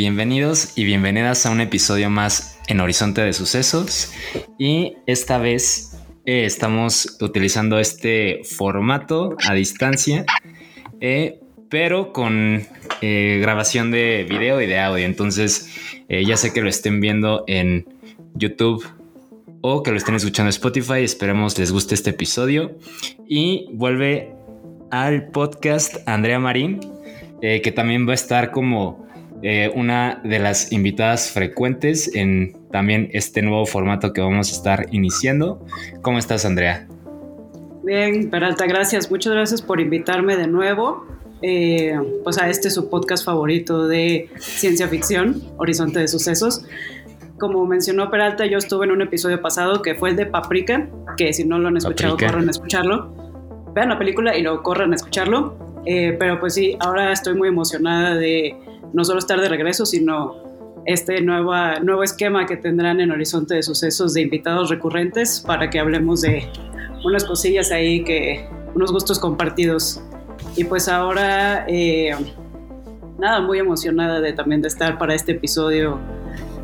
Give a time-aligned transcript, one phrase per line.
[0.00, 4.10] Bienvenidos y bienvenidas a un episodio más en Horizonte de Sucesos.
[4.58, 10.24] Y esta vez eh, estamos utilizando este formato a distancia,
[11.02, 12.66] eh, pero con
[13.02, 15.04] eh, grabación de video y de audio.
[15.04, 15.68] Entonces,
[16.08, 17.86] ya sé que lo estén viendo en
[18.34, 18.82] YouTube
[19.60, 21.02] o que lo estén escuchando en Spotify.
[21.02, 22.78] Esperemos les guste este episodio.
[23.28, 24.32] Y vuelve
[24.90, 26.80] al podcast Andrea Marín,
[27.42, 29.09] que también va a estar como
[29.42, 34.86] eh, una de las invitadas frecuentes en también este nuevo formato que vamos a estar
[34.90, 35.64] iniciando.
[36.02, 36.86] ¿Cómo estás, Andrea?
[37.82, 39.10] Bien, Peralta, gracias.
[39.10, 41.06] Muchas gracias por invitarme de nuevo
[41.42, 46.66] eh, pues a este su podcast favorito de ciencia ficción, Horizonte de Sucesos.
[47.38, 51.32] Como mencionó Peralta, yo estuve en un episodio pasado que fue el de Paprika, que
[51.32, 52.32] si no lo han escuchado, Paprika.
[52.32, 53.14] corran a escucharlo.
[53.74, 55.69] Vean la película y luego corran a escucharlo.
[55.86, 58.56] Eh, pero pues sí, ahora estoy muy emocionada de
[58.92, 60.36] no solo estar de regreso, sino
[60.86, 65.78] este nueva, nuevo esquema que tendrán en Horizonte de Sucesos de invitados recurrentes para que
[65.78, 66.48] hablemos de
[67.04, 70.02] unas cosillas ahí que, unos gustos compartidos.
[70.56, 72.14] Y pues ahora, eh,
[73.18, 75.98] nada, muy emocionada de también de estar para este episodio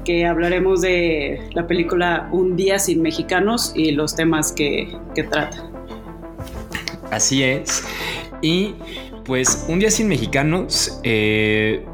[0.05, 5.69] que hablaremos de la película Un día sin mexicanos y los temas que, que trata.
[7.11, 7.84] Así es.
[8.41, 8.75] Y
[9.27, 11.85] pues un día sin mexicanos, eh,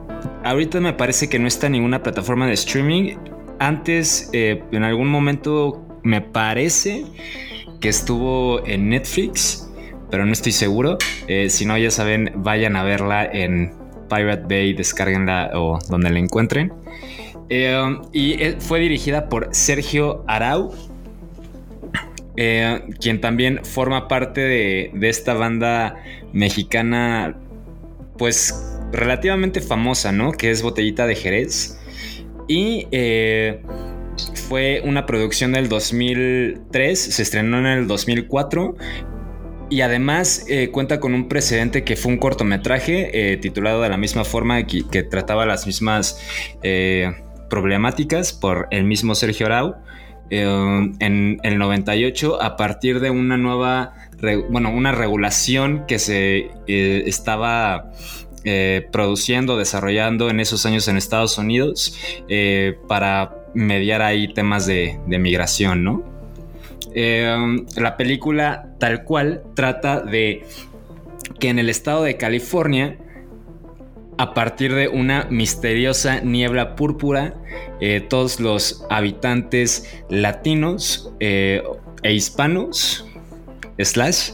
[0.44, 3.16] ahorita me parece que no está en ninguna plataforma de streaming.
[3.58, 7.05] Antes, eh, en algún momento, me parece
[7.80, 9.70] que estuvo en Netflix,
[10.11, 10.98] pero no estoy seguro.
[11.27, 13.73] Eh, si no, ya saben, vayan a verla en
[14.11, 16.73] Pirate Bay, descárguenla o donde la encuentren.
[18.12, 20.73] Y fue dirigida por Sergio Arau,
[22.35, 25.96] quien también forma parte de, de esta banda
[26.32, 27.36] mexicana,
[28.18, 28.54] pues
[28.92, 30.32] relativamente famosa, ¿no?
[30.32, 31.78] Que es Botellita de Jerez.
[32.48, 33.62] Y eh,
[34.48, 38.76] fue una producción del 2003, se estrenó en el 2004.
[39.70, 43.96] Y además eh, cuenta con un precedente que fue un cortometraje eh, titulado de la
[43.96, 46.20] misma forma que, que trataba las mismas
[47.48, 49.76] problemáticas por el mismo Sergio Arau.
[50.28, 53.94] En el 98 a partir de una nueva,
[54.48, 57.90] bueno, una regulación que se eh, estaba
[58.44, 64.98] eh, produciendo, desarrollando en esos años en Estados Unidos eh, para mediar ahí temas de,
[65.06, 66.05] migración, ¿no?
[66.94, 70.44] La película tal cual trata de
[71.40, 72.98] que en el estado de California,
[74.18, 77.34] a partir de una misteriosa niebla púrpura,
[78.08, 81.62] todos los habitantes latinos e
[82.05, 83.06] hispanos,
[83.78, 84.30] slash,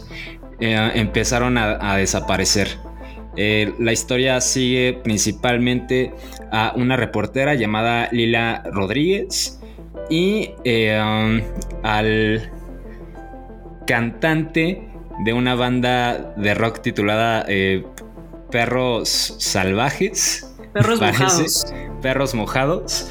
[0.61, 2.69] eh, empezaron a, a desaparecer.
[3.41, 6.13] Eh, la historia sigue principalmente
[6.51, 9.61] a una reportera llamada Lila Rodríguez
[10.11, 11.41] y eh, um,
[11.85, 12.51] al
[13.87, 14.89] cantante
[15.25, 17.85] de una banda de rock titulada eh,
[18.51, 20.53] Perros Salvajes.
[20.73, 21.23] Perros Parece.
[21.23, 21.75] mojados.
[22.03, 23.09] Perros Mojados.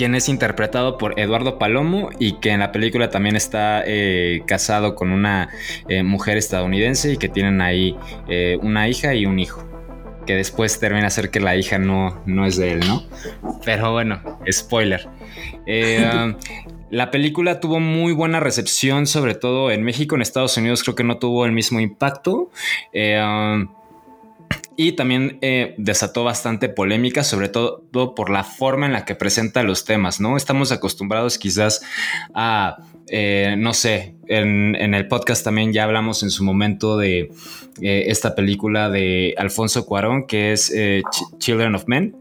[0.00, 4.94] Quien es interpretado por Eduardo Palomo y que en la película también está eh, casado
[4.94, 5.50] con una
[5.90, 7.94] eh, mujer estadounidense y que tienen ahí
[8.26, 9.62] eh, una hija y un hijo.
[10.26, 13.04] Que después termina a ser que la hija no, no es de él, ¿no?
[13.62, 15.06] Pero bueno, spoiler.
[15.66, 16.34] Eh,
[16.90, 21.04] la película tuvo muy buena recepción, sobre todo en México, en Estados Unidos creo que
[21.04, 22.50] no tuvo el mismo impacto.
[22.94, 23.68] Um,
[24.82, 29.62] y también eh, desató bastante polémica, sobre todo por la forma en la que presenta
[29.62, 30.38] los temas, ¿no?
[30.38, 31.82] Estamos acostumbrados quizás
[32.32, 32.78] a,
[33.08, 37.30] eh, no sé, en, el podcast también ya hablamos en su momento de
[37.82, 42.16] eh, esta película de Alfonso Cuarón, que es Ch Children of Men,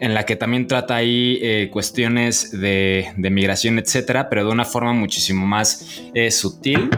[0.00, 4.92] en la que también trata ahí cuestiones de, de, migración, etcétera, pero de una forma
[4.92, 6.90] muchísimo más sutil,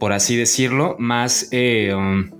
[0.00, 1.50] por así decirlo, más...
[1.52, 2.36] Um,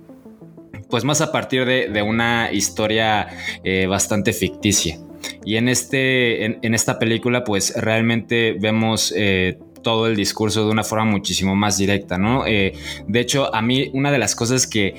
[0.89, 3.27] pues más a partir de, de una historia
[3.63, 4.97] eh, bastante ficticia.
[5.45, 10.71] Y en, este, en, en, esta película, pues realmente vemos eh, todo el discurso de
[10.71, 12.45] una forma muchísimo más directa, ¿no?
[12.47, 12.73] Eh,
[13.07, 14.95] de hecho, a mí una de las cosas que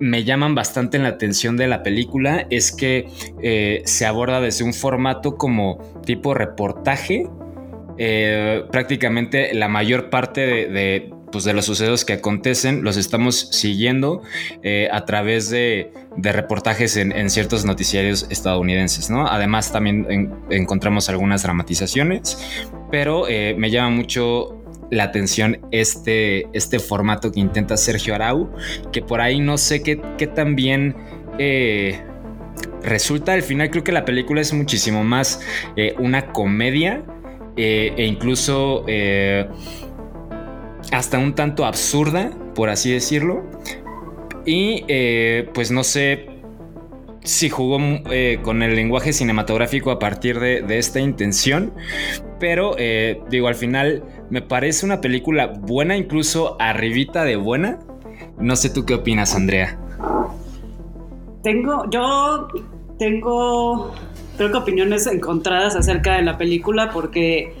[0.00, 5.36] me llaman bastante la atención de la película es que se aborda desde un formato
[5.36, 7.28] como tipo reportaje.
[8.72, 14.22] Prácticamente la mayor parte de, pues, de, los sucesos que acontecen los estamos siguiendo
[14.62, 19.26] eh, a través de, reportajes en, ciertos noticiarios estadounidenses, ¿no?
[19.26, 22.38] Además también encontramos algunas dramatizaciones,
[22.90, 23.24] pero
[23.56, 28.50] me llama mucho la atención este, este formato que intenta Sergio Arau,
[28.92, 30.94] que por ahí no sé qué, qué tan bien
[31.38, 32.00] eh,
[32.82, 33.32] resulta.
[33.32, 35.40] Al final creo que la película es muchísimo más
[35.76, 37.02] eh, una comedia
[37.56, 38.84] eh, e incluso
[40.92, 43.42] hasta un tanto absurda, por así decirlo.
[44.46, 44.84] Y
[45.54, 46.28] pues no sé
[47.22, 47.78] si jugó
[48.42, 51.72] con el lenguaje cinematográfico a partir de esta intención,
[52.38, 52.76] pero
[53.30, 57.78] digo, al final me parece una película buena, incluso arribita de buena.
[58.38, 59.78] No sé tú qué opinas, Andrea.
[61.42, 62.48] Tengo, yo
[62.98, 63.94] tengo,
[64.36, 67.54] creo que opiniones encontradas acerca de la película porque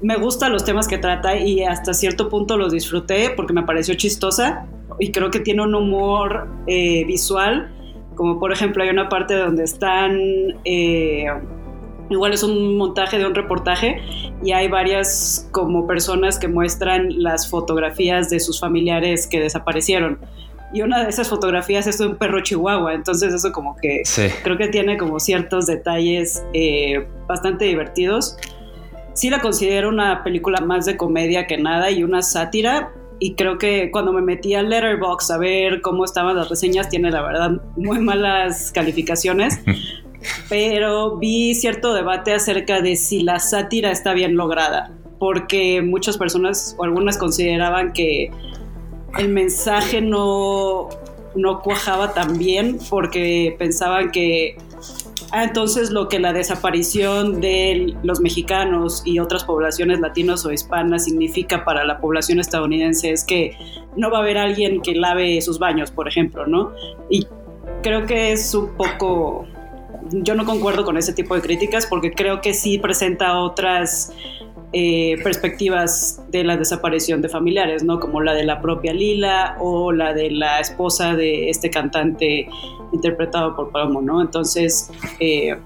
[0.00, 3.94] me gustan los temas que trata y hasta cierto punto los disfruté porque me pareció
[3.94, 4.66] chistosa
[4.98, 7.72] y creo que tiene un humor eh, visual,
[8.14, 10.18] como por ejemplo hay una parte donde están...
[10.64, 11.26] Eh,
[12.10, 14.00] Igual es un montaje de un reportaje
[14.42, 20.18] y hay varias como personas que muestran las fotografías de sus familiares que desaparecieron.
[20.72, 24.02] Y una de esas fotografías es de un perro chihuahua, entonces eso como que
[24.42, 28.36] creo que tiene como ciertos detalles eh, bastante divertidos.
[29.18, 33.58] Sí la considero una película más de comedia que nada y una sátira, y creo
[33.58, 37.60] que cuando me metí a Letterboxd a ver cómo estaban las reseñas, tiene la verdad
[37.76, 39.60] muy malas calificaciones.
[40.48, 46.76] pero vi cierto debate acerca de si la sátira está bien lograda, porque muchas personas
[46.78, 48.30] o algunas consideraban que
[49.18, 50.90] el mensaje no,
[51.34, 54.56] no cuajaba tan bien porque pensaban que
[55.32, 61.04] ah, entonces lo que la desaparición de los mexicanos y otras poblaciones latinos o hispanas
[61.04, 63.56] significa para la población estadounidense es que
[63.96, 66.72] no va a haber alguien que lave sus baños, por ejemplo, ¿no?
[67.10, 67.26] Y
[67.82, 69.46] creo que es un poco
[70.10, 74.12] yo no concuerdo con ese tipo de críticas porque creo que sí presenta otras
[74.72, 78.00] eh, perspectivas de la desaparición de familiares, ¿no?
[78.00, 82.48] Como la de la propia Lila o la de la esposa de este cantante
[82.92, 84.20] interpretado por Palomo, ¿no?
[84.20, 84.90] Entonces,
[85.20, 85.58] eh,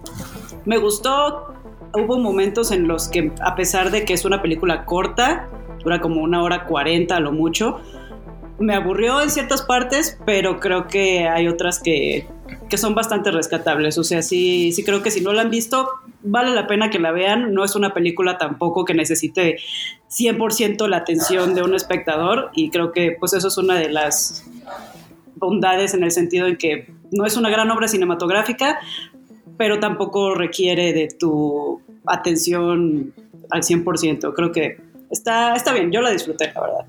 [0.65, 1.55] me gustó.
[1.95, 5.49] Hubo momentos en los que, a pesar de que es una película corta,
[5.85, 7.81] dura como una hora cuarenta a lo mucho,
[8.59, 12.27] me aburrió en ciertas partes, pero creo que hay otras que
[12.69, 13.99] que son bastante rescatables.
[13.99, 15.89] O sea, sí, sí creo que si no la han visto,
[16.23, 17.53] vale la pena que la vean.
[17.53, 19.59] No es una película tampoco que necesite
[20.11, 24.47] 100% la atención de un espectador y creo que pues eso es una de las
[25.37, 28.79] bondades en el sentido en que no es una gran obra cinematográfica,
[29.57, 33.15] pero tampoco requiere de tu atención
[33.51, 34.33] al 100%.
[34.35, 34.79] Creo que
[35.11, 36.87] está, está bien, yo la disfruté, la verdad.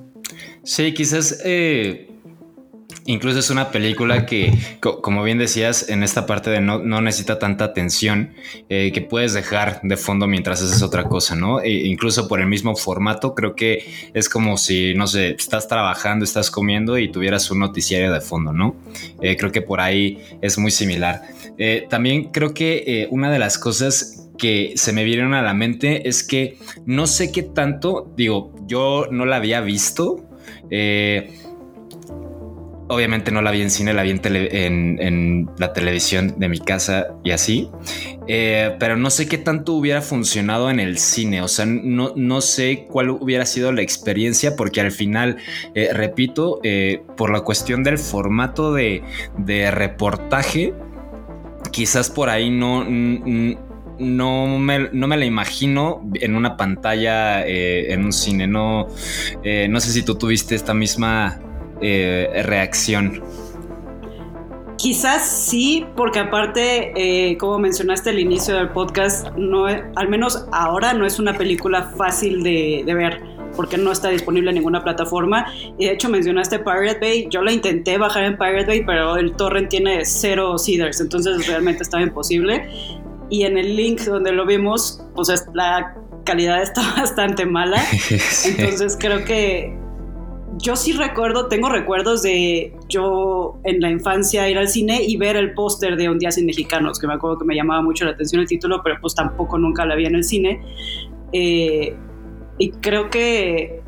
[0.64, 2.13] Sí, quizás eh,
[3.06, 7.66] Incluso es una película que, como bien decías, en esta parte de no, necesita tanta
[7.66, 8.34] atención
[8.70, 11.60] eh, que puedes dejar de fondo mientras haces otra cosa, ¿no?
[11.60, 16.24] E incluso por el mismo formato, creo que es como si, no sé, estás trabajando,
[16.24, 18.76] estás comiendo y tuvieras un noticiario de fondo, ¿no?
[19.22, 21.22] Eh, creo que por ahí es muy similar.
[21.58, 26.08] Eh, también creo que una de las cosas que se me vinieron a la mente
[26.08, 30.26] es que no sé qué tanto, digo, yo no la había visto.
[30.70, 31.40] Eh,
[32.90, 37.32] Obviamente no la vi en cine, la vi en, la televisión de mi casa y
[37.32, 37.70] así.
[38.28, 41.42] Eh, pero no sé qué tanto hubiera funcionado en el cine.
[41.42, 45.38] O sea, no, no sé cuál hubiera sido la experiencia, porque al final,
[45.76, 49.02] eh, repito, eh, por la cuestión del formato de,
[49.72, 50.74] reportaje,
[51.72, 52.84] quizás por ahí no.
[52.84, 58.46] no me, no me, la imagino en una pantalla, en un cine.
[58.46, 58.88] No,
[59.70, 61.40] no sé si tú tuviste esta misma
[61.84, 63.22] eh, reacción.
[64.78, 70.94] Quizás sí, porque aparte, eh, como mencionaste al inicio del podcast, no, al menos ahora
[70.94, 73.22] no es una película fácil de, ver
[73.56, 75.46] porque no está disponible en ninguna plataforma.
[75.78, 77.28] Y de hecho mencionaste Pirate Bay.
[77.30, 81.84] Yo la intenté bajar en Pirate Bay, pero el torrent tiene cero seeders, entonces realmente
[81.84, 82.68] estaba imposible.
[83.30, 87.82] Y en el link donde lo vimos, pues la calidad está bastante mala.
[88.46, 89.78] Entonces creo que
[90.58, 95.36] yo sí recuerdo, tengo recuerdos de yo en la infancia ir al cine y ver
[95.36, 98.12] el póster de Un día sin mexicanos, que me acuerdo que me llamaba mucho la
[98.12, 100.62] atención el título, pero pues tampoco nunca la vi en el cine.
[101.32, 101.96] Eh,
[102.60, 103.82] Y creo que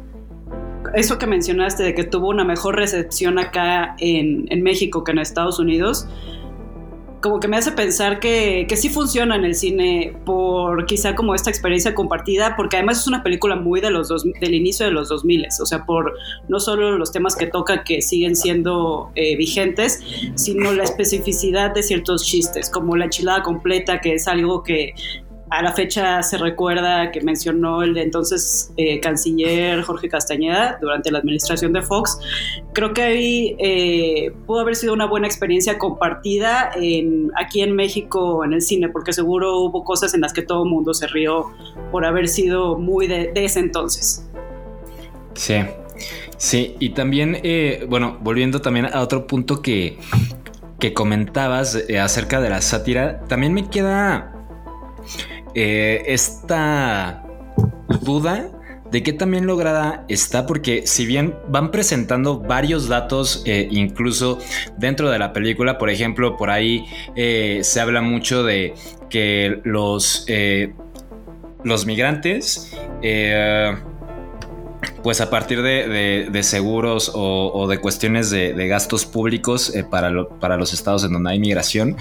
[0.96, 5.20] eso que mencionaste de que tuvo una mejor recepción acá en, en México que en
[5.20, 6.08] Estados Unidos,
[7.26, 11.34] como que me hace pensar que, que sí funciona en el cine por quizá como
[11.34, 14.92] esta experiencia compartida, porque además es una película muy de los dos, del inicio de
[14.92, 16.14] los 2000, o sea, por
[16.50, 20.04] no solo los temas que toca que siguen siendo eh, vigentes,
[20.36, 24.94] sino la especificidad de ciertos chistes, como la enchilada completa, que es algo que
[25.50, 31.12] a la fecha se recuerda que mencionó el de entonces eh, canciller Jorge Castañeda durante
[31.12, 32.20] la administración de Fox.
[32.74, 38.44] Creo que ahí eh, pudo haber sido una buena experiencia compartida en, aquí en México
[38.44, 41.52] en el cine, porque seguro hubo cosas en las que todo el mundo se rió
[41.92, 44.28] por haber sido muy de, de ese entonces.
[45.36, 45.56] Sí,
[46.38, 50.00] sí, y también, eh, bueno, volviendo también a otro punto que,
[50.80, 54.35] que comentabas eh, acerca de la sátira, también me queda
[55.56, 57.24] eh, esta
[58.02, 58.52] duda
[58.92, 64.38] de qué también lograda está, porque si bien van presentando varios datos, eh, incluso
[64.78, 66.86] dentro de la película, por ejemplo, por ahí
[67.16, 68.74] eh, se habla mucho de
[69.10, 70.26] que los,
[71.64, 72.78] los migrantes
[75.06, 80.74] pues a partir de, seguros o, de cuestiones de, gastos públicos eh, para, para, los
[80.74, 81.96] estados en donde hay migración,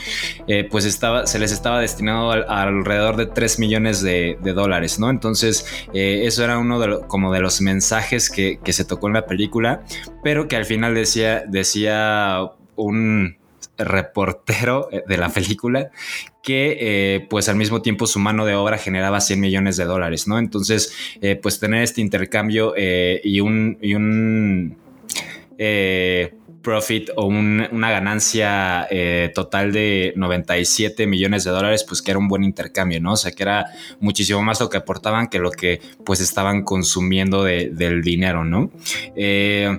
[0.46, 5.10] eh, pues estaba, se les estaba destinado al, alrededor de 3 millones de, dólares, ¿no?
[5.10, 9.12] Entonces, eh, eso era uno de, como de los mensajes que, que, se tocó en
[9.12, 9.82] la película,
[10.22, 13.36] pero que al final decía, decía un
[13.78, 15.90] reportero de la película
[16.42, 20.28] que eh, pues al mismo tiempo su mano de obra generaba 100 millones de dólares,
[20.28, 20.38] ¿no?
[20.38, 24.76] Entonces, eh, pues tener este intercambio eh, y un, y un
[25.58, 32.10] eh, profit o un, una ganancia eh, total de 97 millones de dólares, pues que
[32.10, 33.12] era un buen intercambio, ¿no?
[33.12, 33.66] O sea, que era
[34.00, 38.72] muchísimo más lo que aportaban que lo que pues estaban consumiendo de, del dinero, ¿no?
[39.14, 39.78] Eh,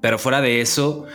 [0.00, 1.06] pero fuera de eso,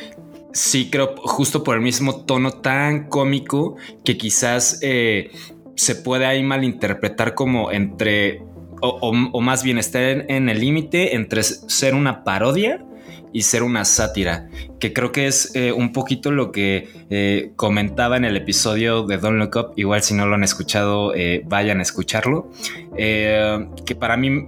[0.55, 5.31] sí creo justo por el mismo tono tan cómico que quizás eh,
[5.75, 8.41] se puede ahí malinterpretar como entre,
[8.81, 12.85] o, más bien estar en, el límite entre ser una parodia
[13.33, 14.47] y ser una sátira,
[14.79, 19.17] que creo que es eh, un poquito lo que eh, comentaba en el episodio de
[19.17, 21.11] Don't Look Up, igual si no lo han escuchado,
[21.43, 22.49] vayan a escucharlo,
[22.95, 24.47] que para mí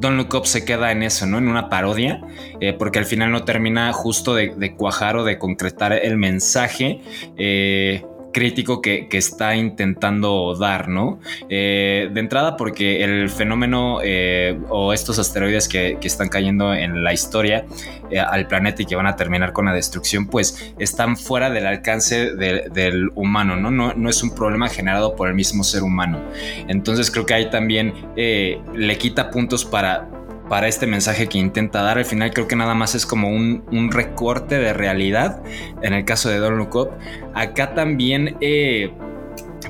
[0.00, 1.38] Don't Look Up se queda en eso, ¿no?
[1.38, 2.20] En una parodia,
[2.60, 7.00] eh, porque al final no termina justo de, de, cuajar o de concretar el mensaje.
[7.36, 11.20] Eh, crítico que, está intentando dar, ¿no?
[11.48, 17.14] Eh, de entrada porque el fenómeno eh, o estos asteroides que, están cayendo en la
[17.14, 17.64] historia
[18.10, 21.66] eh, al planeta y que van a terminar con la destrucción, pues están fuera del
[21.66, 23.70] alcance de, del humano, ¿no?
[23.70, 24.10] ¿no?
[24.10, 26.20] Es un problema generado por el mismo ser humano.
[26.68, 30.08] Entonces creo que ahí también le quita puntos para
[30.48, 31.98] para este mensaje que intenta dar.
[31.98, 35.42] Al final creo que nada más es como un, recorte de realidad
[35.82, 36.90] en el caso de Don Look Up.
[37.34, 38.92] Acá también eh,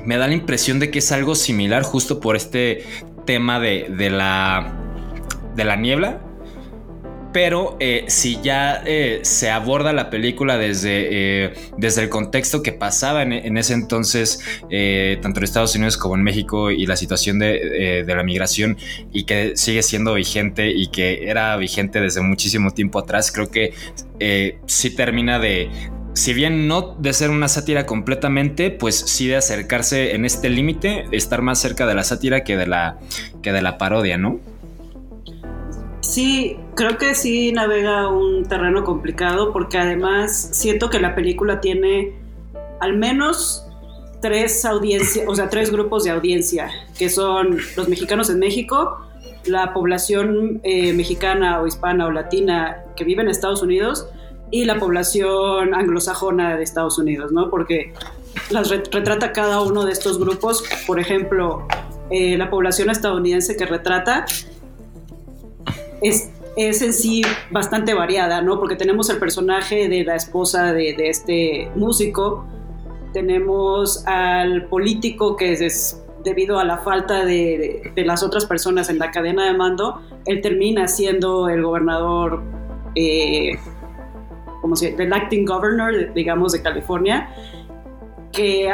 [0.03, 2.83] me da la impresión de que es algo similar justo por este
[3.25, 6.24] tema de la niebla
[7.35, 12.71] pero eh, si ya eh, se aborda la película desde, eh, desde el contexto que
[12.71, 18.05] pasaba en, ese entonces, tanto en Estados Unidos como en México, y la situación de,
[18.07, 18.77] la migración,
[19.11, 23.73] y que sigue siendo vigente y que era vigente desde muchísimo tiempo atrás, creo que
[24.65, 25.69] sí termina de,
[26.13, 31.03] si bien no de ser una sátira completamente, pues sí de acercarse en este límite,
[31.11, 32.97] estar más cerca de la sátira que de la,
[33.41, 34.39] que de la parodia, ¿no?
[36.15, 42.13] Sí, creo que sí navega un terreno complicado porque además siento que la película tiene
[42.79, 43.67] al menos
[44.21, 48.97] tres audiencias, o sea, tres grupos de audiencia, que son los mexicanos en México,
[49.43, 54.07] la población eh, mexicana o hispana o latina que vive en Estados Unidos
[54.51, 57.49] y la población anglosajona de Estados Unidos, ¿no?
[57.49, 57.91] Porque
[58.51, 61.67] las retrata cada uno de estos grupos, por ejemplo,
[62.09, 64.25] eh, la población estadounidense que retrata
[66.01, 67.21] es, es, en sí
[67.51, 68.59] bastante variada, ¿no?
[68.59, 72.45] Porque tenemos el personaje de la esposa de, de este músico,
[73.13, 78.99] tenemos al político que es, debido a la falta de, de, las otras personas en
[78.99, 82.41] la cadena de mando, él termina siendo el gobernador,
[82.95, 83.57] eh,
[84.61, 87.29] como si, el acting governor, digamos, de California,
[88.31, 88.69] que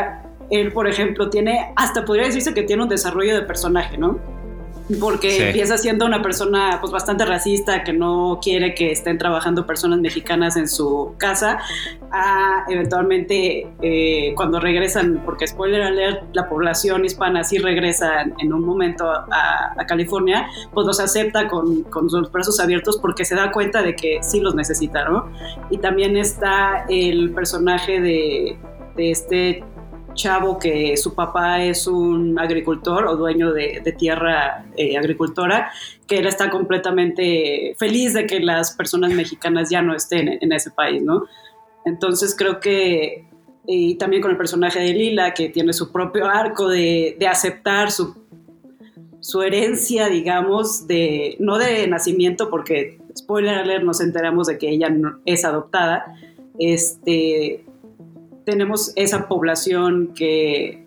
[0.50, 4.20] él, por ejemplo, tiene, hasta podría decirse que tiene un desarrollo de personaje, ¿no?
[5.00, 5.44] Porque Sí.
[5.44, 10.58] empieza siendo una persona pues bastante racista que no quiere que estén trabajando personas mexicanas
[10.58, 11.60] en su casa
[12.12, 18.66] a eventualmente eh, cuando regresan porque spoiler alert la población hispana sí regresa en, un
[18.66, 23.52] momento a, a California pues los acepta con, con los brazos abiertos porque se da
[23.52, 25.30] cuenta de que sí los necesita ¿no?
[25.70, 28.58] y también está el personaje de,
[28.96, 29.64] de este
[30.14, 35.72] chavo que su papá es un agricultor o dueño de, tierra eh, agricultora,
[36.08, 40.72] que él está completamente feliz de que las personas mexicanas ya no estén en, ese
[40.72, 41.26] país, ¿no?
[41.86, 43.26] Entonces creo que,
[43.66, 47.92] y también con el personaje de Lila, que tiene su propio arco de, de aceptar
[47.92, 48.16] su,
[49.20, 54.90] su herencia, digamos, de, no de nacimiento, porque, spoiler alert, nos enteramos de que ella
[54.90, 56.16] no- es adoptada,
[56.60, 57.66] este,
[58.46, 60.86] tenemos esa población que,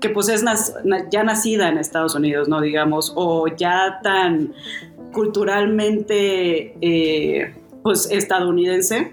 [0.00, 2.60] que pues es nas- na- ya nacida en Estados Unidos, ¿no?
[2.60, 4.52] Digamos, o ya tan
[5.12, 9.12] culturalmente, eh, pues, estadounidense,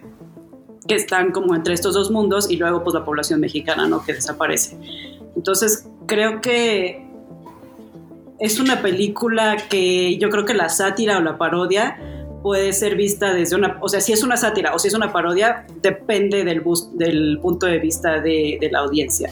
[0.87, 4.03] que están como entre estos dos mundos, y luego, pues, la población mexicana, ¿no?
[4.05, 4.77] Que desaparece.
[5.35, 7.05] Entonces, creo que
[8.39, 11.97] es una película que yo creo que la sátira o la parodia
[12.47, 15.11] puede ser vista desde una, o sea, si es una sátira o si es una
[15.11, 19.29] parodia, depende del, bus- del punto de vista de, la audiencia.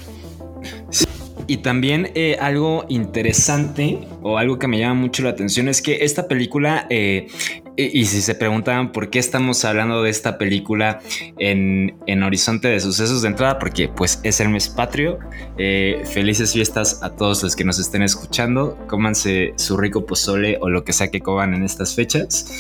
[1.47, 6.03] Y también eh, algo interesante o algo que me llama mucho la atención es que
[6.03, 7.27] esta película, eh,
[7.77, 10.99] y, si se preguntaban por qué estamos hablando de esta película
[11.37, 15.19] en, en Horizonte de Sucesos de entrada, porque pues es el mes patrio.
[15.57, 18.77] Eh, felices fiestas a todos los que nos estén escuchando.
[18.87, 22.51] Cómanse su rico pozole o lo que sea que coman en estas fechas.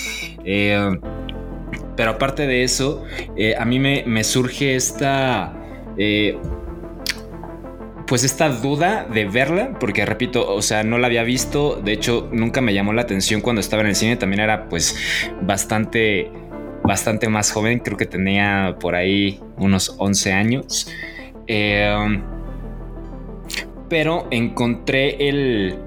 [0.43, 0.99] Eh,
[1.95, 3.03] pero aparte de eso,
[3.37, 5.53] eh, a mí me surge esta...
[8.07, 12.29] pues esta duda de verla, porque repito, o sea, no la había visto, de hecho
[12.31, 14.95] nunca me llamó la atención cuando estaba en el cine, también era pues
[15.41, 16.31] bastante,
[16.83, 20.87] bastante más joven, creo que tenía por ahí unos 11 años,
[21.47, 22.21] Eh,
[23.87, 25.77] pero encontré el,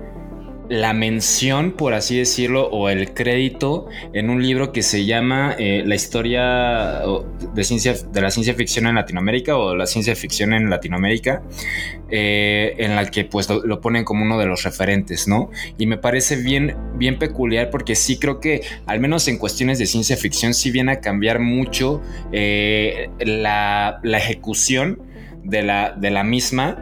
[0.68, 5.82] la mención, por así decirlo, o el crédito en un libro que se llama eh,
[5.86, 7.02] La historia
[7.54, 11.42] de, ciencia, de la ciencia ficción en Latinoamérica o la ciencia ficción en Latinoamérica,
[12.10, 15.50] eh, en la que pues lo, lo ponen como uno de los referentes, ¿no?
[15.78, 19.86] Y me parece bien, bien peculiar porque sí creo que al menos en cuestiones de
[19.86, 22.02] ciencia ficción sí viene a cambiar mucho
[22.32, 25.02] eh, la, la ejecución
[25.44, 26.76] de la, de la misma.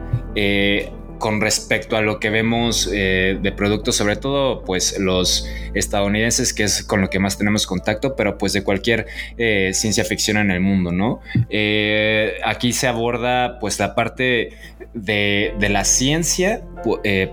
[1.19, 6.63] Con respecto a lo que vemos eh, de productos, sobre todo pues los estadounidenses, que
[6.63, 10.51] es con lo que más tenemos contacto, pero pues de cualquier eh, ciencia ficción en
[10.51, 11.19] el mundo, ¿no?
[11.49, 14.51] Eh, aquí se aborda pues la parte
[14.93, 16.61] de, de la ciencia,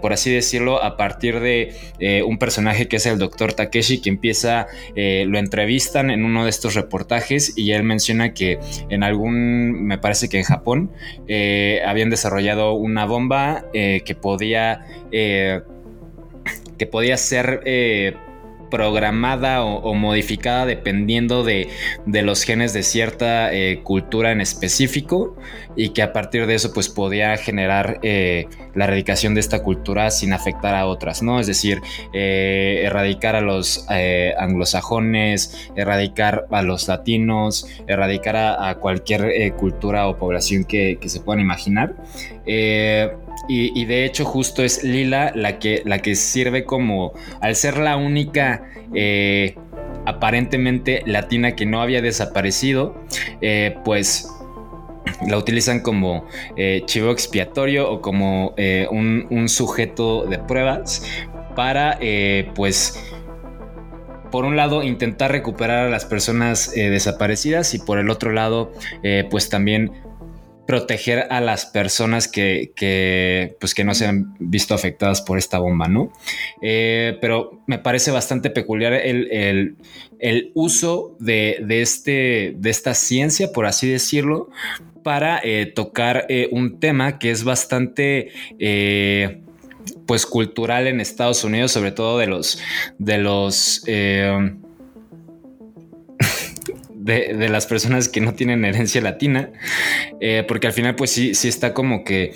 [0.01, 4.66] por así decirlo, a partir de un personaje que es el doctor Takeshi, que empieza,
[4.97, 10.29] lo entrevistan en uno de estos reportajes y él menciona que en algún, me parece
[10.29, 10.90] que en Japón,
[11.87, 15.61] habían desarrollado una bomba eh, que podía eh,
[16.79, 18.15] que podía ser eh,
[18.71, 21.69] programada o, modificada dependiendo de,
[22.07, 25.37] de los genes de cierta eh, cultura en específico
[25.77, 30.11] y que a partir de eso pues podía generar eh, la erradicación de esta cultura
[30.11, 31.41] sin afectar a otras, ¿no?
[31.41, 31.81] Es decir,
[32.13, 40.17] eh, erradicar a los eh, anglosajones, erradicar a los latinos, erradicar a, cualquier cultura o
[40.17, 41.95] población que, se puedan imaginar.
[42.47, 43.11] Y,
[43.49, 47.97] y de hecho justo es Lila la que, la que sirve como, al ser la
[47.97, 48.69] única
[50.07, 52.95] aparentemente latina que no había desaparecido,
[53.85, 54.29] pues
[55.27, 61.05] la utilizan como eh, chivo expiatorio o como eh, un, un sujeto de pruebas
[61.55, 63.01] para eh, pues
[64.31, 68.73] por un lado intentar recuperar a las personas desaparecidas y por el otro lado
[69.31, 69.93] pues también
[70.67, 75.61] proteger a las personas que, que, pues que no se han visto afectadas por esta
[75.61, 76.11] bomba, ¿no?
[76.61, 79.77] Pero me parece bastante peculiar el, el,
[80.19, 84.49] el uso de, de, este, de esta ciencia, por así decirlo,
[85.05, 89.43] para eh, tocar eh, un tema que es bastante eh,
[90.07, 92.59] pues cultural en Estados Unidos, sobre todo de los
[92.99, 93.85] de los
[96.95, 99.53] de, las personas que no tienen herencia latina,
[100.49, 102.33] porque al final pues sí, sí está como que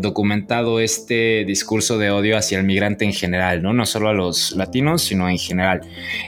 [0.00, 3.72] documentado este discurso de odio hacia el migrante en general, ¿no?
[3.72, 5.82] No solo a los latinos, sino en general.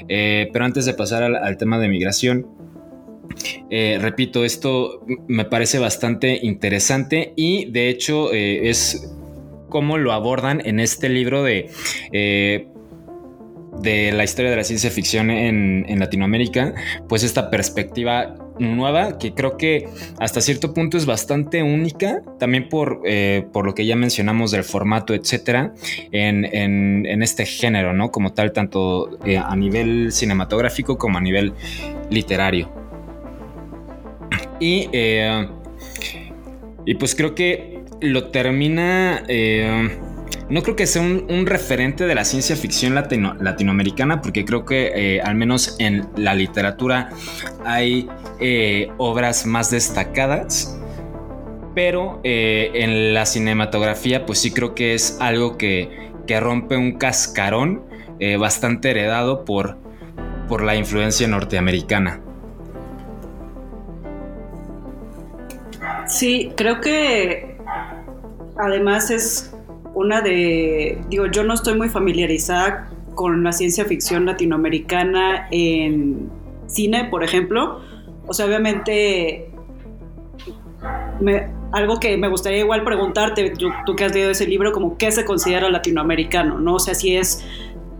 [0.07, 2.47] Pero antes de pasar al tema de migración,
[3.71, 9.13] eh, repito, esto me parece bastante interesante y de hecho eh, es
[9.69, 11.71] cómo lo abordan en este libro de
[12.13, 12.69] eh,
[13.83, 16.75] de la historia de la ciencia ficción en, Latinoamérica,
[17.09, 19.89] pues esta perspectiva nueva que creo que
[20.21, 23.03] hasta cierto punto es bastante única, también por,
[23.53, 25.75] por lo que ya mencionamos del formato, etcétera,
[26.13, 28.13] en, este género, ¿no?
[28.13, 31.53] Como tal, tanto a nivel cinematográfico como a nivel
[32.11, 32.84] literario.
[34.61, 35.49] Y, eh,
[36.87, 39.23] y pues creo que lo termina
[40.49, 45.21] no creo que sea un, referente de la ciencia ficción latinoamericana, porque creo que eh,
[45.23, 47.11] al menos en la literatura
[47.65, 48.09] hay
[48.41, 50.79] eh, obras más destacadas.
[51.75, 57.85] Pero eh, en la cinematografía, pues sí creo que es algo que, rompe un cascarón
[58.39, 59.77] bastante heredado por,
[60.49, 62.23] por la influencia norteamericana.
[66.07, 67.57] Sí, creo que
[68.57, 69.55] además es
[69.95, 76.29] una de, digo, yo no estoy muy familiarizada con la ciencia ficción latinoamericana en
[76.67, 77.81] cine, por ejemplo.
[78.27, 79.51] O sea, obviamente,
[81.73, 85.25] algo que me gustaría igual preguntarte, tú, que has leído ese libro, como qué se
[85.25, 86.75] considera latinoamericano, ¿no?
[86.75, 87.45] O sea, si es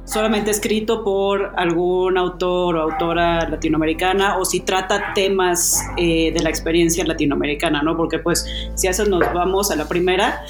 [0.05, 6.51] solamente escrito por algún autor o autora latinoamericana o si trata temas eh, de la
[6.51, 7.97] experiencia latinoamericana, ¿no?
[7.97, 10.45] Porque pues si a eso nos vamos a la primera,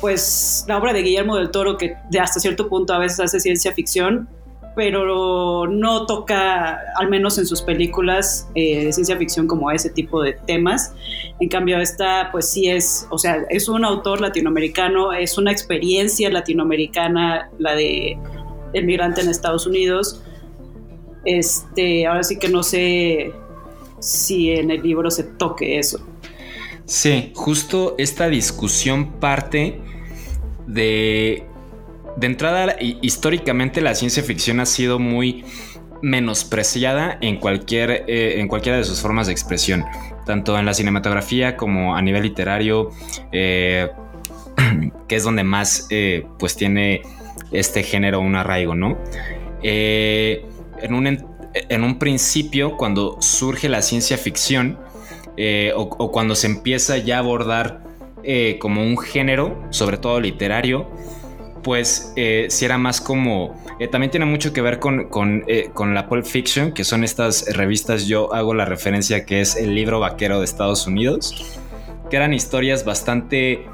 [0.00, 3.72] pues la obra de Guillermo del Toro, que hasta cierto punto a veces hace ciencia
[3.72, 4.28] ficción,
[4.76, 10.20] pero no toca, al menos en sus películas eh, de ciencia ficción, como ese tipo
[10.20, 10.94] de temas.
[11.40, 16.28] En cambio, esta, pues sí es, o sea, es un autor latinoamericano, es una experiencia
[16.30, 18.18] latinoamericana, la de
[18.74, 20.22] el migrante en Estados Unidos.
[21.24, 23.32] Este, ahora sí que no sé
[24.00, 26.06] si en el libro se toque eso.
[26.84, 29.80] Sí, justo esta discusión parte
[30.66, 31.44] de,
[32.16, 35.44] de entrada, históricamente la ciencia ficción ha sido muy
[36.02, 39.84] menospreciada en, cualquier, eh, en cualquiera de sus formas de expresión,
[40.26, 42.90] tanto en la cinematografía como a nivel literario,
[43.32, 43.88] eh,
[45.08, 47.00] que es donde más eh, pues tiene
[47.52, 48.98] este género un arraigo, ¿no?
[49.62, 51.06] en, un,
[51.54, 54.78] en un principio, cuando surge la ciencia ficción,
[55.74, 57.84] o, cuando se empieza ya a abordar
[58.26, 60.88] eh, como un género, sobre todo literario,
[61.62, 63.62] pues eh, si era más como...
[63.78, 65.44] Eh, también tiene mucho que ver con, con,
[65.94, 70.00] la Pulp Fiction, que son estas revistas, yo hago la referencia que es el libro
[70.00, 71.58] vaquero de Estados Unidos,
[72.08, 73.66] que eran historias bastante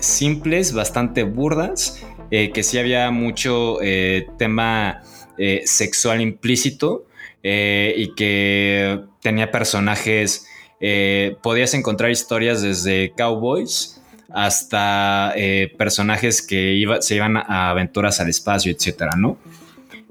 [0.00, 3.78] simples, bastante burdas, que sí había mucho
[4.38, 5.02] tema
[5.64, 7.06] sexual implícito
[7.42, 10.46] y que tenía personajes
[10.80, 18.28] eh, podías encontrar historias desde cowboys hasta eh, personajes que se iban a aventuras al
[18.28, 19.38] espacio, etcétera, ¿no?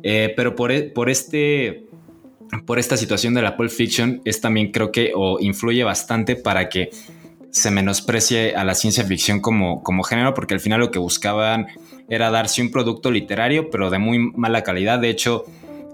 [0.04, 1.86] Eh, pero por, e, por, este,
[2.66, 6.68] por esta situación de la Pulp Fiction es también creo que o influye bastante para
[6.68, 6.90] que
[7.58, 11.68] se menosprecie a la ciencia ficción como, como género, porque al final lo que buscaban
[12.10, 15.00] era darse un producto literario, pero de muy mala calidad.
[15.00, 15.46] De hecho,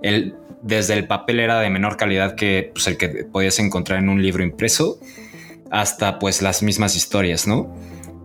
[0.02, 4.10] el desde el papel era de menor calidad que pues, el que podías encontrar en
[4.10, 4.98] un libro impreso
[5.70, 7.76] hasta pues las mismas historias, ¿no?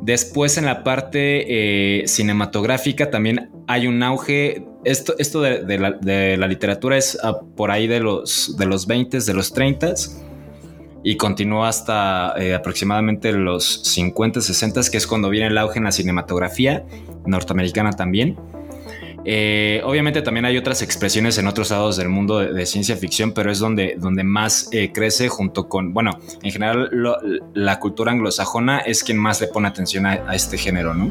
[0.01, 4.65] Después en la parte eh, cinematográfica también hay un auge.
[4.85, 7.19] Esto, esto de, la, literatura es
[7.57, 9.95] por ahí de los, de los 20, de los 30
[11.05, 15.85] y continuó hasta eh, aproximadamente los 50, 60, que es cuando viene el auge en
[15.85, 16.85] la cinematografía
[17.27, 18.37] norteamericana también.
[19.31, 23.51] Eh, obviamente también hay otras expresiones en otros lados del mundo de, ciencia ficción, pero
[23.51, 26.91] es donde, donde más eh, crece junto con, bueno, en general
[27.53, 31.11] la cultura anglosajona es quien más le pone atención a, este género, ¿no?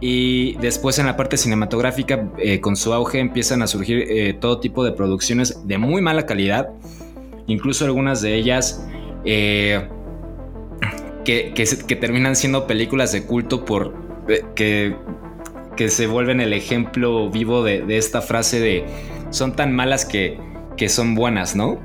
[0.00, 4.84] Y después en la parte cinematográfica, eh, con su auge empiezan a surgir todo tipo
[4.84, 6.70] de producciones de muy mala calidad,
[7.46, 8.86] incluso algunas de ellas
[9.24, 9.88] que,
[11.24, 13.94] que, terminan siendo películas de culto por
[14.54, 14.96] que
[15.80, 18.84] que se vuelven el ejemplo vivo de, esta frase de
[19.30, 20.38] son tan malas que,
[20.88, 21.80] son buenas, ¿no?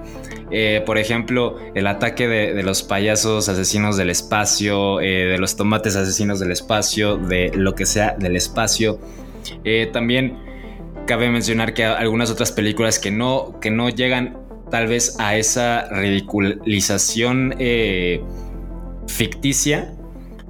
[0.51, 5.95] Eh, por ejemplo, el ataque de, los payasos asesinos del espacio, eh, de los tomates
[5.95, 8.99] asesinos del espacio, de lo que sea del espacio.
[9.63, 10.39] Eh, también
[11.07, 14.37] cabe mencionar que algunas otras películas que no, que no llegan
[14.69, 17.56] tal vez a esa ridiculización
[19.08, 19.93] ficticia,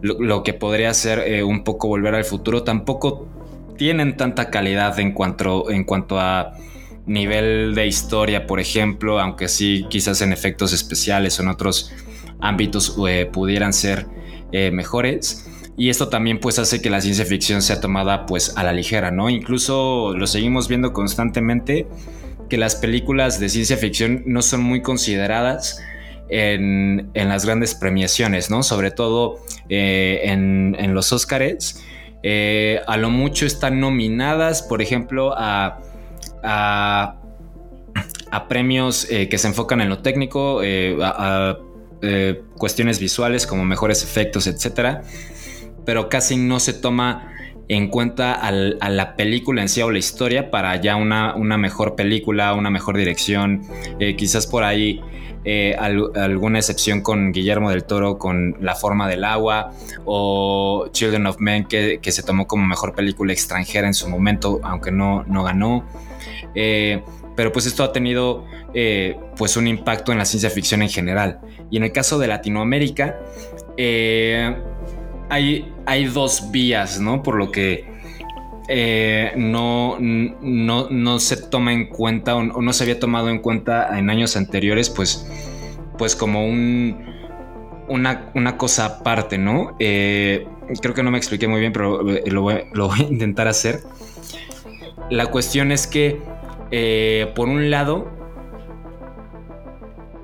[0.01, 3.27] lo, que podría ser un poco volver al futuro, tampoco
[3.77, 6.53] tienen tanta calidad en cuanto, en cuanto a
[7.05, 11.91] nivel de historia, por ejemplo, aunque sí quizás en efectos especiales o en otros
[12.39, 14.07] ámbitos eh, pudieran ser
[14.51, 15.47] eh, mejores.
[15.77, 19.11] y esto también pues hace que la ciencia ficción sea tomada pues a la ligera,
[19.11, 19.29] ¿no?
[19.29, 21.85] Incluso lo seguimos viendo constantemente
[22.49, 25.81] que las películas de ciencia ficción no son muy consideradas
[26.29, 28.63] en, las grandes premiaciones, ¿no?
[28.63, 31.83] Sobre todo eh, en, los Oscars.
[32.23, 35.79] Eh, a lo mucho están nominadas, por ejemplo, a,
[36.43, 37.17] a,
[38.49, 40.61] premios eh, que se enfocan en lo técnico,
[41.01, 41.57] a,
[42.57, 45.01] cuestiones visuales como mejores efectos, etcétera,
[45.85, 47.34] pero casi no se toma
[47.67, 51.95] en cuenta a la película en sí o la historia para ya una, una mejor
[51.95, 53.61] película, una mejor dirección.
[54.17, 55.01] quizás por ahí
[55.47, 59.73] eh, alguna excepción con Guillermo del Toro con La forma del agua
[60.03, 64.91] o Children of Men que, se tomó como mejor película extranjera en su momento, aunque
[64.91, 65.85] no, no ganó.
[66.55, 67.03] Eh,
[67.35, 71.39] pero pues esto ha tenido eh, pues un impacto en la ciencia ficción en general.
[71.69, 73.19] Y en el caso de Latinoamérica,
[75.29, 77.23] hay, hay dos vías, ¿no?
[77.23, 77.85] Por lo que
[78.67, 84.09] eh, no, no, se toma en cuenta o, no se había tomado en cuenta en
[84.09, 85.29] años anteriores, pues,
[85.97, 87.05] pues como un,
[87.87, 89.75] una, cosa aparte, ¿no?
[89.79, 90.47] Eh,
[90.81, 93.81] creo que no me expliqué muy bien, pero eh, lo voy, a intentar hacer.
[95.11, 96.19] La cuestión es que,
[97.35, 98.09] por un lado,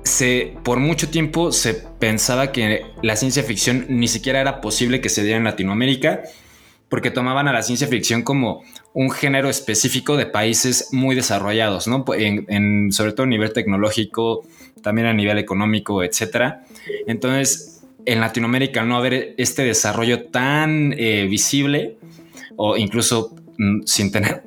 [0.04, 5.08] se, por mucho tiempo se pensaba que la ciencia ficción ni siquiera era posible que
[5.08, 6.22] se diera en Latinoamérica
[6.88, 12.04] porque tomaban a la ciencia ficción como un género específico de países muy desarrollados, ¿no?
[12.14, 14.46] En, sobre todo a nivel tecnológico,
[14.82, 16.64] también a nivel económico, etcétera.
[17.06, 21.96] Entonces, en Latinoamérica no haber este desarrollo tan eh, visible
[22.56, 24.42] o incluso mm, sin tener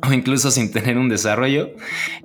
[0.08, 1.70] o incluso sin tener un desarrollo,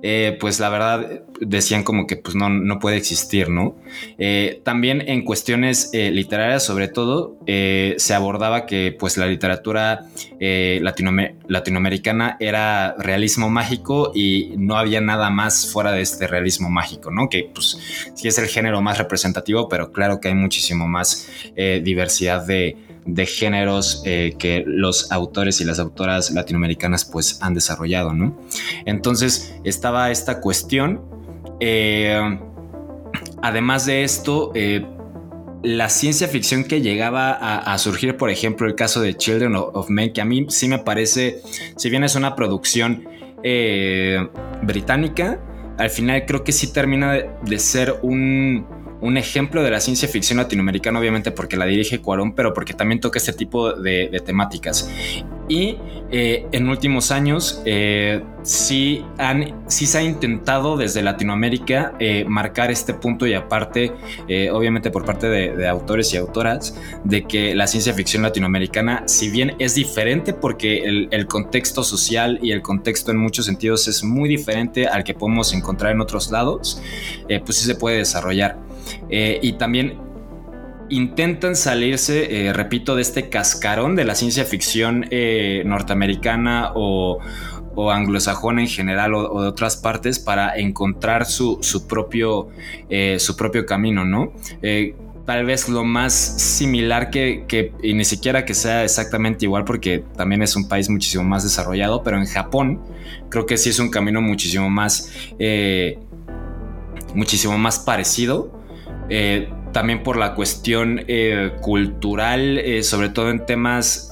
[0.02, 3.76] eh, pues la verdad decían como que pues no, no puede existir, ¿no?
[4.18, 10.06] Eh, también en cuestiones eh, literarias, sobre todo, se abordaba que pues la literatura
[10.38, 17.28] latinoamericana era realismo mágico y no había nada más fuera de este realismo mágico, ¿no?
[17.28, 17.78] Que pues
[18.14, 21.28] sí es el género más representativo, pero claro que hay muchísimo más
[21.82, 28.12] diversidad de de géneros eh, que los autores y las autoras latinoamericanas pues han desarrollado,
[28.12, 28.36] ¿no?
[28.84, 31.02] Entonces estaba esta cuestión.
[31.60, 32.38] Eh,
[33.42, 34.84] además de esto, eh,
[35.62, 40.12] la ciencia ficción que llegaba a, surgir, por ejemplo, el caso de Children of, Men,
[40.12, 41.40] que a mí sí me parece,
[41.76, 43.08] si bien es una producción
[44.62, 45.40] británica,
[45.78, 48.66] al final creo que sí termina de ser un,
[49.00, 53.00] un ejemplo de la ciencia ficción latinoamericana, obviamente porque la dirige Cuarón, pero porque también
[53.00, 54.90] toca este tipo de, temáticas.
[55.48, 55.78] Y
[56.10, 62.70] eh, en últimos años eh, sí, han, sí se ha intentado desde Latinoamérica eh, marcar
[62.70, 63.92] este punto y aparte,
[64.52, 69.54] obviamente por parte de, autores y autoras, de que la ciencia ficción latinoamericana, si bien
[69.58, 74.28] es diferente porque el, el contexto social y el contexto en muchos sentidos es muy
[74.28, 76.80] diferente al que podemos encontrar en otros lados,
[77.26, 78.66] pues sí se puede desarrollar.
[79.08, 79.98] Eh, y también
[80.88, 87.18] intentan salirse, eh, repito, de este cascarón de la ciencia ficción eh, norteamericana o,
[87.92, 92.48] anglosajona en general o, de otras partes para encontrar su, propio,
[93.18, 94.32] su propio camino, ¿no?
[95.26, 100.40] tal vez lo más similar que, y ni siquiera que sea exactamente igual porque también
[100.40, 102.80] es un país muchísimo más desarrollado, pero en Japón
[103.28, 105.12] creo que sí es un camino muchísimo más,
[107.14, 108.56] muchísimo más parecido
[109.08, 114.10] eh, también por la cuestión eh, cultural, eh, sobre todo en temas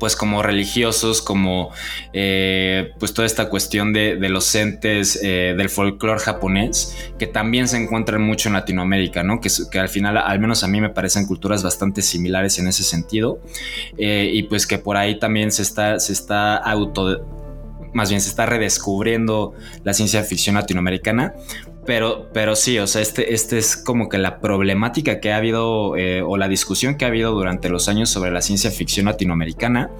[0.00, 1.70] pues como religiosos, como
[2.12, 8.48] pues toda esta cuestión de, los entes del folclore japonés, que también se encuentran mucho
[8.48, 9.40] en Latinoamérica, ¿no?
[9.40, 12.82] Que, que, al final, al menos a mí me parecen culturas bastante similares en ese
[12.82, 13.40] sentido,
[13.96, 17.24] y pues que por ahí también se está, se está auto
[17.94, 21.34] más bien se está redescubriendo la ciencia ficción latinoamericana,
[21.86, 25.96] pero, pero sí, o sea, este, este es como que la problemática que ha habido
[25.96, 29.90] eh, o la discusión que ha habido durante los años sobre la ciencia ficción latinoamericana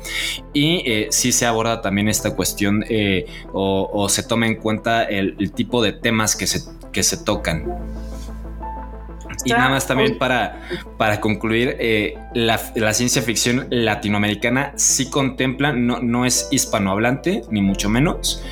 [0.53, 5.53] y eh, sí se aborda también esta cuestión eh, o, se toma en cuenta el,
[5.53, 6.61] tipo de temas que se,
[6.93, 7.65] que se tocan.
[9.45, 10.61] Y nada más también para,
[10.99, 12.59] para concluir, eh, la,
[12.93, 18.43] ciencia ficción latinoamericana sí contempla, no, no es hispanohablante, ni mucho menos,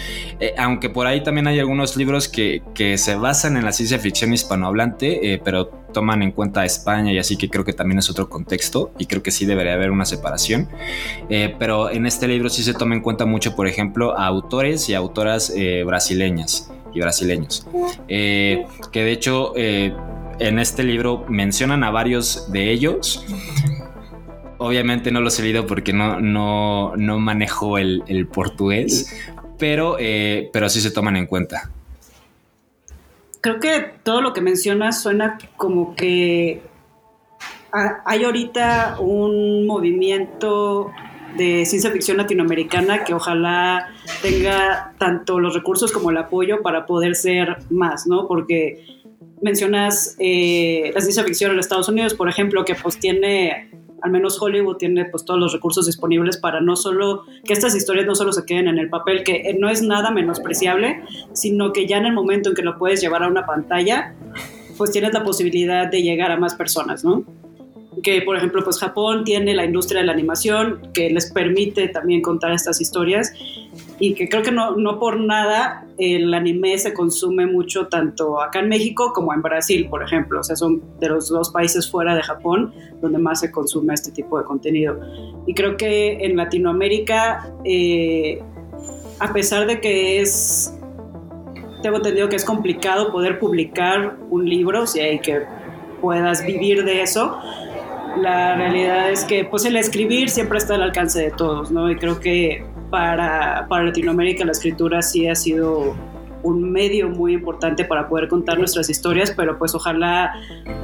[0.41, 2.63] eh, aunque por ahí también hay algunos libros que,
[2.97, 7.19] se basan en la ciencia ficción hispanohablante, eh, pero toman en cuenta a España y
[7.19, 10.05] así que creo que también es otro contexto y creo que sí debería haber una
[10.05, 10.69] separación.
[11.59, 14.95] pero en este libro sí se toma en cuenta mucho, por ejemplo, a autores y
[14.95, 15.53] autoras
[15.87, 17.67] brasileñas y brasileños,
[18.09, 19.53] que de hecho
[20.49, 23.25] en este libro mencionan a varios de ellos.
[24.59, 29.13] Obviamente no los he leído porque no, no, no manejo el, el portugués,
[29.59, 31.71] pero, eh, pero sí se toman en cuenta.
[33.41, 36.63] Creo que todo lo que mencionas suena como que
[37.73, 40.93] ha- hay ahorita un movimiento
[41.37, 43.89] de ciencia ficción latinoamericana que ojalá
[44.21, 48.29] tenga tanto los recursos como el apoyo para poder ser más, ¿no?
[48.29, 49.02] Porque
[49.43, 54.41] mencionas eh, la ciencia ficción en Estados Unidos, por ejemplo, que pues tiene, al menos
[54.41, 58.33] Hollywood tiene pues todos los recursos disponibles para no solo, que estas historias no solo
[58.33, 61.03] se queden en el papel, que eh, no es nada menospreciable,
[61.33, 64.15] sino que ya en el momento en que lo puedes llevar a una pantalla,
[64.79, 67.25] pues tienes la posibilidad de llegar a más personas, ¿no?
[68.03, 72.23] Que por ejemplo pues Japón tiene la industria de la animación que les permite también
[72.23, 73.33] contar estas historias
[73.99, 78.61] y que creo que no, no por nada el anime se consume mucho tanto acá
[78.61, 80.41] en México como en Brasil, por ejemplo.
[80.41, 84.11] O sea, son de los dos países fuera de Japón donde más se consume este
[84.11, 84.99] tipo de contenido.
[85.47, 88.43] Y creo que en Latinoamérica, eh,
[89.21, 90.77] a pesar de que es,
[91.83, 95.43] tengo entendido que es complicado poder publicar un libro, si hay que
[96.01, 97.39] puedas vivir de eso,
[98.17, 101.91] la realidad es que pues el escribir siempre está al alcance de todos, ¿no?
[101.91, 105.95] Y creo que para, para Latinoamérica la escritura sí ha sido
[106.43, 110.35] un medio muy importante para poder contar nuestras historias, pero pues ojalá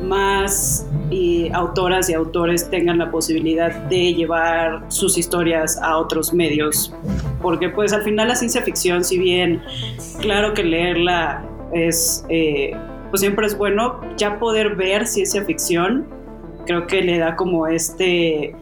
[0.02, 6.94] más y autoras y autores tengan la posibilidad de llevar sus historias a otros medios,
[7.42, 9.60] porque pues al final la ciencia ficción, si bien
[10.20, 12.76] claro que leerla es, eh,
[13.10, 16.06] pues siempre es bueno, ya poder ver ciencia ficción
[16.68, 18.54] creo que le da como este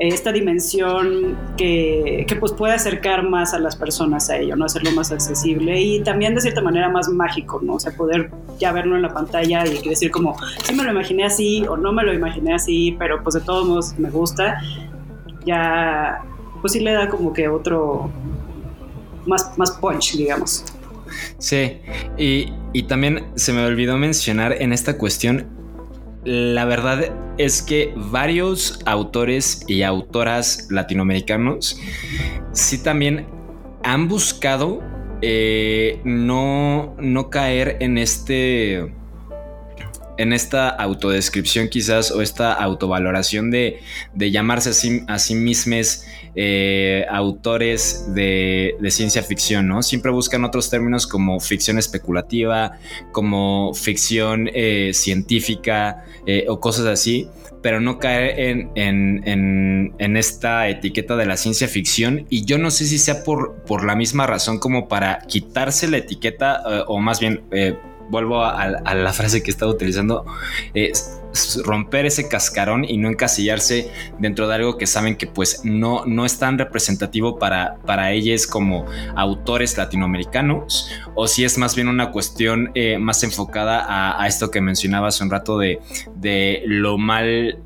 [0.00, 4.64] esta dimensión que, que, pues puede acercar más a las personas a ello, ¿no?
[4.64, 7.74] Hacerlo más accesible y también de cierta manera más mágico, ¿no?
[7.74, 11.24] O sea, poder ya verlo en la pantalla y decir como, sí me lo imaginé
[11.24, 14.60] así o no me lo imaginé así, pero pues de todos modos me gusta,
[15.46, 16.24] ya
[16.60, 18.10] pues sí le da como que otro,
[19.26, 20.64] más, más punch, digamos.
[21.38, 21.78] Sí,
[22.18, 25.46] y, y también se me olvidó mencionar en esta cuestión
[26.24, 31.78] la verdad es que varios autores y autoras latinoamericanos
[32.52, 33.26] sí también
[33.82, 34.82] han buscado
[35.20, 38.92] eh, no, no caer en este
[40.16, 43.80] en esta autodescripción quizás o esta autovaloración de,
[44.14, 46.04] de llamarse a sí, a sí mismos
[46.36, 49.82] eh, autores de, de, ciencia ficción, ¿no?
[49.82, 52.72] Siempre buscan otros términos como ficción especulativa,
[53.12, 57.28] como ficción eh, científica eh, o cosas así,
[57.62, 62.84] pero no caer en, en, esta etiqueta de la ciencia ficción y yo no sé
[62.86, 67.42] si sea por, la misma razón como para quitarse la etiqueta o más bien
[68.08, 70.24] vuelvo a, la frase que estaba utilizando,
[70.74, 71.20] es
[71.64, 76.24] romper ese cascarón y no encasillarse dentro de algo que saben que pues no, no
[76.24, 78.86] es tan representativo para, para ellos como
[79.16, 83.84] autores latinoamericanos, o si es más bien una cuestión eh, más enfocada
[84.20, 85.80] a, esto que mencionaba hace un rato de,
[86.16, 87.58] de lo mal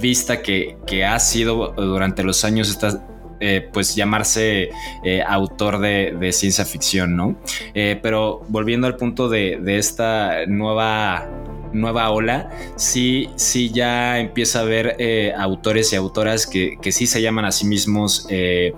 [0.00, 3.04] vista que, que, ha sido durante los años esta,
[3.40, 4.70] eh, pues llamarse
[5.02, 7.36] eh, autor de, ciencia ficción, ¿no?
[7.74, 11.28] Eh, pero volviendo al punto de, esta nueva
[11.72, 14.96] nueva ola, sí, sí ya empieza a haber
[15.38, 18.74] autores y autoras que, que, sí se llaman a sí mismos de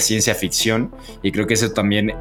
[0.00, 2.12] ciencia ficción y creo que eso también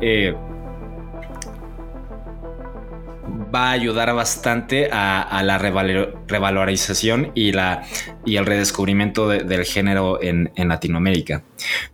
[3.53, 7.83] va a ayudar bastante a, la revalor, revalorización y, la,
[8.25, 11.43] y el redescubrimiento de, del género en, en, Latinoamérica.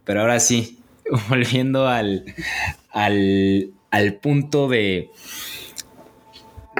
[0.03, 0.79] Pero ahora sí,
[1.29, 2.25] volviendo al,
[2.91, 5.09] al, al punto de,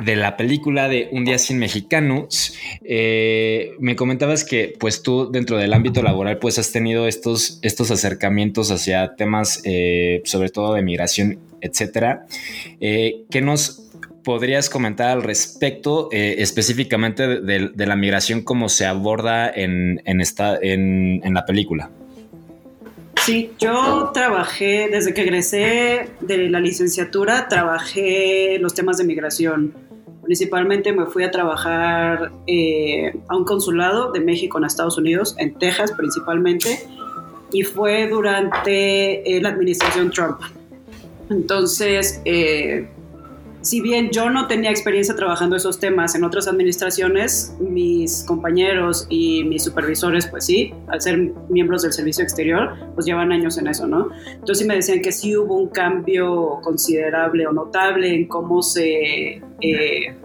[0.02, 5.58] de la película de Un día sin mexicanos, eh, me comentabas que pues tú dentro
[5.58, 10.82] del ámbito laboral pues has tenido estos, estos acercamientos hacia temas eh, sobre todo de
[10.82, 12.26] migración, etcétera.
[12.80, 13.92] Eh, ¿Qué nos
[14.24, 20.58] podrías comentar al respecto eh, específicamente de, la migración como se aborda en, en, esta,
[20.62, 21.90] en, en, la película?
[23.26, 29.74] Sí, yo trabajé, desde que egresé de la licenciatura, trabajé los temas de migración.
[30.24, 35.54] Principalmente me fui a trabajar eh, a un consulado de México en Estados Unidos, en
[35.56, 36.80] Texas principalmente,
[37.52, 40.40] y fue durante eh, la administración Trump.
[41.30, 42.88] Entonces, eh,
[43.64, 49.46] si bien yo no tenía experiencia trabajando esos temas en otras administraciones, mis compañeros y
[49.46, 51.18] mis supervisores, pues sí, al ser
[51.50, 54.10] miembros del servicio exterior, pues llevan años en eso, ¿no?
[54.28, 59.42] Entonces me decían que sí hubo un cambio considerable o notable en cómo se...
[59.62, 60.16] Eh,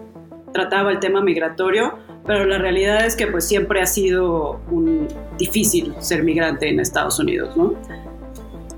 [0.51, 1.93] trataba el tema migratorio,
[2.25, 7.19] pero la realidad es que pues siempre ha sido un, difícil ser migrante en Estados
[7.19, 7.75] Unidos, ¿no?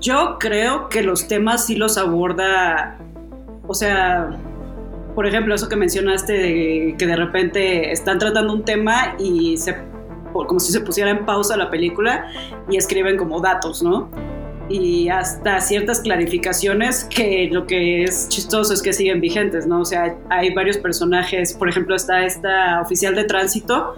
[0.00, 2.98] Yo creo que los temas sí los aborda,
[3.66, 4.36] o sea,
[5.14, 9.76] por ejemplo, eso que mencionaste de que de repente están tratando un tema y se,
[10.32, 12.26] como si se pusiera en pausa la película
[12.70, 14.10] y escriben como datos, ¿no?
[14.68, 19.80] y hasta ciertas clarificaciones que lo que es chistoso es que siguen vigentes, ¿no?
[19.80, 23.94] O sea, hay varios personajes, por ejemplo, está esta oficial de tránsito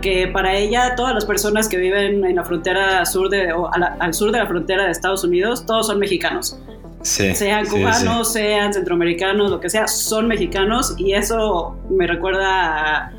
[0.00, 4.14] que para ella todas las personas que viven en la frontera sur de, o al
[4.14, 6.58] sur de la frontera de Estados Unidos, todos son mexicanos.
[7.02, 8.40] Sí, sean sí, cubanos, sí.
[8.40, 13.12] sean centroamericanos, lo que sea, son mexicanos y eso me recuerda a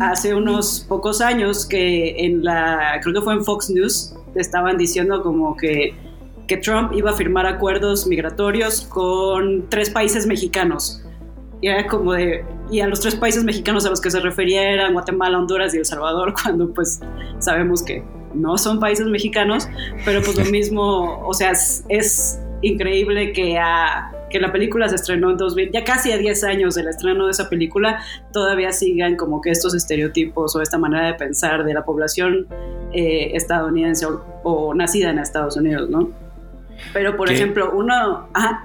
[0.00, 5.22] hace unos pocos años que en la, creo que fue en Fox News, estaban diciendo
[5.22, 5.94] como que,
[6.46, 11.02] que Trump iba a firmar acuerdos migratorios con tres países mexicanos.
[11.60, 14.68] Y era como de, y a los tres países mexicanos a los que se refería
[14.70, 17.00] eran Guatemala, Honduras y El Salvador, cuando pues
[17.38, 18.02] sabemos que
[18.34, 19.68] no son países mexicanos,
[20.04, 24.96] pero pues lo mismo, o sea, es, es increíble que, a, que la película se
[24.96, 28.02] estrenó en 2000, ya casi a 10 años del estreno de esa película,
[28.32, 32.46] todavía sigan como que estos estereotipos o esta manera de pensar de la población
[32.92, 36.10] eh, estadounidense o, o, nacida en Estados Unidos, ¿no?
[36.92, 37.34] Pero, por ¿Qué?
[37.34, 38.28] ejemplo, uno...
[38.32, 38.64] Ajá,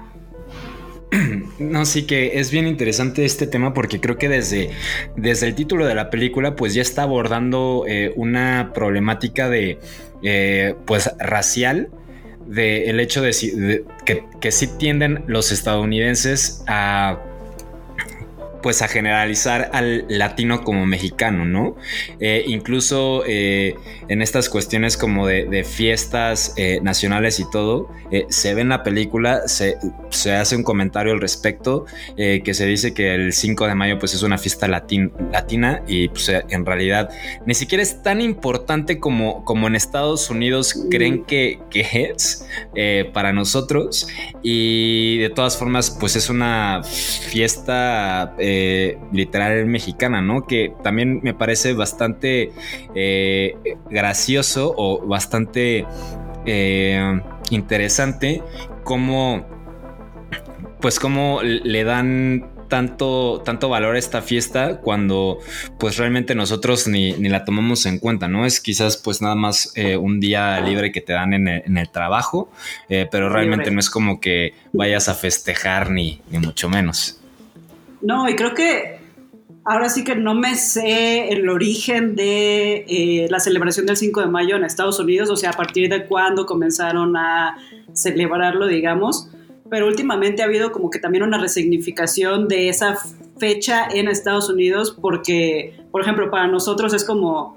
[1.58, 4.70] No, sí que es bien interesante este tema porque creo que desde,
[5.16, 9.78] desde el título de la película pues ya está abordando eh, una problemática de
[10.22, 11.88] eh, pues racial
[12.48, 17.18] de el hecho de, de que, que sí tienden los estadounidenses a
[18.62, 21.76] pues a generalizar al latino como mexicano, ¿no?
[22.20, 23.74] Eh, incluso eh,
[24.08, 27.88] en estas cuestiones como de, de fiestas eh, nacionales y todo,
[28.30, 29.76] se ve en la película, se,
[30.10, 31.84] se hace un comentario al respecto,
[32.16, 36.08] que se dice que el 5 de mayo pues es una fiesta latin- latina y
[36.08, 37.10] pues en realidad
[37.44, 42.46] ni siquiera es tan importante como, como en Estados Unidos creen que, que es
[43.12, 44.08] para nosotros
[44.42, 50.46] y de todas formas pues es una fiesta eh, literal mexicana, ¿no?
[50.46, 52.50] Que también me parece bastante
[52.94, 53.54] eh,
[53.90, 55.84] gracioso o bastante
[56.46, 57.20] eh,
[57.50, 58.42] interesante
[58.84, 59.44] cómo
[60.80, 65.38] pues cómo le dan tanto, tanto valor a esta fiesta cuando
[65.78, 68.46] pues realmente nosotros ni, ni la tomamos en cuenta, ¿no?
[68.46, 71.78] Es quizás pues nada más eh, un día libre que te dan en el, en
[71.78, 72.50] el trabajo,
[72.88, 77.17] eh, pero realmente no es como que vayas a festejar ni, ni mucho menos.
[78.00, 78.98] No, y creo que
[79.64, 84.26] ahora sí que no me sé el origen de eh, la celebración del 5 de
[84.26, 87.58] mayo en Estados Unidos, o sea, a partir de cuándo comenzaron a
[87.92, 89.28] celebrarlo, digamos.
[89.70, 92.96] Pero últimamente ha habido como que también una resignificación de esa
[93.38, 97.56] fecha en Estados Unidos, porque, por ejemplo, para nosotros es como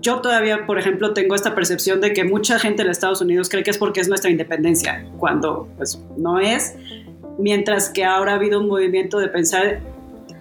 [0.00, 3.64] yo todavía, por ejemplo, tengo esta percepción de que mucha gente en Estados Unidos cree
[3.64, 6.76] que es porque es nuestra independencia, cuando pues no es,
[7.38, 9.80] mientras que ahora ha habido un movimiento de pensar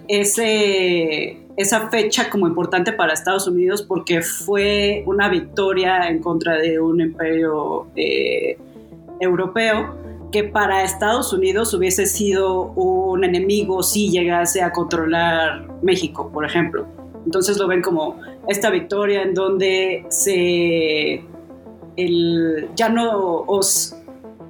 [0.07, 6.79] ese, esa fecha como importante para Estados Unidos porque fue una victoria en contra de
[6.79, 8.57] un imperio eh,
[9.19, 9.95] europeo
[10.31, 16.85] que para Estados Unidos hubiese sido un enemigo si llegase a controlar México, por ejemplo.
[17.25, 21.23] Entonces lo ven como esta victoria en donde se
[21.95, 23.94] el, ya no os,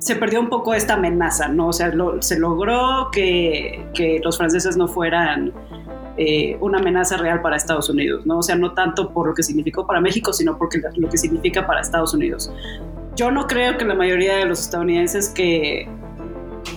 [0.06, 1.70] se perdió un poco esta amenaza, ¿no?
[1.70, 5.52] O sea, lo, se logró que, que, los franceses no fueran
[6.16, 8.38] eh, una amenaza real para Estados Unidos, ¿no?
[8.38, 11.66] O sea, no tanto por lo que significó para México, sino porque lo que significa
[11.66, 12.54] para Estados Unidos.
[13.16, 15.90] Yo no creo que la mayoría de los estadounidenses que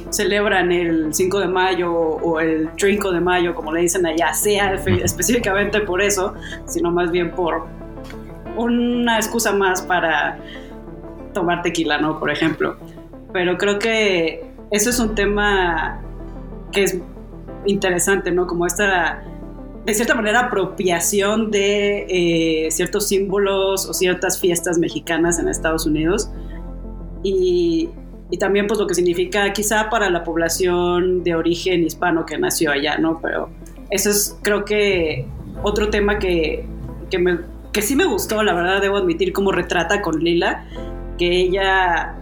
[0.09, 4.73] celebran el 5 de mayo o el 5 de mayo, como le dicen allá, sea
[4.73, 6.33] específicamente por eso,
[6.65, 7.67] sino más bien por
[8.57, 10.39] una excusa más para
[11.35, 12.19] tomar tequila, ¿no?
[12.19, 12.79] Por ejemplo.
[13.33, 16.01] Pero creo que eso es un tema
[16.73, 16.99] que es
[17.67, 18.47] interesante, ¿no?
[18.47, 19.23] Como esta,
[19.85, 26.31] de cierta manera, apropiación de eh, ciertos símbolos o ciertas fiestas mexicanas en Estados Unidos.
[27.23, 27.91] Y,
[28.31, 32.71] y, también pues lo que significa quizá para la población de origen hispano que nació
[32.71, 33.21] allá, ¿no?
[33.21, 33.51] Pero
[33.91, 35.27] eso es creo que
[35.63, 36.65] otro tema que,
[37.11, 37.41] que, me,
[37.73, 40.65] que sí me gustó, la verdad debo admitir, como retrata con Lila,
[41.19, 42.15] que ella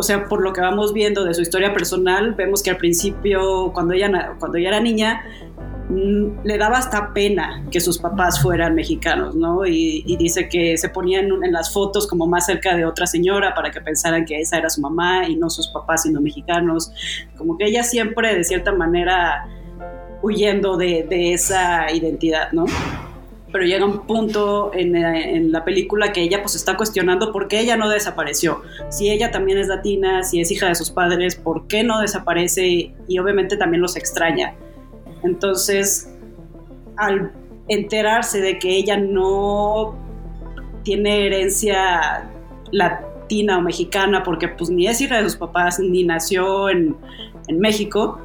[0.00, 3.70] o sea, por lo que vamos viendo de su historia personal, vemos que al principio,
[3.74, 5.22] cuando ella, cuando ella era niña,
[5.90, 9.66] mmm, le daba hasta pena que sus papás fueran mexicanos, ¿no?
[9.66, 13.54] Y, y dice que se ponían en las fotos como más cerca de otra señora
[13.54, 16.90] para que pensaran que esa era su mamá y no sus papás siendo mexicanos.
[17.36, 19.46] Como que ella siempre, de cierta manera,
[20.22, 22.64] huyendo de, de esa identidad, ¿no?
[23.52, 27.60] Pero llega un punto en, en, la película que ella pues está cuestionando por qué
[27.60, 28.62] ella no desapareció.
[28.90, 32.94] Si ella también es latina, si es hija de sus padres, ¿por qué no desaparece?
[33.08, 34.54] Y obviamente también los extraña.
[35.22, 36.14] Entonces,
[36.96, 37.32] al
[37.68, 39.96] enterarse de que ella no
[40.82, 42.30] tiene herencia
[42.70, 46.96] latina o mexicana, porque pues ni es hija de sus papás, ni nació en,
[47.48, 48.20] en México,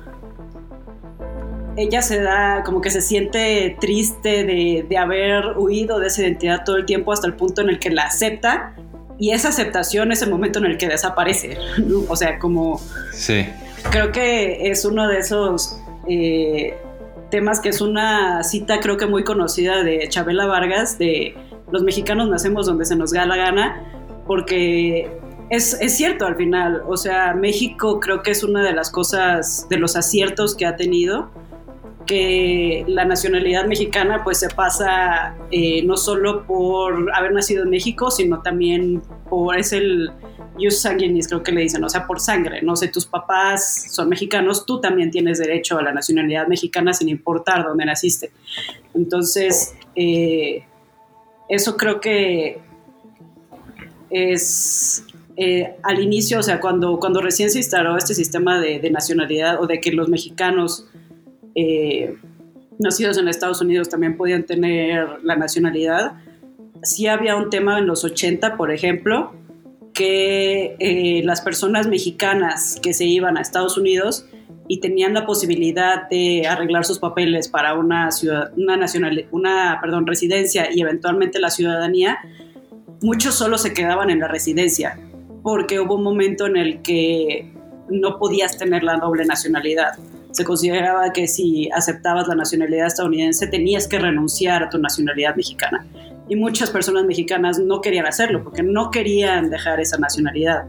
[1.77, 6.63] ella se da, como que se siente triste de, de, haber huido de esa identidad
[6.63, 8.75] todo el tiempo hasta el punto en el que la acepta
[9.17, 11.57] y esa aceptación es el momento en el que desaparece.
[11.79, 12.03] ¿no?
[12.09, 12.79] O sea, como...
[13.13, 13.45] Sí.
[13.91, 16.75] Creo que es uno de esos eh,
[17.29, 21.35] temas que es una cita creo que muy conocida de Chabela Vargas, de
[21.71, 23.83] los mexicanos nacemos donde se nos da la gana,
[24.25, 25.09] porque
[25.49, 29.67] es, es, cierto al final, o sea, México creo que es una de las cosas,
[29.69, 31.29] de los aciertos que ha tenido,
[32.05, 38.11] que la nacionalidad mexicana pues se pasa eh, no solo por haber nacido en México,
[38.11, 40.11] sino también por, es el
[40.69, 44.65] sanguinis creo que le dicen, o sea, por sangre, no sé, tus papás son mexicanos,
[44.65, 48.31] tú también tienes derecho a la nacionalidad mexicana sin importar dónde naciste.
[48.93, 50.63] Entonces, eh,
[51.49, 52.59] eso creo que
[54.09, 59.61] es eh, al inicio, o sea, cuando, cuando recién se instaló este sistema de nacionalidad
[59.61, 60.87] o de que los mexicanos
[61.55, 62.17] eh,
[62.79, 66.13] nacidos en Estados Unidos también podían tener la nacionalidad.
[66.83, 69.33] Sí había un tema en los 80, por ejemplo,
[69.93, 74.27] que eh, las personas mexicanas que se iban a Estados Unidos
[74.67, 80.05] y tenían la posibilidad de arreglar sus papeles para una ciudad, una nacional, una perdón,
[80.05, 82.17] residencia y eventualmente la ciudadanía,
[83.01, 84.99] muchos solo se quedaban en la residencia
[85.43, 87.53] porque hubo un momento en el que
[87.89, 89.93] no podías tener la doble nacionalidad
[90.35, 95.85] se consideraba que si aceptabas la nacionalidad estadounidense tenías que renunciar a tu nacionalidad mexicana.
[96.27, 100.65] Y muchas personas mexicanas no querían hacerlo porque no querían dejar esa nacionalidad.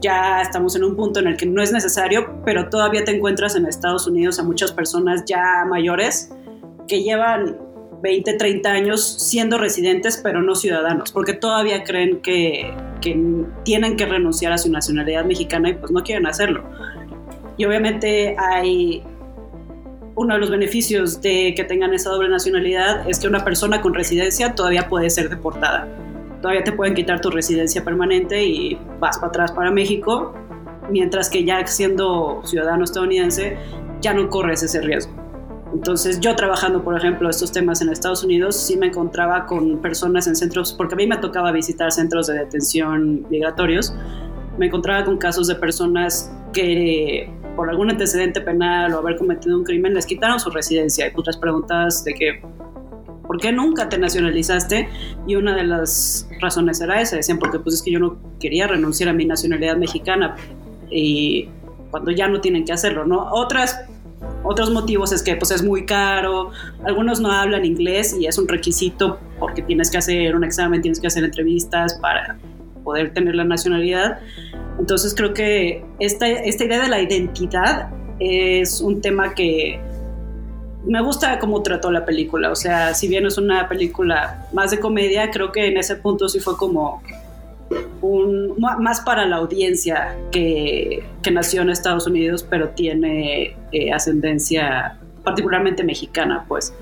[0.00, 3.56] Ya estamos en un punto en el que no es necesario, pero todavía te encuentras
[3.56, 6.30] en Estados Unidos a muchas personas ya mayores
[6.86, 7.56] que llevan
[8.00, 12.72] 20, 30 años siendo residentes pero no ciudadanos, porque todavía creen que,
[13.64, 16.64] tienen que renunciar a su nacionalidad mexicana y pues no quieren hacerlo
[17.56, 19.02] y obviamente hay
[20.16, 23.94] uno de los beneficios de que tengan esa doble nacionalidad es que una persona con
[23.94, 25.88] residencia todavía puede ser deportada.
[26.40, 30.34] Todavía te pueden quitar tu residencia permanente y vas para atrás para México,
[30.90, 33.56] mientras que ya siendo ciudadano estadounidense
[34.00, 35.12] ya no corres ese riesgo.
[35.72, 40.28] Entonces yo trabajando, por ejemplo, estos temas en Estados Unidos, sí me encontraba con personas
[40.28, 43.92] en centros, porque a mí me tocaba visitar centros de detención migratorios,
[44.56, 49.64] me encontraba con casos de personas que por algún antecedente penal o haber cometido un
[49.64, 51.08] crimen les quitaron su residencia.
[51.08, 52.42] Y otras preguntas de que,
[53.26, 54.88] ¿por qué nunca te nacionalizaste?
[55.26, 57.16] Y una de las razones era esa.
[57.16, 60.36] Decían, porque pues es que yo no quería renunciar a mi nacionalidad mexicana.
[60.90, 61.48] Y
[61.90, 63.28] cuando ya no tienen que hacerlo, ¿no?
[63.32, 63.86] Otras
[64.42, 66.50] otros motivos es que pues es muy caro,
[66.84, 71.00] algunos no hablan inglés y es un requisito porque tienes que hacer un examen, tienes
[71.00, 72.38] que hacer entrevistas para
[72.84, 74.18] poder tener la nacionalidad.
[74.78, 77.88] Entonces creo que esta, esta idea de la identidad
[78.20, 79.80] es un tema que
[80.86, 82.50] me gusta cómo trató la película.
[82.50, 86.28] O sea, si bien es una película más de comedia, creo que en ese punto
[86.28, 87.02] sí fue como
[88.02, 94.98] un, más para la audiencia que, que nació en Estados Unidos, pero tiene eh, ascendencia
[95.22, 96.74] particularmente mexicana, pues.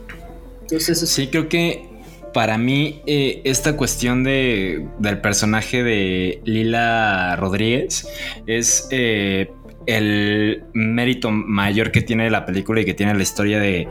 [0.68, 1.88] Sí, creo que
[2.32, 8.06] para mí, eh, esta cuestión de, del personaje de Lila Rodríguez
[8.46, 9.52] es eh,
[9.86, 13.88] el mérito mayor que tiene la película y que tiene la historia de,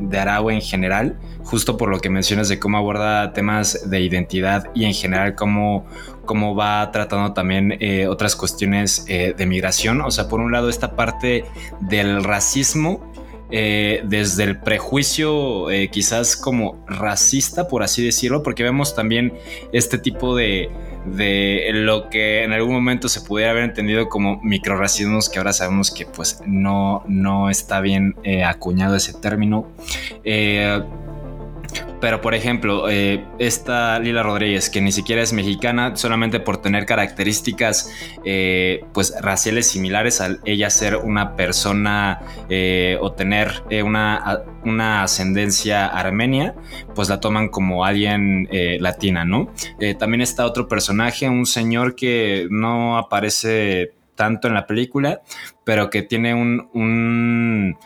[0.00, 4.70] de Aragua en general, justo por lo que mencionas de cómo aborda temas de identidad
[4.74, 5.86] y en general cómo,
[6.24, 10.00] cómo va tratando también eh, otras cuestiones de migración.
[10.00, 11.44] O sea, por un lado, esta parte
[11.80, 13.12] del racismo
[13.50, 19.34] eh, desde el prejuicio eh, quizás como racista, por así decirlo, porque vemos también
[19.72, 20.70] este tipo de,
[21.04, 25.90] de lo que en algún momento se pudiera haber entendido como microracismos, que ahora sabemos
[25.90, 29.68] que pues no, no está bien eh, acuñado ese término.
[32.00, 36.86] Pero, por ejemplo, eh, esta Lila Rodríguez, que ni siquiera es mexicana, solamente por tener
[36.86, 37.90] características
[38.24, 45.86] eh, pues raciales similares al ella ser una persona eh, o tener una, una, ascendencia
[45.86, 46.54] armenia,
[46.94, 48.48] pues la toman como alguien
[48.80, 49.52] latina, ¿no?
[49.98, 55.22] también está otro personaje, un señor que no aparece tanto en la película,
[55.64, 57.76] pero que tiene un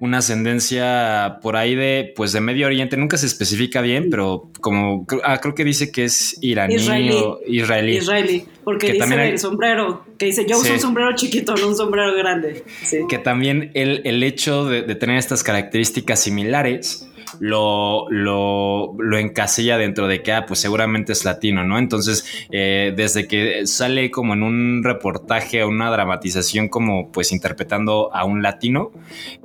[0.00, 5.06] una ascendencia por ahí de, pues de Medio Oriente, nunca se especifica bien, pero como,
[5.24, 7.10] ah, creo que dice que es iraní Israelí.
[7.14, 7.96] o israelí.
[7.98, 10.72] Israelí, porque Que dice también hay- el sombrero, que dice yo uso Sí.
[10.72, 12.64] un sombrero chiquito, no un sombrero grande.
[12.82, 12.98] Sí.
[13.08, 17.06] que también el, el hecho de, de tener estas características similares
[17.38, 21.78] lo, lo, lo encasilla dentro de que, ah, pues seguramente es latino, ¿no?
[21.78, 28.24] Entonces, eh, desde que sale como en un reportaje una dramatización como pues interpretando a
[28.24, 28.90] un latino,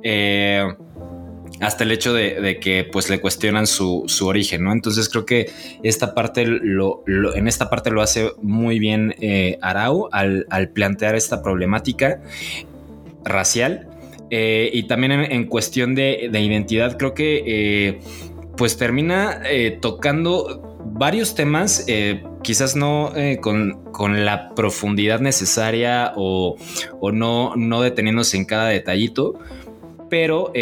[0.02, 0.64] eh,
[1.60, 4.72] hasta el hecho de, de que pues le cuestionan su, su origen, ¿no?
[4.72, 5.50] Entonces creo que
[5.82, 10.68] esta parte lo, lo- en esta parte lo hace muy bien eh, Arau al, al
[10.68, 12.20] plantear esta problemática
[13.24, 13.85] racial
[14.30, 18.00] eh, y también en, cuestión de, de identidad creo que eh,
[18.56, 21.84] pues termina eh, tocando varios temas
[22.42, 26.56] quizás no con, con la profundidad necesaria o,
[27.00, 29.34] o no, no deteniéndose en cada detallito
[30.08, 30.52] pero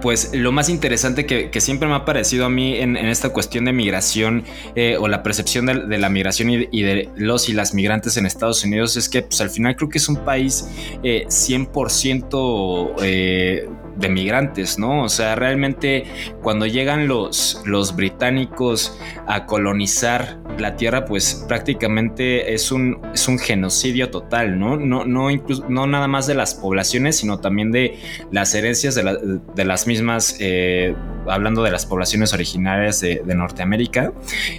[0.00, 3.30] pues lo más interesante que, que siempre me ha parecido a mí en, en esta
[3.30, 4.44] cuestión de migración
[4.76, 8.26] eh, o la percepción de, la migración y, y de los y las migrantes en
[8.26, 10.68] Estados Unidos es que pues, al final creo que es un país
[11.02, 15.04] eh, 100% eh, de migrantes, ¿no?
[15.04, 16.04] O sea, realmente
[16.42, 23.38] cuando llegan los, los británicos a colonizar la tierra, pues prácticamente es un, es un
[23.38, 24.76] genocidio total, ¿no?
[24.76, 27.98] No, no, incluso, no nada más de las poblaciones, sino también de
[28.30, 30.94] las herencias de, la- de las mismas, eh,
[31.28, 34.12] hablando de las poblaciones originarias de, Norteamérica.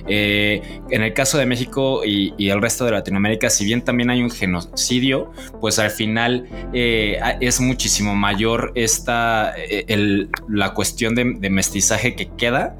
[0.07, 4.21] Eh, en el caso de México y, el resto de Latinoamérica, si bien también hay
[4.21, 12.15] un genocidio, pues al final eh, es muchísimo mayor esta, eh, la cuestión de, mestizaje
[12.15, 12.75] que queda.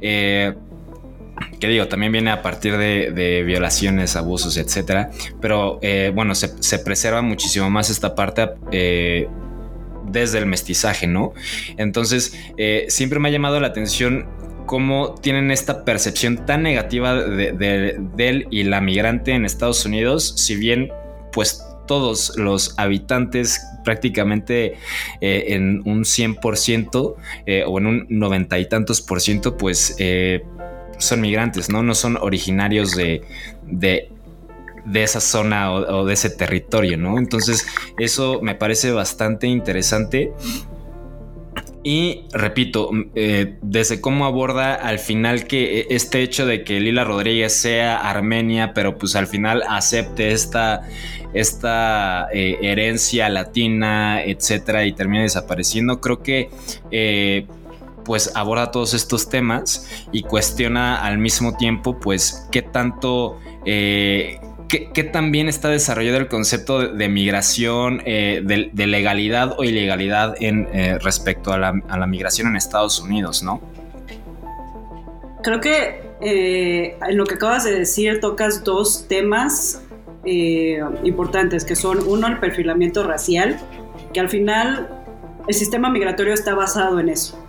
[0.00, 5.10] Que digo, también viene a partir de, violaciones, abusos, etcétera.
[5.40, 5.80] Pero
[6.14, 8.48] bueno, se, se preserva muchísimo más esta parte
[10.10, 11.32] desde el mestizaje, ¿no?
[11.76, 14.28] Entonces, eh, siempre me ha llamado la atención
[14.66, 20.56] cómo tienen esta percepción tan negativa de, él y la migrante en Estados Unidos, si
[20.56, 20.90] bien,
[21.32, 24.74] pues todos los habitantes prácticamente
[25.22, 27.14] eh, en un 100%
[27.46, 29.96] eh, o en un noventa y tantos por ciento, pues
[30.98, 31.82] son migrantes, ¿no?
[31.82, 34.10] No son originarios de,
[34.84, 37.18] de esa zona o, de ese territorio, ¿no?
[37.18, 37.66] Entonces,
[37.98, 40.32] eso me parece bastante interesante.
[41.84, 47.04] Y repito, eh, desde cómo aborda al final que eh, este hecho de que Lila
[47.04, 50.82] Rodríguez sea armenia, pero pues al final acepte esta,
[51.32, 56.50] esta eh, herencia latina, etcétera, y termina desapareciendo, creo que
[58.04, 63.38] pues aborda todos estos temas y cuestiona al mismo tiempo, pues, qué tanto.
[64.68, 69.54] ¿Qué, qué tan bien está desarrollado el concepto de, de migración, eh, de, de legalidad
[69.58, 73.62] o ilegalidad en, eh, respecto a la, a la migración en Estados Unidos, ¿no?
[75.42, 79.82] Creo que eh, en lo que acabas de decir tocas dos temas
[80.24, 83.58] eh, importantes, que son uno, el perfilamiento racial,
[84.12, 84.88] que al final
[85.46, 87.42] el sistema migratorio está basado en eso.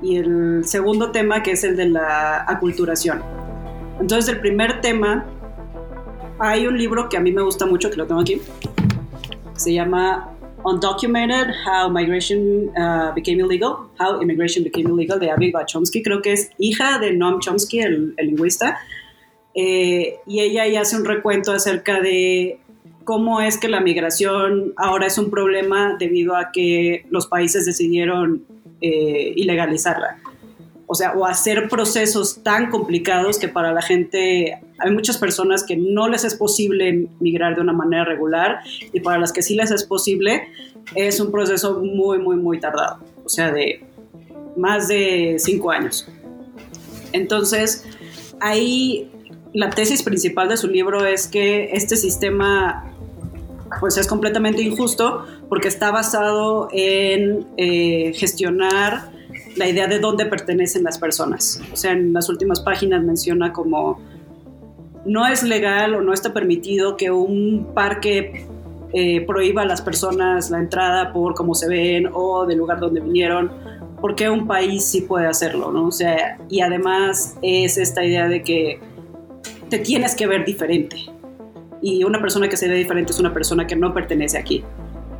[0.00, 3.22] Y el segundo tema, que es el de la aculturación.
[4.00, 5.26] Entonces, el primer tema,
[6.38, 8.40] hay un libro que a mí me gusta mucho, que lo tengo aquí,
[9.54, 10.30] se llama
[10.64, 16.32] Undocumented, How Migration uh, Became Illegal, How Immigration Became Illegal, de Abby Chomsky, creo que
[16.32, 18.78] es hija de Noam Chomsky, el, lingüista,
[19.56, 22.58] Eh, y ella ahí hace un recuento acerca de
[23.04, 28.44] cómo es que la migración ahora es un problema debido a que los países decidieron
[28.80, 30.18] eh, ilegalizarla.
[30.86, 35.76] O sea, o hacer procesos tan complicados que para la gente, hay muchas personas que
[35.76, 38.60] no les es posible migrar de una manera regular
[38.92, 40.48] y para las que sí les es posible,
[40.94, 42.98] es un proceso muy, muy, muy tardado.
[43.24, 43.84] O sea, de
[44.56, 46.06] más de cinco años.
[47.12, 47.84] Entonces,
[48.40, 49.10] ahí
[49.52, 52.90] la tesis principal de su libro es que este sistema
[53.80, 59.10] pues es completamente injusto porque está basado en eh, gestionar
[59.56, 61.60] la idea de dónde pertenecen las personas.
[61.72, 64.00] O sea, en las últimas páginas menciona como
[65.04, 68.46] no es legal o no está permitido que un parque
[68.92, 73.00] eh, prohíba a las personas la entrada por cómo se ven o del lugar donde
[73.00, 73.50] vinieron,
[74.00, 75.88] porque un país sí puede hacerlo, ¿no?
[75.88, 78.80] O sea, y además es esta idea de que
[79.68, 80.96] te tienes que ver diferente.
[81.82, 84.64] Y una persona que se ve diferente es una persona que no pertenece aquí.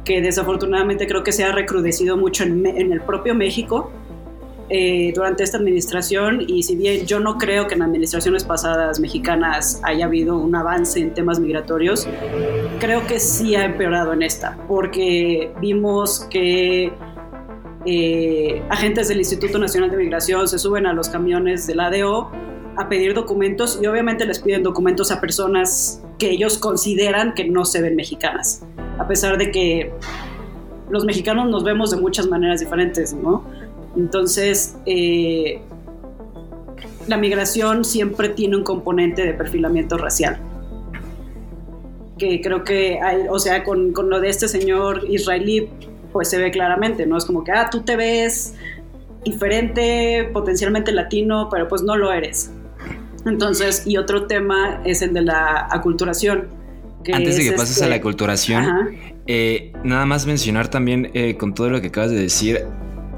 [0.04, 3.90] Que desafortunadamente creo que se ha recrudecido mucho en, en el propio México
[4.70, 6.42] eh, durante esta administración.
[6.46, 11.00] Y si bien yo no creo que en administraciones pasadas mexicanas haya habido un avance
[11.00, 12.06] en temas migratorios,
[12.80, 14.56] creo que sí ha empeorado en esta.
[14.68, 16.92] Porque vimos que
[17.86, 22.30] eh, agentes del Instituto Nacional de Migración se suben a los camiones del ADO
[22.76, 27.64] a pedir documentos y obviamente les piden documentos a personas que ellos consideran que no
[27.64, 28.62] se ven mexicanas,
[28.98, 29.92] a pesar de que
[30.90, 33.44] los mexicanos nos vemos de muchas maneras diferentes, ¿no?
[33.96, 35.60] Entonces, eh,
[37.06, 40.40] la migración siempre tiene un componente de perfilamiento racial.
[42.18, 45.68] Que creo que hay, o sea, con, con lo de este señor israelí,
[46.12, 47.16] pues se ve claramente, ¿no?
[47.16, 48.54] Es como que, ah, tú te ves
[49.24, 52.52] diferente, potencialmente latino, pero pues no lo eres.
[53.26, 56.48] Entonces, y otro tema es el de la aculturación.
[57.12, 61.54] Antes de que pases a la este, aculturación, eh, nada más mencionar también eh, con
[61.54, 62.66] todo lo que acabas de decir,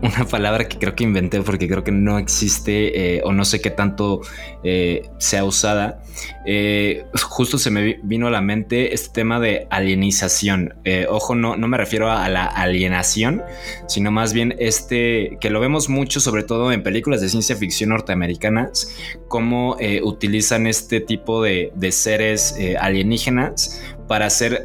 [0.03, 3.61] una palabra que creo que inventé porque creo que no existe eh, o no sé
[3.61, 4.20] qué tanto
[4.62, 6.03] eh, sea usada.
[6.47, 10.74] Eh, justo se me vino a la mente este tema de alienización.
[11.09, 13.42] ojo, no, no me refiero a la alienación,
[13.86, 17.90] sino más bien este que lo vemos mucho, sobre todo en películas de ciencia ficción
[17.90, 18.94] norteamericanas,
[19.28, 24.64] cómo utilizan este tipo de, de seres alienígenas para hacer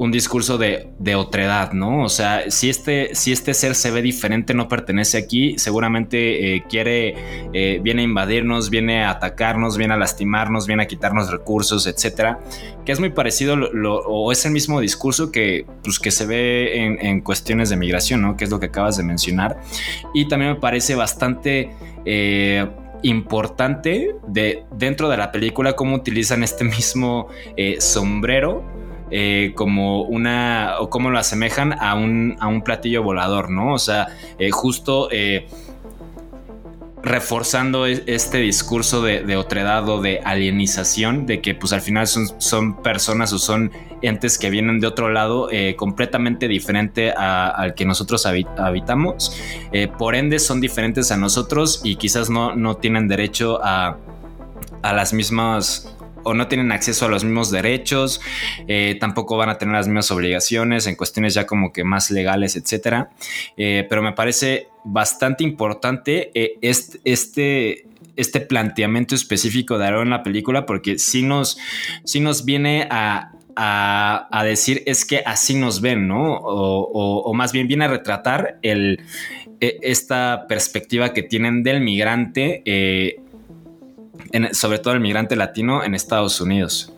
[0.00, 2.04] un discurso de, de, otredad, ¿no?
[2.04, 6.64] O sea, si este, si este ser se ve diferente, no pertenece aquí, seguramente eh,
[6.70, 7.14] quiere,
[7.52, 12.40] eh, viene a invadirnos, viene a atacarnos, viene a lastimarnos, viene a quitarnos recursos, etcétera.
[12.86, 13.56] Que es muy parecido
[14.06, 18.38] o es el mismo discurso que, pues, que se ve en, cuestiones de migración, ¿no?
[18.38, 19.60] Que es lo que acabas de mencionar.
[20.14, 21.70] Y también me parece bastante.
[22.06, 22.66] Eh,
[23.02, 27.28] importante de dentro de la película cómo utilizan este mismo
[27.78, 28.62] sombrero
[29.10, 33.74] eh, como una, o cómo lo asemejan a un, a un platillo volador, ¿no?
[33.74, 34.06] O sea,
[34.38, 35.48] eh, justo eh,
[37.02, 42.40] reforzando e, este discurso de, otredad o de alienización, de que pues al final son,
[42.40, 48.26] son personas o son entes que vienen de otro lado completamente diferente al que nosotros
[48.26, 49.36] habitamos,
[49.98, 53.96] por ende son diferentes a nosotros y quizás no, no tienen derecho a,
[54.82, 58.20] a las mismas o no tienen acceso a los mismos derechos,
[58.66, 62.56] eh, tampoco van a tener las mismas obligaciones en cuestiones ya como que más legales,
[62.56, 63.10] etcétera.
[63.56, 70.22] Eh, pero me parece bastante importante eh, este, este, planteamiento específico de Aaron en la
[70.22, 71.58] película, porque sí nos,
[72.20, 73.32] nos viene a,
[74.44, 76.36] decir es que así nos ven, ¿no?
[76.36, 79.00] O, más bien viene a retratar el,
[79.60, 82.62] e, esta perspectiva que tienen del migrante
[84.52, 86.92] sobre todo el migrante latino en Estados Unidos.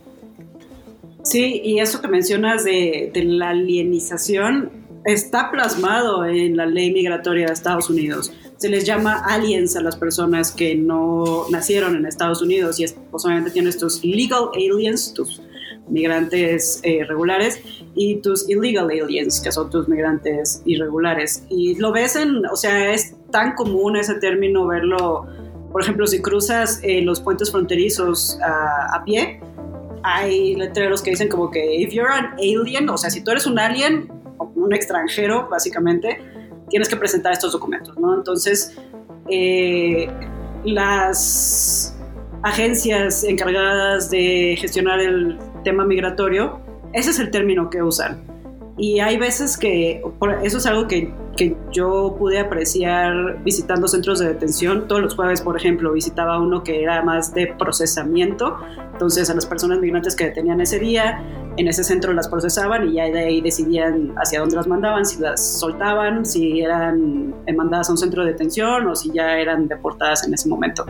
[1.22, 4.70] Sí, y eso que mencionas de, la alienización
[5.04, 8.32] está plasmado en la ley migratoria de Estados Unidos.
[8.56, 12.96] Se les llama aliens a las personas que no nacieron en Estados Unidos y es,
[13.10, 15.42] pues, obviamente tienes tus legal aliens, tus
[15.88, 17.60] migrantes eh, regulares,
[17.94, 21.44] y tus illegal aliens, que son tus migrantes irregulares.
[21.48, 25.26] Y lo ves en, o sea, es tan común ese término verlo
[25.72, 29.40] por ejemplo, si cruzas eh, los puentes fronterizos a pie,
[30.02, 33.46] hay letreros que dicen como que if you're an alien, o sea, si tú eres
[33.46, 36.20] un alien, un extranjero, básicamente,
[36.68, 38.14] tienes que presentar estos documentos, ¿no?
[38.14, 38.76] Entonces,
[39.28, 40.08] eh,
[40.64, 41.96] las
[42.42, 46.60] agencias encargadas de gestionar el tema migratorio,
[46.92, 48.31] ese es el término que usan.
[48.82, 50.02] Y hay veces que,
[50.42, 54.88] eso es algo que, que, yo pude apreciar visitando centros de detención.
[54.88, 58.56] Todos los jueves, por ejemplo, visitaba uno que era más de procesamiento.
[58.92, 61.22] Entonces a las personas migrantes que detenían ese día,
[61.56, 65.20] en ese centro las procesaban y ya de ahí decidían hacia dónde las mandaban, si
[65.20, 70.26] las soltaban, si eran mandadas a un centro de detención o si ya eran deportadas
[70.26, 70.84] en ese momento.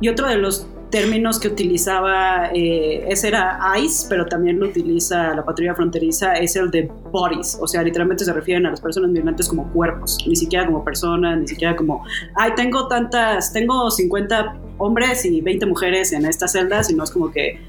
[0.00, 5.34] Y otro de los términos que utilizaba, eh, ese era ICE, pero también lo utiliza
[5.34, 9.10] la patrulla fronteriza, es el de bodies, o sea, literalmente se refieren a las personas
[9.10, 14.56] migrantes como cuerpos, ni siquiera como personas, ni siquiera como, ay, tengo tantas, tengo 50
[14.78, 17.60] hombres y 20 mujeres en esta celda, sino es como que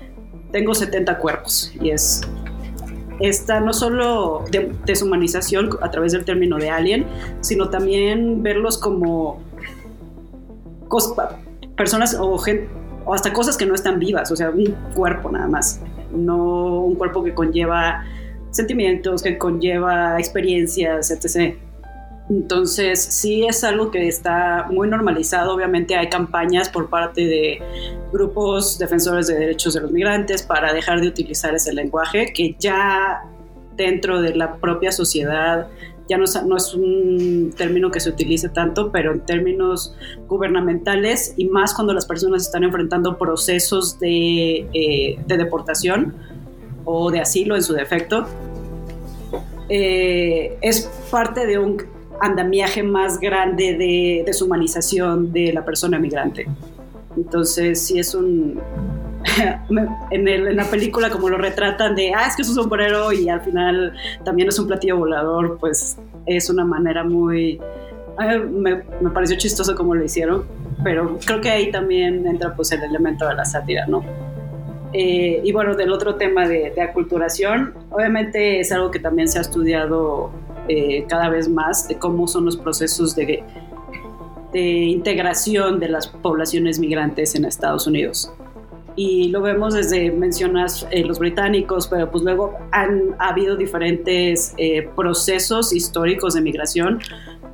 [0.51, 2.21] tengo 70 cuerpos y es
[3.19, 4.45] esta no solo
[4.85, 7.05] deshumanización a través del término de alien,
[7.41, 9.43] sino también verlos como
[11.75, 12.78] personas o gente
[13.09, 15.81] o hasta cosas que no están vivas, o sea, un cuerpo nada más,
[16.11, 18.05] no un cuerpo que conlleva
[18.51, 21.55] sentimientos, que conlleva experiencias, etc.
[22.29, 25.55] Entonces, sí es algo que está muy normalizado.
[25.55, 27.59] Obviamente hay campañas por parte de
[28.13, 33.23] grupos defensores de derechos de los migrantes para dejar de utilizar ese lenguaje que ya
[33.75, 35.67] dentro de la propia sociedad
[36.09, 36.25] ya no,
[36.57, 39.95] es un término que se utilice tanto, pero en términos
[40.27, 46.15] gubernamentales y más cuando las personas están enfrentando procesos de, eh, deportación
[46.83, 48.25] o de asilo en su defecto,
[49.69, 51.83] eh, es parte de un
[52.19, 56.47] andamiaje más grande de deshumanización de la persona migrante.
[57.15, 58.59] Entonces, sí es un...
[60.11, 63.11] en, el- en la película como lo retratan de, ah, es que es un sombrero
[63.11, 63.93] y al final
[64.23, 67.59] también es un platillo volador, pues es una manera muy...
[68.17, 70.45] mí me, me pareció chistoso como lo hicieron,
[70.83, 74.03] pero creo que ahí también entra pues el elemento de la sátira, ¿no?
[74.93, 79.37] Eh, y bueno, del otro tema de, de aculturación, obviamente es algo que también se
[79.37, 80.31] ha estudiado
[80.67, 83.43] eh, cada vez más, de cómo son los procesos de,
[84.51, 88.31] de integración de las poblaciones migrantes en Estados Unidos.
[89.01, 94.53] Y lo vemos desde, mencionas eh, los británicos, pero pues luego han ha habido diferentes
[94.57, 96.99] eh, procesos históricos de migración.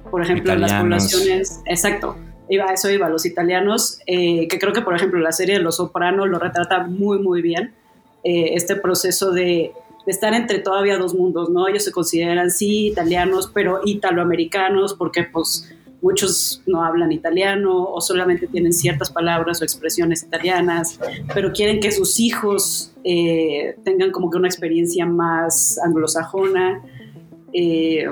[0.09, 2.15] Por ejemplo, en las poblaciones, exacto,
[2.49, 5.75] iba, eso iba, los italianos, eh, que creo que por ejemplo la serie de Los
[5.75, 7.75] Soprano lo retrata muy, muy bien,
[8.23, 9.71] eh, este proceso de,
[10.03, 11.67] de estar entre todavía dos mundos, ¿no?
[11.67, 15.71] Ellos se consideran, sí, italianos, pero italoamericanos, porque pues
[16.01, 20.99] muchos no hablan italiano o solamente tienen ciertas palabras o expresiones italianas,
[21.33, 26.83] pero quieren que sus hijos eh, tengan como que una experiencia más anglosajona.
[27.53, 28.07] eh,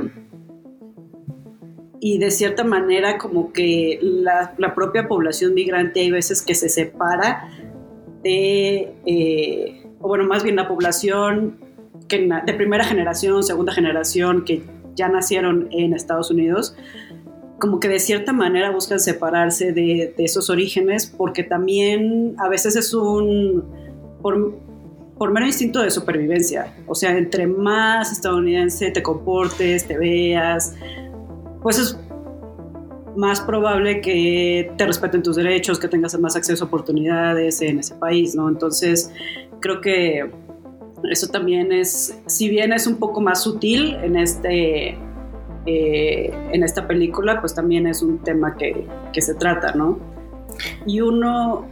[2.06, 7.48] y de cierta manera como que la, propia población migrante hay veces que se separa
[8.22, 11.60] de, eh, o bueno, más bien la población
[12.10, 14.64] de primera generación, segunda generación, que
[14.96, 16.76] ya nacieron en Estados Unidos,
[17.60, 22.94] como que de cierta manera buscan separarse de, esos orígenes porque también a veces es
[22.94, 23.64] un,
[24.22, 24.56] por,
[25.18, 30.76] por mero instinto de supervivencia, o sea, entre más estadounidense te comportes, te veas,
[31.62, 31.98] pues es
[33.16, 37.96] más probable que te respeten tus derechos, que tengas más acceso a oportunidades en ese
[37.96, 38.50] país, ¿no?
[38.50, 39.12] Entonces,
[39.60, 40.32] creo que
[41.10, 44.98] eso también es, si bien es un poco más sutil en este...
[45.66, 50.00] eh, en esta película, pues también es un tema que, que se trata, ¿no?
[50.86, 51.66] Y uno,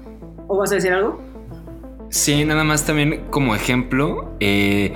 [0.48, 1.22] ¿o vas a decir algo?
[2.10, 4.94] Sí, nada más también como ejemplo, eh,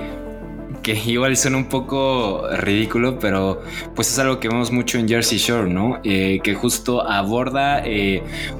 [0.81, 3.61] que igual suena un poco ridículo, pero
[3.95, 5.99] pues es algo que vemos mucho en Jersey Shore, ¿no?
[6.03, 7.83] Eh, que justo aborda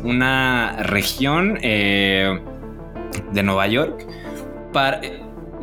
[0.04, 2.42] una región de
[3.44, 4.06] Nueva York
[4.74, 5.00] para,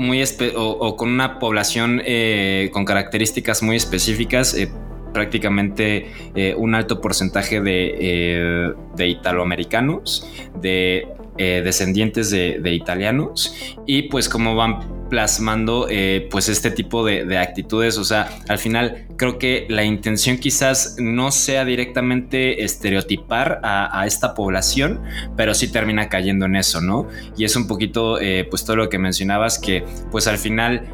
[0.02, 0.22] muy
[0.56, 4.54] o, o con una población eh, con características muy específicas.
[4.54, 4.70] eh,
[5.12, 10.26] prácticamente eh, un alto porcentaje de, eh, de italoamericanos,
[10.60, 11.06] de
[11.38, 13.54] eh, descendientes de, italianos.
[13.86, 17.98] Y pues cómo van plasmando eh, pues este tipo de, de actitudes.
[17.98, 24.34] O sea al final creo que la intención quizás no sea directamente estereotipar a, esta
[24.34, 25.00] población
[25.36, 28.88] pero sí termina cayendo en eso no y es un poquito eh, pues todo lo
[28.88, 30.88] que mencionabas que pues al final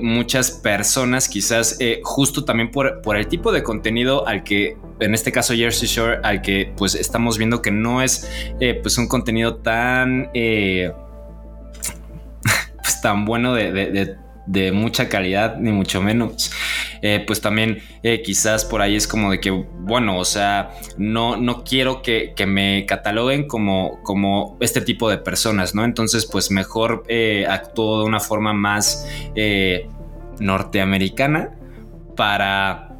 [0.00, 5.32] muchas personas quizás justo también por, por el tipo de contenido al que en este
[5.32, 8.30] caso Jersey Shore al que pues estamos viendo que no es
[8.60, 10.92] eh, pues un contenido tan eh,
[12.82, 16.50] pues tan bueno de, de- de- de mucha calidad ni mucho menos.
[17.00, 17.78] Eh, pues también
[18.24, 22.44] quizás por ahí es como de que bueno o sea no no quiero que, que
[22.46, 27.04] me cataloguen como como este tipo de personas no entonces pues mejor
[27.48, 29.06] actúo de una forma más
[30.40, 31.50] norteamericana
[32.16, 32.93] para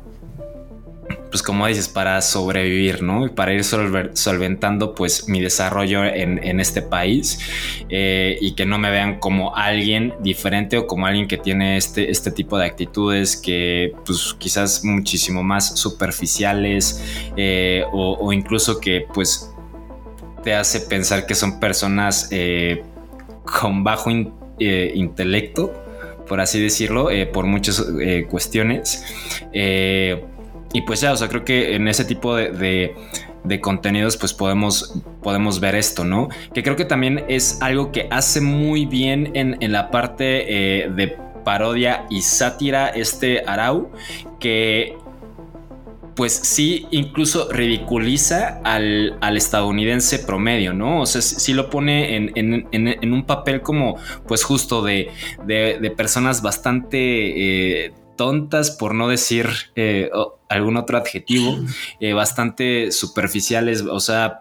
[1.35, 3.27] pues como dices, para sobrevivir, ¿no?
[3.27, 7.41] Y para ir solventando pues mi desarrollo en, este país
[7.89, 12.09] eh, y que no me vean como alguien diferente o como alguien que tiene este,
[12.09, 17.03] este tipo de actitudes que pues quizás muchísimo más superficiales
[17.37, 19.53] eh, o, incluso que pues
[20.45, 22.85] te hace pensar que son personas eh,
[23.43, 25.75] con bajo in- intelecto,
[26.29, 27.85] por así decirlo, por muchas
[28.31, 29.03] cuestiones.
[30.75, 32.51] Y pues ya, o sea, creo que en ese tipo de,
[33.45, 36.29] de- contenidos pues podemos, podemos ver esto, ¿no?
[36.53, 40.91] Que creo que también es algo que hace muy bien en, en la parte eh,
[40.91, 43.93] de parodia y sátira este Arau,
[44.41, 44.97] que
[46.17, 51.01] pues sí, incluso ridiculiza al, al estadounidense promedio, ¿no?
[51.03, 52.33] O sea, sí lo pone en,
[52.73, 53.97] en- un papel como,
[54.27, 55.11] pues justo de,
[55.45, 60.11] de- de personas bastante eh, tontas, por no decir eh,
[60.49, 61.59] algún otro adjetivo,
[62.01, 64.41] eh, bastante superficiales, o sea,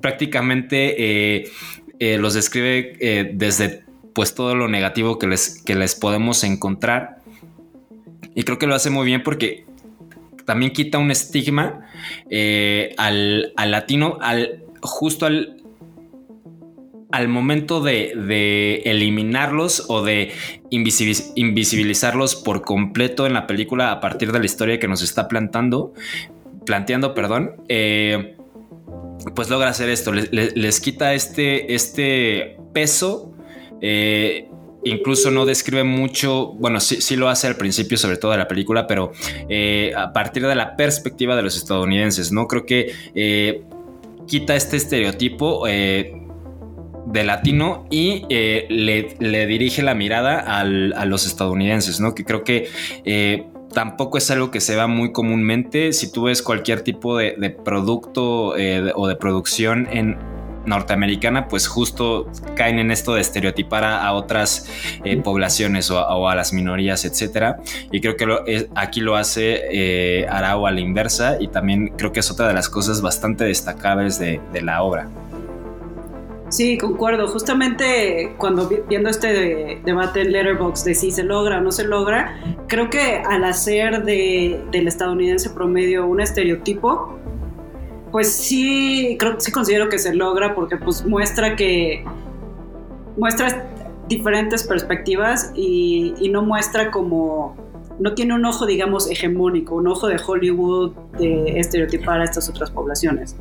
[0.00, 7.18] prácticamente eh, los describe desde pues todo lo negativo que les, que les podemos encontrar.
[8.34, 9.64] Y creo que lo hace muy bien porque
[10.44, 11.88] también quita un estigma
[12.98, 15.63] al, al latino, al justo al,
[17.14, 20.32] al momento de, de eliminarlos o de
[20.72, 25.28] invisibiliz- invisibilizarlos por completo en la película a partir de la historia que nos está
[25.28, 25.92] plantando,
[26.66, 28.34] planteando, perdón, eh,
[29.36, 33.32] pues logra hacer esto, les, les- quita este, este peso.
[33.80, 34.48] eh,
[34.82, 38.48] incluso no describe mucho, bueno, sí, sí lo hace al principio, sobre todo de la
[38.48, 39.12] película, pero
[39.48, 42.48] eh, a partir de la perspectiva de los estadounidenses, ¿no?
[42.48, 42.92] Creo que
[44.26, 45.66] quita este estereotipo
[47.06, 52.14] de latino y eh, le, le dirige la mirada al- a los estadounidenses, ¿no?
[52.14, 52.68] Que creo que
[53.04, 55.92] eh, tampoco es algo que se va muy comúnmente.
[55.92, 60.16] Si tú ves cualquier tipo de, de producto eh, de- o de producción en
[60.66, 62.26] norteamericana, pues justo
[62.56, 64.66] caen en esto de estereotipar a, a otras
[65.04, 67.58] eh, poblaciones o a, o a las minorías, etcétera.
[67.92, 71.88] Y creo que lo- es- aquí lo hace eh, Arau a la inversa y también
[71.98, 75.08] creo que es otra de las cosas bastante destacables de, de la obra.
[76.54, 77.26] Sí, concuerdo.
[77.26, 81.72] Justamente cuando vi- viendo este de- debate en Letterboxd de si se logra o no
[81.72, 82.38] se logra,
[82.68, 87.18] creo que al hacer de, del estadounidense promedio un estereotipo,
[88.12, 92.04] pues sí, creo sí considero que se logra porque pues muestra que
[93.16, 93.66] muestra
[94.08, 97.56] diferentes perspectivas y, y no muestra como
[97.98, 102.70] no tiene un ojo digamos hegemónico, un ojo de Hollywood de estereotipar a estas otras
[102.70, 103.34] poblaciones.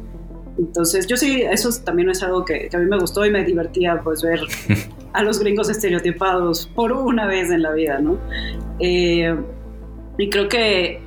[0.57, 3.43] Entonces, yo sí, eso también es algo que, que a mí me gustó y me
[3.43, 4.39] divertía, pues, ver
[5.13, 8.17] a los gringos estereotipados por una vez en la vida, ¿no?
[8.79, 9.35] Eh,
[10.17, 11.01] y creo que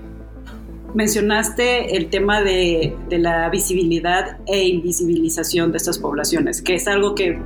[0.94, 7.14] mencionaste el tema de, de la visibilidad e invisibilización de estas poblaciones, que es algo
[7.14, 7.38] que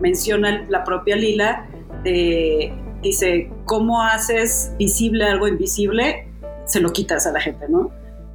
[0.00, 1.66] menciona la propia Lila,
[2.04, 2.72] de-
[3.02, 6.26] dice, ¿cómo haces visible algo invisible?
[6.66, 7.90] Se lo quitas a la gente, ¿no?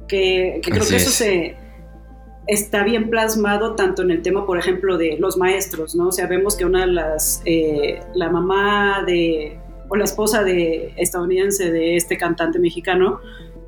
[0.08, 1.14] Que, que creo Así que eso es.
[1.14, 1.56] se
[2.46, 6.08] está bien plasmado tanto en el tema, por ejemplo, de los maestros, ¿no?
[6.08, 10.92] O sea, vemos que una de las, eh, la mamá de, o la esposa de
[10.96, 13.20] estadounidense de este cantante mexicano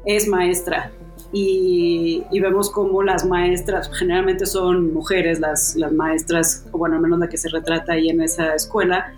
[0.05, 0.91] es maestra.
[1.33, 7.03] Y, y vemos como las maestras, generalmente son mujeres, las, las maestras, o bueno, al
[7.03, 9.13] menos la que se retrata ahí en esa escuela,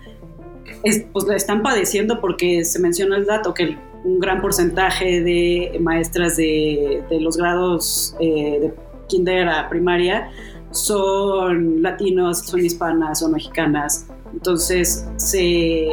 [0.83, 5.77] es, pues la están padeciendo porque se menciona el dato que un gran porcentaje de
[5.81, 8.73] maestras de, de los grados eh, de
[9.09, 10.29] kinder a primaria
[10.71, 14.07] son latinos, son hispanas, son mexicanas.
[14.31, 15.89] Entonces, se,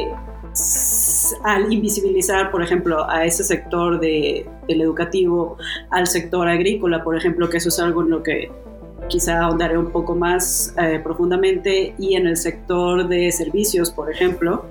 [1.43, 5.57] al invisibilizar, por ejemplo, a ese sector de, del educativo,
[5.89, 8.51] al sector agrícola, por ejemplo, que eso es algo en lo que
[9.07, 14.65] quizá ahondaré un poco más eh, profundamente, y en el sector de servicios, por ejemplo,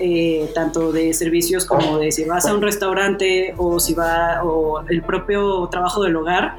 [0.00, 4.80] eh, tanto de servicios como de si vas a un restaurante o si va o
[4.88, 6.56] el propio trabajo del hogar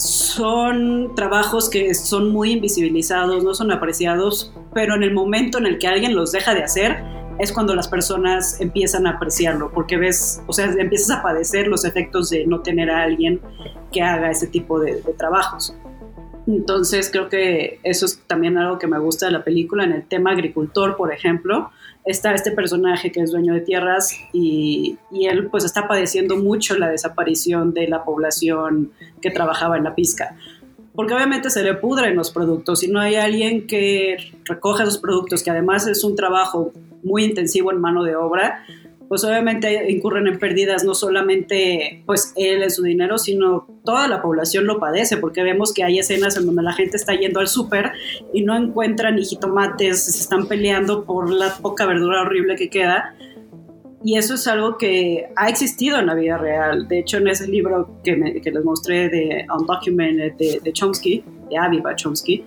[0.00, 5.78] son trabajos que son muy invisibilizados, no son apreciados, pero en el momento en el
[5.78, 7.02] que alguien los deja de hacer
[7.38, 11.84] es cuando las personas empiezan a apreciarlo, porque ves, o sea, empiezas a padecer los
[11.84, 13.40] efectos de no tener a alguien
[13.92, 15.74] que haga ese tipo de, trabajos.
[16.46, 19.84] Entonces creo que eso es también algo que me gusta de la película.
[19.84, 21.70] En el tema agricultor, por ejemplo,
[22.04, 26.76] está este personaje que es dueño de tierras y, y él pues está padeciendo mucho
[26.76, 30.36] la desaparición de la población que trabajaba en la pizca.
[30.94, 35.42] Porque obviamente se le pudren los productos y no hay alguien que recoja esos productos,
[35.42, 36.72] que además es un trabajo
[37.02, 38.64] muy intensivo en mano de obra,
[39.10, 44.22] pues obviamente incurren en pérdidas no solamente pues él en su dinero, sino toda la
[44.22, 47.48] población lo padece, porque vemos que hay escenas en donde la gente está yendo al
[47.48, 47.90] súper
[48.32, 53.16] y no encuentran ni jitomates, se están peleando por la poca verdura horrible que queda.
[54.04, 56.86] Y eso es algo que ha existido en la vida real.
[56.86, 61.24] De hecho, en ese libro que, me- que les mostré de Undocumented de, de Chomsky,
[61.50, 62.44] de Aviva Chomsky,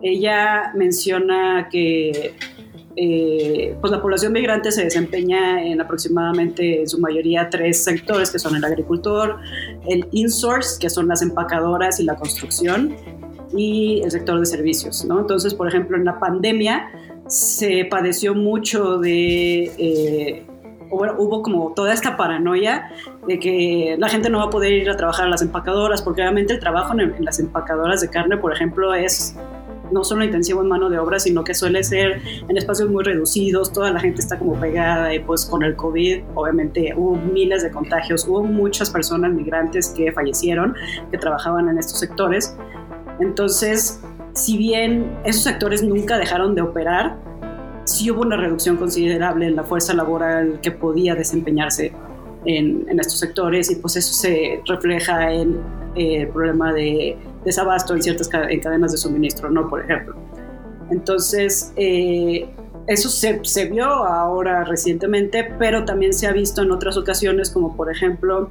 [0.00, 2.32] ella menciona que
[2.96, 8.38] eh, pues la población migrante se desempeña en aproximadamente en su mayoría tres sectores que
[8.38, 9.36] son el agricultor,
[9.86, 12.96] el insource, que son las empacadoras y la construcción,
[13.54, 15.04] y el sector de servicios.
[15.04, 15.20] ¿no?
[15.20, 16.88] Entonces, por ejemplo, en la pandemia
[17.26, 19.72] se padeció mucho de...
[19.78, 20.46] eh,
[20.88, 22.90] bueno, hubo como toda esta paranoia
[23.26, 26.22] de que la gente no va a poder ir a trabajar a las empacadoras, porque
[26.22, 29.36] obviamente el trabajo en, en las empacadoras de carne, por ejemplo, es
[29.90, 33.72] no solo intensivo en mano de obra, sino que suele ser en espacios muy reducidos,
[33.72, 37.70] toda la gente está como pegada y pues con el COVID obviamente hubo miles de
[37.70, 40.74] contagios, hubo muchas personas migrantes que fallecieron,
[41.10, 42.56] que trabajaban en estos sectores.
[43.20, 44.00] Entonces,
[44.34, 47.16] si bien esos sectores nunca dejaron de operar,
[47.84, 51.92] sí hubo una reducción considerable en la fuerza laboral que podía desempeñarse
[52.44, 55.58] en, estos sectores y pues eso se refleja en
[55.94, 57.16] eh, el problema de
[57.46, 59.70] desabasto en ciertas ca- en cadenas de suministro, ¿no?
[59.70, 60.14] Por ejemplo.
[60.90, 62.46] Entonces, eh,
[62.86, 67.74] eso se, se, vio ahora recientemente, pero también se ha visto en otras ocasiones, como
[67.76, 68.50] por ejemplo,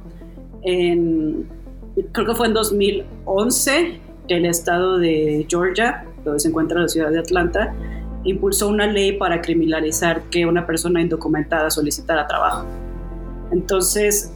[0.62, 1.46] en,
[2.12, 7.10] creo que fue en 2011, que el estado de Georgia, donde se encuentra la ciudad
[7.10, 7.72] de Atlanta,
[8.24, 12.66] impulsó una ley para criminalizar que una persona indocumentada solicitara trabajo.
[13.52, 14.32] Entonces,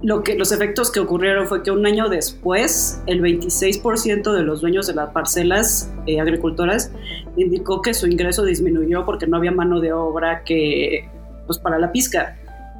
[0.00, 4.60] lo que, los efectos que ocurrieron fue que un año después, el 26% de los
[4.60, 6.92] dueños de las parcelas eh, agricultoras
[7.36, 11.08] indicó que su ingreso disminuyó porque no había mano de obra que,
[11.46, 12.36] pues, para la pizca.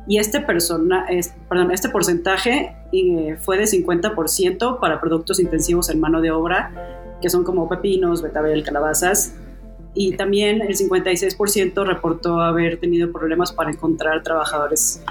[0.06, 6.00] Y este, persona, es, perdón, este porcentaje eh, fue de 50% para productos intensivos en
[6.00, 9.34] mano de obra, que son como pepinos, betabel, calabazas.
[9.92, 15.02] Y también el 56% reportó haber tenido problemas para encontrar trabajadores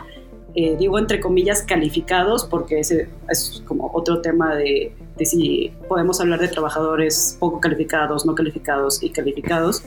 [0.60, 6.20] eh, digo entre comillas calificados, porque ese es como otro tema de, de, si podemos
[6.20, 9.84] hablar de trabajadores poco calificados, no calificados y calificados.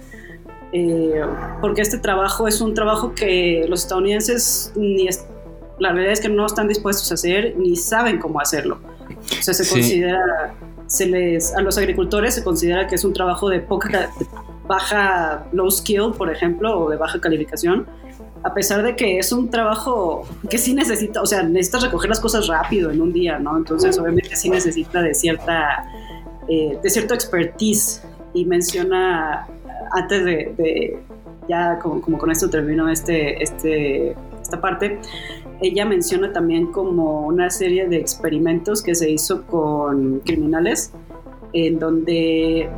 [0.72, 1.22] Eh,
[1.60, 5.26] porque este trabajo es un trabajo que los estadounidenses ni es,
[5.80, 8.78] la verdad es que no están dispuestos a hacer ni saben cómo hacerlo.
[9.40, 9.74] O sea, se sí.
[9.74, 10.54] considera,
[10.86, 14.26] se les, a los agricultores se considera que es un trabajo de poca, de
[14.68, 17.88] baja, low skill, por ejemplo, o de baja calificación
[18.42, 22.20] a pesar de que es un trabajo que sí necesita, o sea, necesitas recoger las
[22.20, 23.56] cosas rápido en un día, ¿no?
[23.56, 25.86] Entonces, obviamente sí necesita de cierta,
[26.48, 29.46] eh, de cierto expertise y menciona
[29.92, 30.98] antes de, de
[31.48, 34.98] ya como, como, con esto termino este, este, esta parte,
[35.60, 40.92] ella menciona también como una serie de experimentos que se hizo con criminales,
[41.52, 42.70] en donde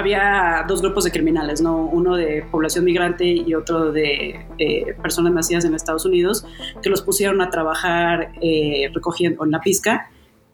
[0.00, 1.76] había dos grupos de criminales, ¿no?
[1.76, 6.44] Uno de población migrante y otro de eh, personas nacidas en Estados Unidos,
[6.82, 10.10] que los pusieron a trabajar eh, recogiendo en la pizca.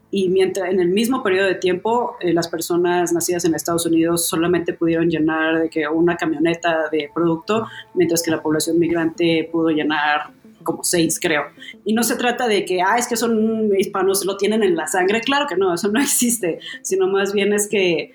[0.09, 4.27] Y mientras, en el mismo periodo de tiempo, eh, las personas nacidas en Estados Unidos
[4.27, 9.69] solamente pudieron llenar de que una camioneta de producto, mientras que la población migrante pudo
[9.69, 10.31] llenar
[10.63, 11.43] como seis, creo.
[11.85, 14.87] Y no se trata de que, ah, es que son hispanos, lo tienen en la
[14.87, 15.21] sangre.
[15.21, 18.13] Claro que no, eso no existe, sino más bien es que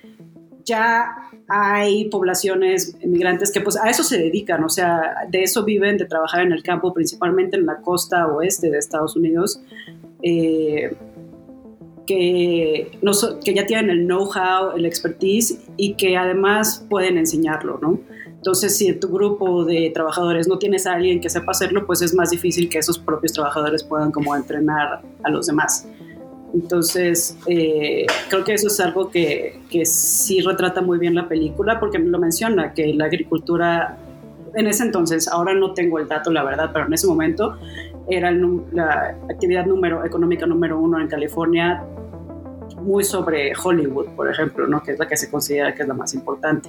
[0.64, 1.06] ya
[1.48, 6.06] hay poblaciones migrantes que pues a eso se dedican, o sea, de eso viven, de
[6.06, 9.60] trabajar en el campo, principalmente en la costa oeste de Estados Unidos,
[10.22, 10.96] eh,
[12.06, 13.12] que, no
[13.44, 18.00] que ya tienen el know-how, el expertise y que además pueden enseñarlo, ¿no?
[18.42, 22.02] Entonces, si en tu grupo de trabajadores no tienes a alguien que sepa hacerlo, pues
[22.02, 25.86] es más difícil que esos propios trabajadores puedan como entrenar a los demás.
[26.54, 31.80] Entonces, eh, creo que eso es algo que, que, sí retrata muy bien la película,
[31.80, 33.96] porque lo menciona, que la agricultura,
[34.54, 37.56] en ese entonces, ahora no tengo el dato, la verdad, pero en ese momento
[38.08, 41.82] era el, la actividad número, económica número uno en California,
[42.82, 44.82] muy sobre Hollywood, por ejemplo, ¿no?
[44.82, 46.68] que es la que se considera que es la más importante.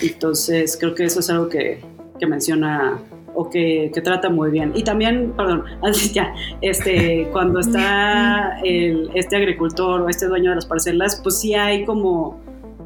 [0.00, 1.80] Entonces, creo que eso es algo que,
[2.18, 2.98] que menciona
[3.34, 4.72] o que, que, trata muy bien.
[4.74, 10.56] Y también, perdón, así ya, este, cuando está el, este agricultor o este dueño de
[10.56, 12.40] las parcelas, pues sí hay como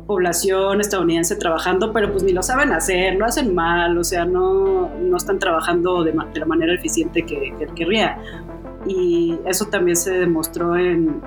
[0.07, 4.89] población estadounidense trabajando, pero pues ni lo saben hacer, lo hacen mal, o sea, no,
[5.01, 8.17] no están trabajando de, de la manera eficiente que, que querría.
[8.87, 11.21] Y eso también se demostró en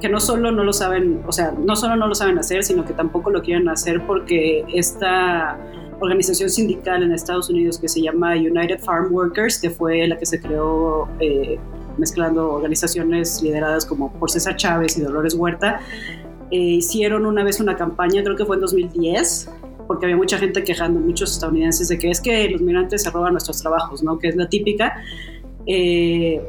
[0.00, 2.84] que no solo no lo saben, o sea, no solo no lo saben hacer, sino
[2.84, 5.56] que tampoco lo quieren hacer porque esta
[6.02, 10.26] organización sindical en Estados Unidos que se llama United Farm Workers, que fue la que
[10.26, 11.58] se creó eh,
[11.96, 15.80] mezclando organizaciones lideradas como por César Chávez y Dolores Huerta,
[16.50, 19.48] eh, hicieron una vez una campaña, creo que fue en 2010,
[19.86, 23.32] porque había mucha gente quejando, muchos estadounidenses, de que es que los migrantes se roban
[23.32, 24.18] nuestros trabajos, ¿no?
[24.18, 25.02] Que es la típica.
[25.66, 26.42] Eh,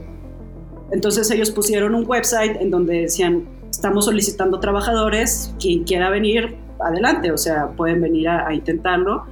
[0.92, 7.32] entonces ellos pusieron un website en donde decían, estamos solicitando trabajadores, quien quiera venir, adelante,
[7.32, 9.26] o sea, pueden venir a, a intentarlo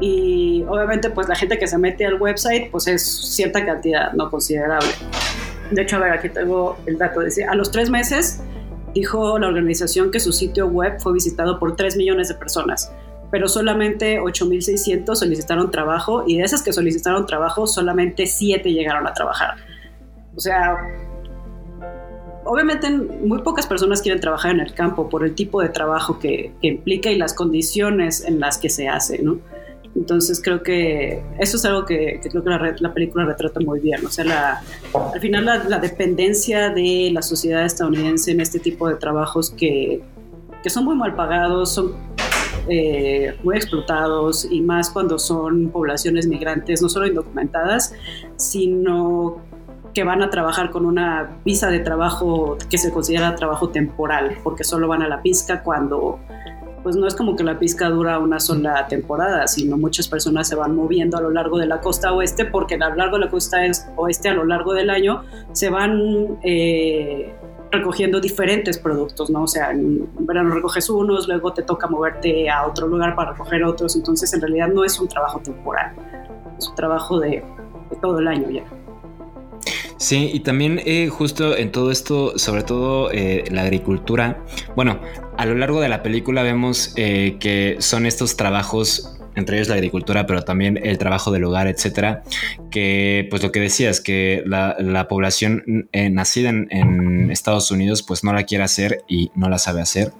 [0.00, 3.02] y obviamente pues la gente que se mete al website pues es
[3.34, 4.90] cierta cantidad no considerable.
[5.70, 7.20] De hecho, a ver, aquí tengo el dato.
[7.20, 8.42] Decía, a los tres meses
[8.94, 12.92] dijo la organización que su sitio web fue visitado por 3 millones de personas,
[13.30, 19.14] pero solamente 8.600 solicitaron trabajo y de esas que solicitaron trabajo solamente 7 llegaron a
[19.14, 19.56] trabajar.
[20.36, 20.76] O sea,
[22.44, 26.52] obviamente muy pocas personas quieren trabajar en el campo por el tipo de trabajo que,
[26.60, 29.38] que implica y las condiciones en las que se hace, ¿no?
[29.94, 34.04] Entonces creo que eso es algo que, creo que la, la, película retrata muy bien.
[34.06, 34.62] O sea, la,
[35.12, 40.02] al final la, la, dependencia de la sociedad estadounidense en este tipo de trabajos que,
[40.62, 41.92] que son muy mal pagados, son
[42.68, 47.92] eh, muy explotados y más cuando son poblaciones migrantes, no solo indocumentadas,
[48.36, 49.38] sino
[49.92, 54.64] que van a trabajar con una visa de trabajo que se considera trabajo temporal, porque
[54.64, 56.20] solo van a la pizca cuando
[56.82, 60.56] pues no es como que la pizca dura una sola temporada, sino muchas personas se
[60.56, 63.30] van moviendo a lo largo de la costa oeste, porque a lo largo de la
[63.30, 63.58] costa
[63.96, 65.22] oeste, a lo largo del año,
[65.52, 67.34] se van eh,
[67.72, 69.44] recogiendo diferentes productos, ¿no?
[69.44, 73.64] O sea, en verano recoges unos, luego te toca moverte a otro lugar para recoger
[73.64, 75.94] otros, entonces en realidad no es un trabajo temporal,
[76.58, 77.42] es un trabajo de,
[78.00, 78.64] todo el año ya.
[80.02, 84.98] Sí, y también eh, justo en todo esto, sobre todo eh, la agricultura, bueno,
[85.38, 89.74] a lo largo de la película vemos eh, que son estos trabajos entre ellos la
[89.74, 92.22] agricultura, pero también el trabajo del hogar, etcétera,
[92.70, 98.32] que pues lo que decías, que la, población eh, nacida en, Estados Unidos pues no
[98.32, 100.12] la quiere hacer y no la sabe hacer.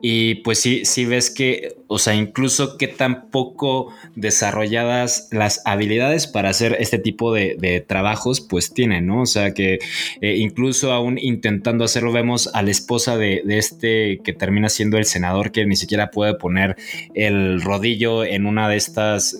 [0.00, 6.26] Y pues sí, sí ves que, o sea, incluso que tan poco desarrolladas las habilidades
[6.26, 9.22] para hacer este tipo de, trabajos pues tienen, ¿no?
[9.22, 9.78] O sea, que
[10.20, 14.98] eh, incluso aún intentando hacerlo vemos a la esposa de, de este que termina siendo
[14.98, 16.76] el senador que ni siquiera puede poner
[17.14, 19.38] el rodillo en una de estas,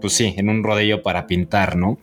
[0.00, 1.98] pues sí, en un rodillo para pintar, ¿no?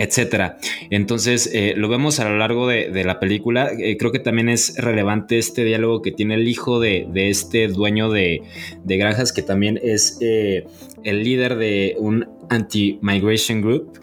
[0.00, 0.56] etcétera.
[0.88, 3.70] Entonces, eh, lo vemos a lo largo de, la película.
[3.78, 8.10] Eh, creo que también es relevante este diálogo que tiene el hijo de, este dueño
[8.10, 8.40] de,
[8.84, 10.64] granjas, que también es eh,
[11.04, 14.00] el líder de un anti-migration group.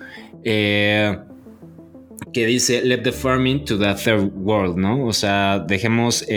[2.33, 5.03] que dice, let the farming to the third world, ¿no?
[5.03, 6.27] O sea, dejemos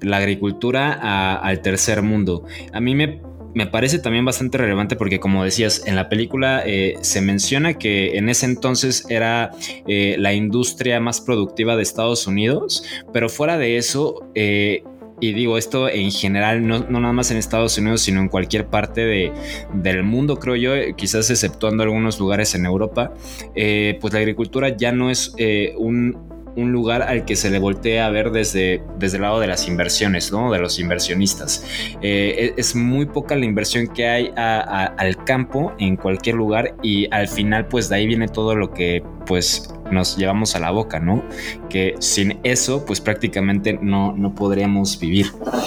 [0.00, 2.46] la agricultura al tercer mundo.
[2.72, 3.20] A mí me
[3.58, 8.16] me parece también bastante relevante porque como decías, en la película eh, se menciona que
[8.16, 9.50] en ese entonces era
[9.88, 14.30] eh, la industria más productiva de Estados Unidos, pero fuera de eso...
[14.36, 14.84] Eh,
[15.20, 19.00] y digo esto en general, no, nada más en Estados Unidos, sino en cualquier parte
[19.00, 19.32] de,
[19.74, 23.12] del mundo, creo yo, quizás exceptuando algunos lugares en Europa,
[23.52, 25.34] pues la agricultura ya no es
[25.76, 26.16] un,
[26.58, 29.68] un lugar al que se le voltea a ver desde, desde el lado de las
[29.68, 30.50] inversiones, ¿no?
[30.50, 31.64] De los inversionistas.
[32.02, 37.06] Eh, e, es muy poca la inversión que hay al campo en cualquier lugar y
[37.14, 40.98] al final pues de ahí viene todo lo que pues nos llevamos a la boca,
[40.98, 41.22] ¿no?
[41.70, 45.26] Que sin eso pues prácticamente no, no podríamos vivir.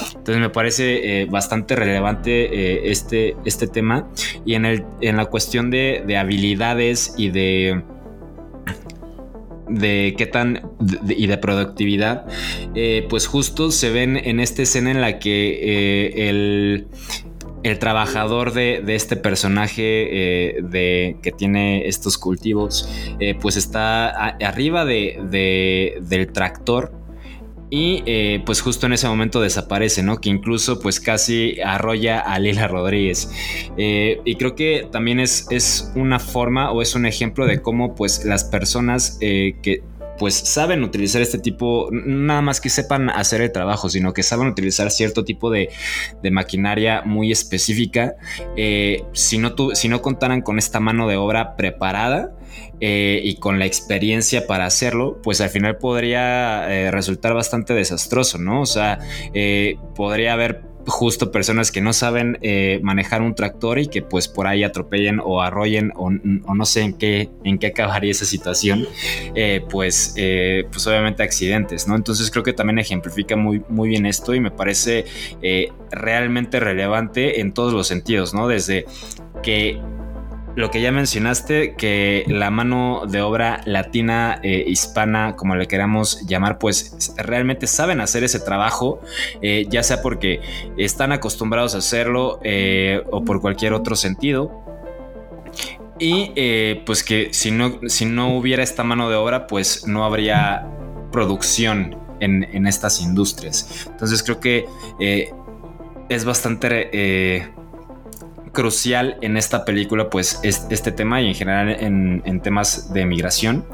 [0.10, 4.10] Entonces me parece eh, bastante relevante eh, este, este tema
[4.46, 7.82] y en, el, en la cuestión de, de habilidades y de
[9.72, 10.62] de qué tan
[11.08, 12.26] y de productividad,
[12.76, 16.88] eh, pues justo se ven en esta escena en la que eh, el,
[17.64, 22.90] el, trabajador de, este personaje eh, de, que tiene estos cultivos,
[23.40, 27.01] pues está arriba de, del tractor
[27.72, 30.20] y eh, pues justo en ese momento desaparece, ¿no?
[30.20, 33.32] Que incluso pues casi arrolla a Lila Rodríguez.
[33.78, 37.96] Eh, y creo que también es, es una forma o es un ejemplo de cómo
[37.96, 39.84] pues las personas eh, que
[40.22, 44.46] pues saben utilizar este tipo, nada más que sepan hacer el trabajo, sino que saben
[44.46, 45.70] utilizar cierto tipo de,
[46.32, 48.14] maquinaria muy específica.
[49.14, 52.36] si, no si no contaran con esta mano de obra preparada,
[52.80, 58.38] eh, y con la experiencia para hacerlo, pues al final podría eh, resultar bastante desastroso,
[58.38, 58.62] ¿no?
[58.62, 59.00] O sea,
[59.34, 62.40] eh, podría haber justo personas que no saben
[62.82, 66.94] manejar un tractor y que pues por ahí atropellen o arrollen o, no sé en
[66.94, 68.88] qué, en qué acabaría esa situación,
[69.70, 70.16] pues,
[70.72, 71.96] pues obviamente accidentes, ¿no?
[71.96, 75.06] Entonces creo que también ejemplifica muy, muy bien esto y me parece
[75.92, 78.48] realmente relevante en todos los sentidos, ¿no?
[78.48, 78.86] Desde
[79.44, 79.80] que
[80.56, 86.26] lo que ya mencionaste, que la mano de obra latina, eh, hispana, como le queramos
[86.28, 89.00] llamar, pues realmente saben hacer ese trabajo,
[89.42, 90.42] eh, ya sea porque
[90.78, 94.66] están acostumbrados a hacerlo eh, o por cualquier otro sentido.
[96.00, 96.32] Y
[96.84, 100.68] pues que si no, si no hubiera esta mano de obra, pues no habría
[101.12, 103.86] producción en, en estas industrias.
[103.88, 104.66] Entonces creo que
[106.10, 107.52] es bastante
[108.52, 113.66] crucial en esta película, pues, es este tema y en general en, temas de migración.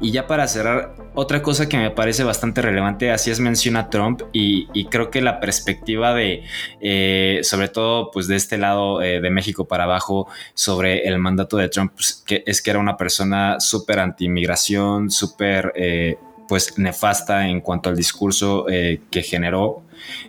[0.00, 4.22] Y ya para cerrar, otra cosa que me parece bastante relevante, así es menciona Trump
[4.32, 6.42] y, creo que la perspectiva de,
[6.80, 11.56] eh, sobre todo, pues, de este lado eh, de México para abajo sobre el mandato
[11.56, 15.72] de Trump, pues, que es que era una persona súper anti-inmigración, súper...
[15.76, 16.16] Eh,
[16.46, 19.82] pues nefasta en cuanto al discurso que generó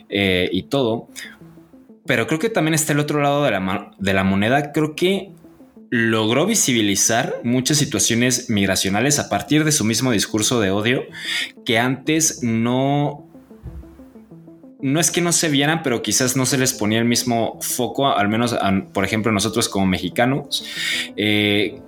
[0.08, 1.10] y todo,
[2.06, 4.72] pero creo que también está el otro lado de la, de la moneda.
[4.72, 5.32] Creo que
[5.90, 11.04] logró visibilizar muchas situaciones migracionales a partir de su mismo discurso de odio
[11.64, 13.30] que antes no
[14.82, 18.08] no es que no se vieran, pero quizás no se les ponía el mismo foco,
[18.08, 18.56] al menos,
[18.94, 20.64] por ejemplo, nosotros como mexicanos,
[21.18, 21.80] eh,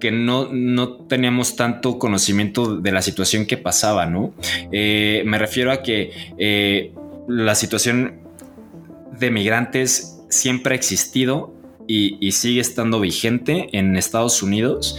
[0.00, 4.34] que no, no, teníamos tanto conocimiento de la situación que pasaba, ¿no?
[4.72, 6.92] Eh, me refiero a que eh,
[7.28, 8.18] la situación
[9.20, 11.54] de migrantes siempre ha existido
[11.86, 14.96] y, sigue estando vigente en Estados Unidos,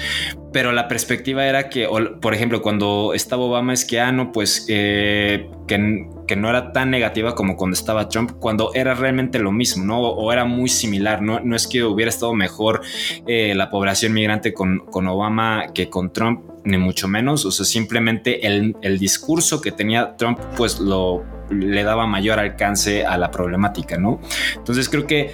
[0.52, 1.88] pero la perspectiva era que,
[2.20, 7.56] por ejemplo, cuando estaba Obama es ah, pues que, que, no era tan negativa como
[7.56, 10.02] cuando estaba Trump, cuando era realmente lo mismo, ¿no?
[10.02, 11.40] O, era muy similar, ¿no?
[11.40, 12.82] No es que hubiera estado mejor
[13.28, 17.66] eh, la población migrante con, con Obama que con Trump, ni mucho menos, o sea,
[17.66, 23.30] simplemente el, el discurso que tenía Trump, pues lo le daba mayor alcance a la
[23.30, 24.22] problemática, ¿no?
[24.56, 25.34] Entonces creo que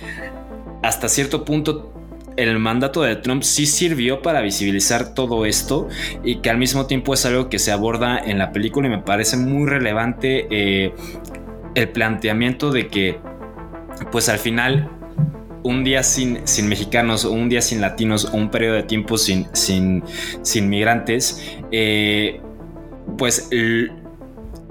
[0.82, 1.97] hasta cierto punto
[2.38, 5.88] el mandato de Trump sí sirvió para visibilizar todo esto
[6.24, 9.00] y que al mismo tiempo es algo que se aborda en la película y me
[9.00, 10.94] parece muy relevante eh,
[11.76, 13.20] el planteamiento de que
[14.12, 14.90] pues al final
[15.64, 19.18] un día sin, sin mexicanos o un día sin latinos o un periodo de tiempo
[19.18, 20.04] sin, sin,
[20.44, 22.40] sin migrantes, eh,
[23.18, 23.50] pues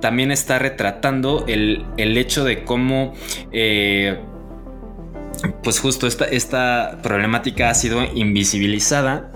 [0.00, 3.12] también está retratando el, hecho de cómo...
[3.52, 4.18] Eh,
[5.62, 9.32] pues justo esta, esta problemática ha sido invisibilizada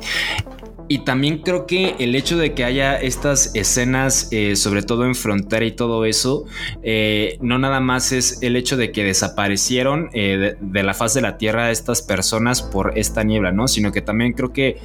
[0.92, 5.14] y también creo que el hecho de que haya estas escenas, eh, sobre todo en
[5.14, 6.46] frontera y todo eso,
[6.82, 11.20] eh, no nada más es el hecho de que desaparecieron de, de, la faz de
[11.20, 13.68] la Tierra estas personas por esta niebla, ¿no?
[13.68, 14.78] Sino que también creo que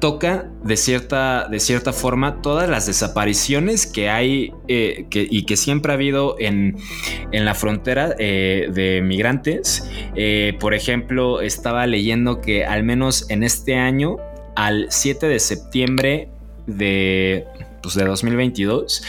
[0.00, 5.92] toca de cierta, de cierta forma todas las desapariciones que hay eh, y que siempre
[5.92, 6.76] ha habido en,
[7.32, 9.88] la frontera eh, de migrantes.
[10.14, 14.16] Eh, por ejemplo, estaba leyendo que al menos en este año,
[14.56, 16.28] al 7 de septiembre
[16.66, 17.44] de,
[17.82, 19.02] pues de 2022,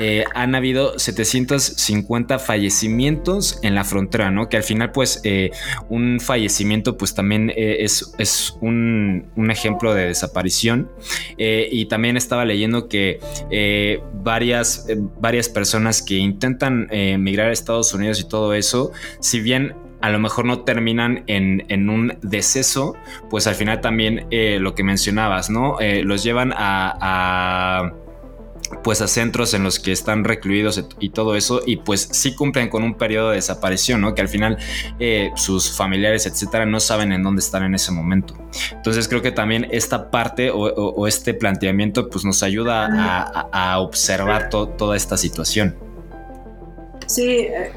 [0.00, 4.48] eh, han habido 750 fallecimientos en la frontera, ¿no?
[4.48, 5.52] Que al final, pues, eh,
[5.88, 10.90] un fallecimiento, pues también eh, es, un, ejemplo de desaparición.
[11.38, 13.20] y también estaba leyendo que
[14.22, 14.86] varias,
[15.20, 16.88] varias personas que intentan
[17.22, 18.90] migrar a Estados Unidos y todo eso,
[19.20, 22.94] si bien a lo mejor no terminan en, un deceso,
[23.30, 24.26] pues al final también
[24.60, 25.76] lo que mencionabas, ¿no?
[26.02, 27.92] los llevan a
[28.82, 32.68] pues a centros en los que están recluidos y todo eso y pues sí cumplen
[32.68, 34.14] con un periodo de desaparición, ¿no?
[34.14, 34.58] Que al final
[34.98, 38.34] eh, sus familiares, etcétera, no saben en dónde están en ese momento.
[38.72, 42.88] Entonces creo que también esta parte o, este planteamiento pues nos ayuda
[43.52, 45.76] a, observar toda esta situación.
[47.06, 47.72] Sí, eh,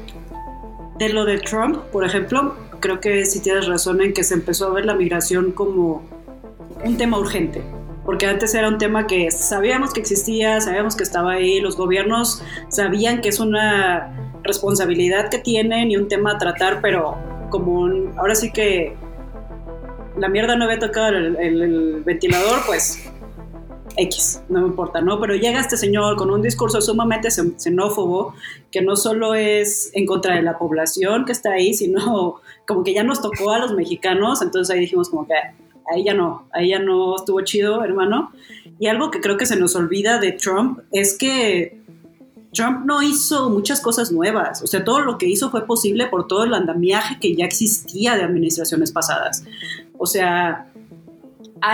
[0.98, 4.66] de lo de Trump, por ejemplo, creo que sí tienes razón en que se empezó
[4.66, 6.02] a ver la migración como
[6.84, 7.62] un tema urgente
[8.08, 12.42] porque antes era un tema que sabíamos que existía, sabíamos que estaba ahí, los gobiernos
[12.70, 17.18] sabían que es una responsabilidad que tienen y un tema a tratar, pero
[17.50, 17.86] como
[18.16, 18.96] ahora sí que
[20.16, 22.98] la mierda no había tocado el, ventilador, pues
[23.98, 25.20] X, no me importa, ¿no?
[25.20, 28.32] Pero llega este señor con un discurso sumamente xenófobo,
[28.72, 32.94] que no solo es en contra de la población que está ahí, sino como que
[32.94, 35.34] ya nos tocó a los mexicanos, entonces ahí dijimos como que
[35.92, 38.32] ahí ya no, ahí ya no estuvo chido, hermano.
[38.78, 41.78] Y algo que creo que se nos olvida de Trump es que
[42.52, 44.62] Trump no hizo muchas cosas nuevas.
[44.62, 48.16] O sea, todo lo que hizo fue posible por todo el andamiaje que ya existía
[48.16, 49.44] de administraciones pasadas.
[49.98, 50.70] O sea,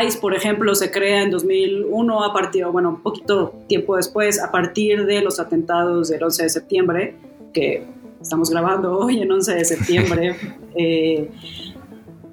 [0.04, 4.50] ICE, por ejemplo, se crea en 2001 a partir, bueno, un poquito tiempo después, a
[4.50, 7.16] partir de los atentados del 11 de septiembre,
[7.52, 7.86] que
[8.20, 10.36] estamos grabando hoy en 11 de septiembre.
[10.74, 11.30] eh,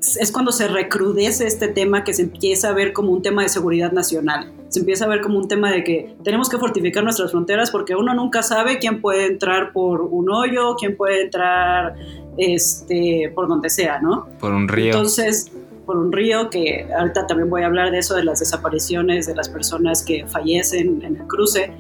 [0.02, 3.50] es cuando se recrudece este tema que se empieza a ver como un tema de
[3.50, 4.52] seguridad nacional.
[4.70, 7.96] Se empieza a ver como un tema de que tenemos que fortificar nuestras fronteras porque
[7.96, 11.96] uno nunca sabe quién puede entrar por un hoyo, quién puede entrar
[12.38, 14.28] este, por donde sea, ¿no?
[14.40, 14.86] Por un río.
[14.88, 15.52] Entonces,
[15.86, 19.36] por un río, que ahorita también voy a hablar de eso, de las desapariciones, de
[19.36, 21.72] las personas que fallecen en el cruce.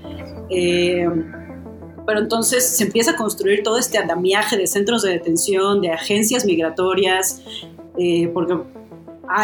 [0.49, 1.07] Eh,
[2.06, 6.45] pero entonces se empieza a construir todo este andamiaje de centros de detención, de agencias
[6.45, 7.41] migratorias,
[7.98, 8.57] eh, porque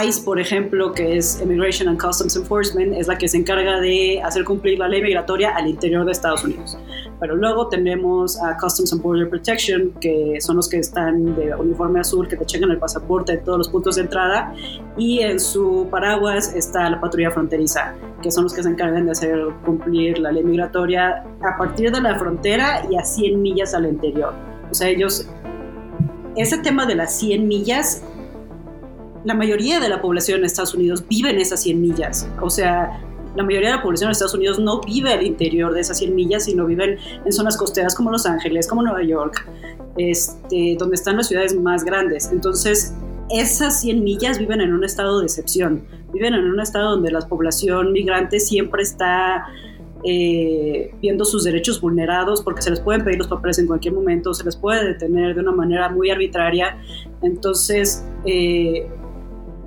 [0.06, 4.22] ICE, por ejemplo, que es Immigration and Customs Enforcement, es la que se encarga de
[4.22, 6.78] hacer cumplir la ley migratoria al interior de Estados Unidos.
[7.20, 12.02] Pero luego tenemos a Customs and Border Protection, que son los que están de uniforme
[12.02, 14.54] azul, que te checan el pasaporte en todos los puntos de entrada.
[14.98, 19.12] Y en su paraguas está la patrulla fronteriza, que son los que se encargan de
[19.12, 23.86] hacer cumplir la ley migratoria a partir de la frontera y a 100 millas al
[23.86, 24.34] interior.
[24.70, 25.30] O sea, ellos...
[26.36, 28.04] Ese tema de las 100 millas
[29.24, 32.30] la mayoría de la población en Estados Unidos vive en esas 100 millas.
[32.42, 33.02] O sea,
[33.36, 36.16] la mayoría de la población en Estados Unidos no vive al interior de esas 100
[36.16, 39.48] millas, sino viven en zonas costeras como Los Ángeles, como Nueva York,
[39.98, 42.32] este, donde están las ciudades más grandes.
[42.32, 42.94] Entonces,
[43.30, 45.84] esas 100 millas viven en un estado de excepción,
[46.14, 49.46] viven en un estado donde la población migrante siempre está
[50.04, 54.34] eh, viendo sus derechos vulnerados porque se les pueden pedir los papeles en cualquier momento,
[54.34, 56.78] se les puede detener de una manera muy arbitraria.
[57.22, 58.88] Entonces, eh,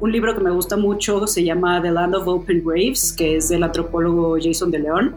[0.01, 3.49] un libro que me gusta mucho se llama The Land of Open Graves, que es
[3.51, 5.15] del antropólogo Jason de León.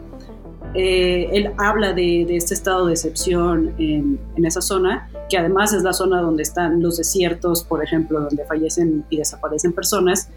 [0.74, 5.72] Eh, él habla de, de, este estado de excepción en, en, esa zona, que además
[5.72, 10.28] es la zona donde están los desiertos, por ejemplo, donde fallecen y desaparecen personas.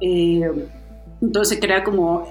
[0.00, 0.50] Eh,
[1.20, 2.28] entonces se crea como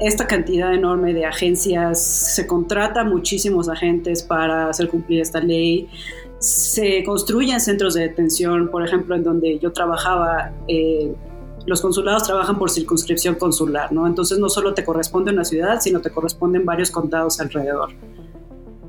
[0.00, 5.88] esta cantidad enorme de agencias, se contrata muchísimos agentes para hacer cumplir esta ley,
[6.38, 10.52] se construyen centros de detención, por ejemplo, en donde yo trabajaba.
[10.68, 11.14] Eh,
[11.66, 14.06] los consulados trabajan por circunscripción consular, ¿no?
[14.06, 17.90] Entonces no solo te corresponde una ciudad, sino te corresponden varios condados alrededor.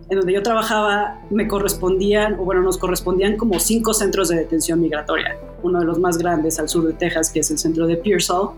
[0.10, 4.80] En donde yo trabajaba me correspondían, o bueno, nos correspondían como cinco centros de detención
[4.80, 5.38] migratoria.
[5.64, 8.52] Uno de los más grandes al sur de Texas, que es el centro de Pearsall.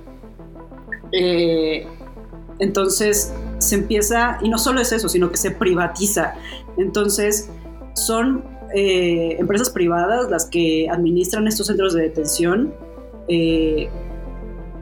[1.14, 1.88] Eh,
[2.60, 6.36] entonces se empieza, y no solo es eso, sino que se privatiza.
[6.78, 7.49] Entonces
[7.94, 8.44] son
[8.74, 12.74] eh, empresas privadas las que administran estos centros de detención.
[13.28, 13.90] Eh,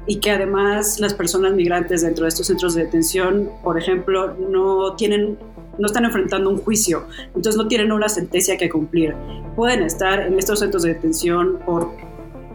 [0.09, 4.95] y que además las personas migrantes dentro de estos centros de detención, por ejemplo, no
[4.95, 5.37] tienen
[5.77, 9.13] no están enfrentando un juicio, entonces no tienen una sentencia que cumplir.
[9.55, 11.91] Pueden estar en estos centros de detención por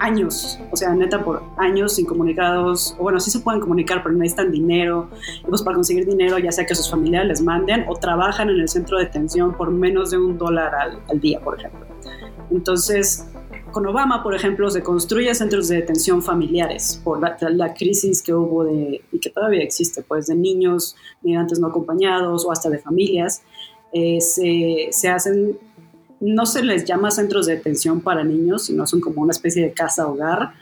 [0.03, 4.15] años, o sea, neta por años sin comunicados, o bueno, sí se pueden comunicar, pero
[4.15, 5.09] necesitan dinero,
[5.41, 8.61] y pues para conseguir dinero, ya sea que sus familiares les manden o trabajan en
[8.61, 11.87] el centro de detención por menos de un dólar al, al día, por ejemplo.
[12.51, 13.27] Entonces,
[13.73, 18.35] con Obama, por ejemplo, se construyen centros de detención familiares por la, la, crisis que
[18.35, 22.79] hubo de, y que todavía existe, pues de niños migrantes no acompañados o hasta de
[22.79, 23.43] familias.
[23.93, 25.59] Eh, se, se, hacen,
[26.23, 29.73] no se les llama centros de detención para niños, sino son como una especie de
[29.73, 30.55] casa-hogar,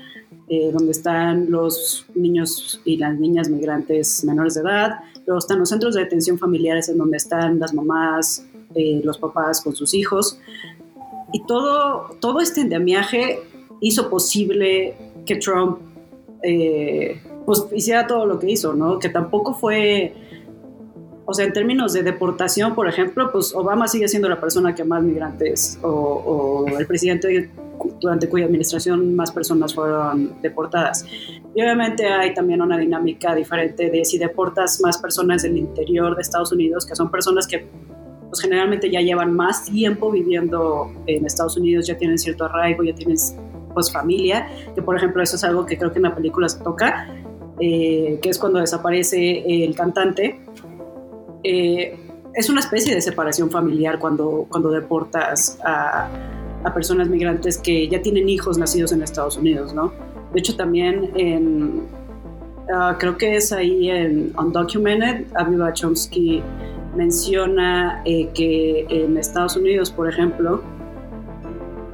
[0.49, 5.01] eh, donde están los niños y las niñas migrantes menores de edad.
[5.27, 9.61] Luego están los centros de detención familiares en donde están las mamás, eh, los papás
[9.61, 10.41] con sus hijos
[11.33, 13.41] y todo, todo este endemiaje
[13.81, 14.97] hizo posible
[15.27, 15.79] que Trump
[16.43, 18.99] eh, pues hiciera todo lo que hizo, ¿no?
[18.99, 20.15] Que tampoco fue,
[21.31, 24.83] o sea, en términos de deportación, por ejemplo, pues Obama sigue siendo la persona que
[24.83, 27.49] más migrantes o, o el presidente
[28.01, 31.07] durante cuya administración más personas fueron deportadas.
[31.55, 36.23] Y obviamente hay también una dinámica diferente de si deportas más personas del interior de
[36.23, 37.65] Estados Unidos, que son personas que
[38.29, 42.95] pues generalmente ya llevan más tiempo viviendo en Estados Unidos, ya tienen cierto arraigo, ya
[42.95, 43.17] tienen
[43.73, 46.61] pues familia, que por ejemplo eso es algo que creo que en la película se
[46.63, 47.09] toca,
[47.61, 50.41] eh, que es cuando desaparece el cantante.
[51.43, 51.99] Eh,
[52.35, 56.09] es una especie de separación familiar cuando, cuando deportas a,
[56.65, 59.93] a, personas migrantes que ya tienen hijos nacidos en Estados Unidos, ¿no?
[60.33, 61.83] De hecho también en,
[62.69, 66.43] uh, creo que es ahí en Undocumented, Aviva Chomsky
[66.97, 70.63] menciona eh, que en Estados Unidos, por ejemplo,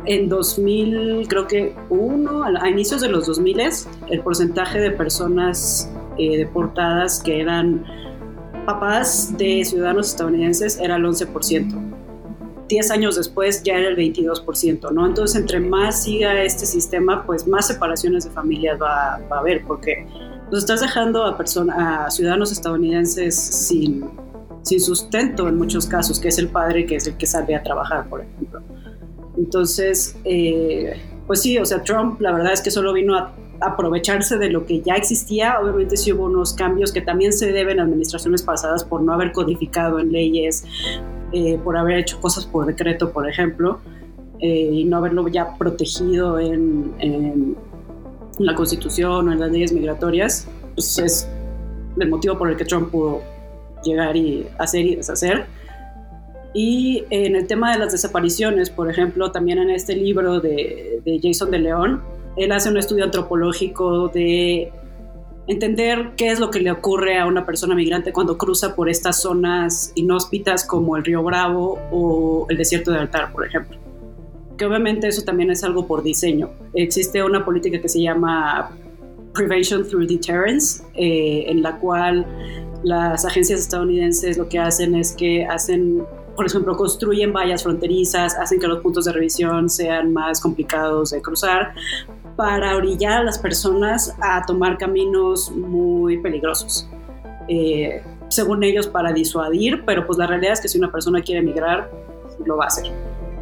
[0.06, 3.60] en 2000, creo que uno, a inicios de los 2000,
[4.09, 7.85] el porcentaje de personas eh, deportadas que eran
[8.66, 11.93] papás de ciudadanos estadounidenses era el 11%.
[12.68, 15.06] Diez años después ya era el 22%, ¿no?
[15.06, 19.64] Entonces, entre más siga este sistema, pues más separaciones de familias va, va a haber,
[19.64, 20.05] porque
[20.51, 24.05] nos estás dejando a, a ciudadanos estadounidenses sin
[24.66, 27.62] sin sustento en muchos casos, que es el padre que es el que sale a
[27.62, 28.60] trabajar, por ejemplo.
[29.38, 34.39] Entonces, eh, pues sí, o sea, Trump la verdad es que solo vino a aprovecharse
[34.39, 35.61] de lo que ya existía.
[35.61, 39.33] Obviamente sí hubo unos cambios que también se deben a administraciones pasadas por no haber
[39.33, 40.65] codificado en leyes,
[41.33, 43.81] eh, por haber hecho cosas por decreto, por ejemplo,
[44.41, 47.57] eh, y no haberlo ya protegido en,
[48.39, 50.47] la Constitución o en las leyes migratorias.
[50.74, 51.28] Pues es
[51.99, 53.23] el motivo por el que Trump pudo
[53.83, 55.47] llegar y hacer y deshacer.
[56.53, 61.51] Y en el tema de las desapariciones, por ejemplo, también en este libro de Jason
[61.51, 62.03] de León,
[62.37, 64.73] él hace un estudio antropológico de
[65.47, 69.23] entender qué es lo que le ocurre a una persona migrante cuando cruza por estas
[69.23, 73.79] zonas inhóspitas como el río Bravo o el desierto de Altar, por ejemplo.
[74.57, 76.51] Que obviamente eso también es algo por diseño.
[76.75, 78.71] Existe una política que se llama
[79.35, 82.27] Prevention Through Deterrence, eh, en la cual
[82.83, 86.05] las agencias estadounidenses lo que hacen es que hacen,
[86.37, 91.23] por ejemplo, construyen vallas fronterizas, hacen que los puntos de revisión sean más complicados de
[91.23, 91.73] cruzar
[92.37, 96.89] para orillar a las personas a tomar caminos muy peligrosos.
[97.49, 101.41] Eh, según ellos para disuadir, pero pues la realidad es que si una persona quiere
[101.41, 101.91] emigrar,
[102.45, 102.93] lo va a hacer.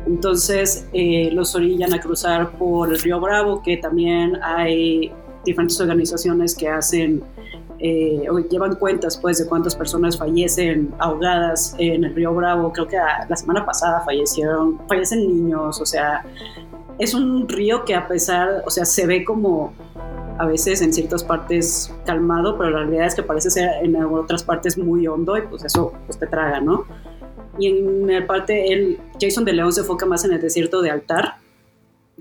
[0.06, 5.10] Entonces eh, los orillan a cruzar por el río Bravo, que también hay
[5.44, 7.22] diferentes organizaciones que hacen
[7.78, 12.72] eh, o llevan cuentas pues de cuántas personas fallecen ahogadas en el río Bravo.
[12.72, 16.24] Creo que la semana pasada fallecieron, fallecen niños, o sea,
[16.98, 19.72] es un río que a pesar, o sea, se ve como
[20.38, 24.42] a veces en ciertas partes calmado, pero la realidad es que parece ser en otras
[24.42, 26.86] partes muy hondo y pues eso pues te traga, ¿no?
[27.58, 31.36] Y en parte, el Jason de León se enfoca más en el desierto de Altar,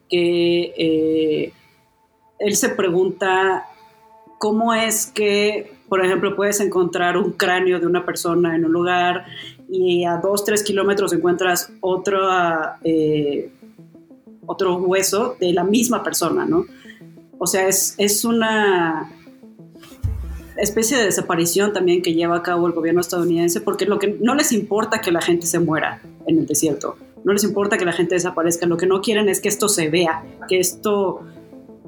[0.10, 1.54] que eh,
[2.40, 3.66] él se pregunta
[4.38, 9.26] cómo es que, por ejemplo, puedes encontrar un cráneo de una persona en un lugar
[9.70, 12.20] y a dos, tres kilómetros encuentras otro,
[12.84, 13.52] eh,
[14.46, 16.66] otro hueso de la misma persona, ¿no?
[17.40, 19.10] O sea, es, es una
[20.58, 24.36] especie de desaparición también que lleva a cabo el gobierno estadounidense, porque lo que no
[24.36, 27.94] les importa que la gente se muera en el desierto, no les importa que la
[27.94, 31.22] gente desaparezca, lo que no quieren es que esto se vea, que esto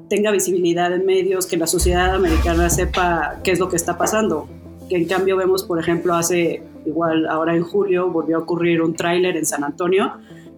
[0.08, 4.48] tenga visibilidad en medios, que la sociedad americana sepa qué es lo que está pasando.
[4.88, 8.94] Que en cambio vemos, por ejemplo, hace igual ahora en julio volvió a ocurrir un
[8.94, 10.12] tráiler en San Antonio,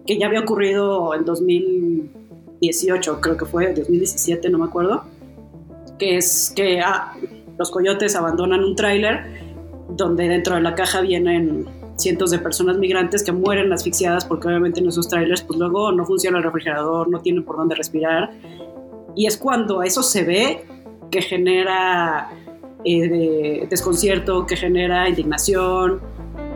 [0.05, 5.03] que ya había ocurrido en 2018, creo que fue, 2017, no me acuerdo,
[5.97, 7.13] que es que ah,
[7.57, 9.39] los coyotes abandonan un tráiler
[9.89, 11.67] donde dentro de la caja vienen
[11.97, 16.05] cientos de personas migrantes que mueren asfixiadas porque obviamente en esos trailers pues luego no
[16.05, 18.31] funciona el refrigerador, no tienen por dónde respirar.
[19.15, 20.65] Y es cuando eso se ve
[21.11, 22.29] que genera
[22.85, 26.01] eh, desconcierto, que genera indignación.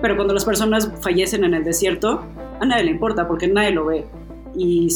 [0.01, 2.23] Pero cuando las personas fallecen en el desierto,
[2.59, 4.05] a nadie le importa porque nadie lo ve.
[4.55, 4.87] Y,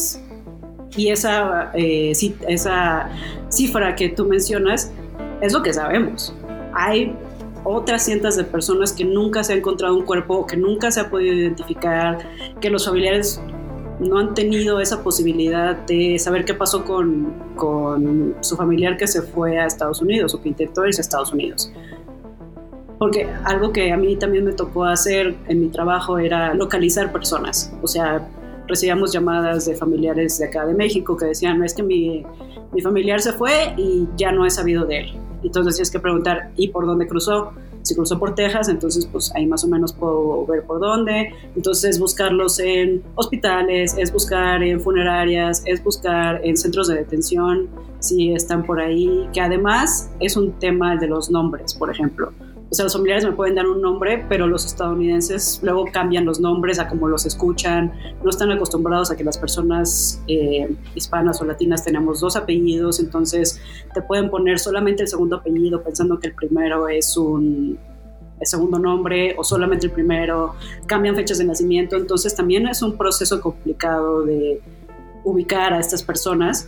[0.96, 2.12] y esa, eh,
[2.48, 3.10] esa
[3.50, 4.92] cifra que tú mencionas
[5.42, 6.34] es lo que sabemos.
[6.74, 7.16] Hay
[7.64, 11.10] otras cientos de personas que nunca se ha encontrado un cuerpo, que nunca se ha
[11.10, 12.20] podido identificar,
[12.62, 13.42] que los familiares
[14.00, 19.22] no han tenido esa posibilidad de saber qué pasó con, con su familiar que se
[19.22, 21.72] fue a Estados Unidos o que intentó irse a Estados Unidos.
[23.00, 27.72] Porque algo que a mí también me tocó hacer en mi trabajo era localizar personas.
[27.82, 28.28] O sea,
[28.68, 32.26] recibíamos llamadas de familiares de acá de México que decían, no es que mi,
[32.74, 36.52] mi familiar se fue y ya no he sabido de él entonces tienes que preguntar,
[36.56, 37.54] ¿y por dónde cruzó?
[37.82, 41.34] Si cruzó por Texas, entonces pues ahí más o menos puedo ver por dónde.
[41.56, 47.68] Entonces buscarlos en hospitales, es buscar en funerarias, es buscar en centros de detención,
[48.00, 52.32] si están por ahí, que además es un tema de los nombres, por ejemplo
[52.70, 56.42] o sea, los familiares me pueden dar un nombre, pero los estadounidenses luego cambian los
[56.42, 61.46] nombres a como los escuchan, no están acostumbrados a que las personas eh, hispanas o
[61.46, 63.62] latinas tenemos dos apellidos, entonces
[63.94, 67.80] te pueden poner solamente el segundo apellido pensando que el primero es un
[68.42, 70.56] segundo nombre o solamente el primero,
[70.88, 74.62] cambian fechas de nacimiento, entonces también es un proceso complicado de
[75.24, 76.68] ubicar a estas personas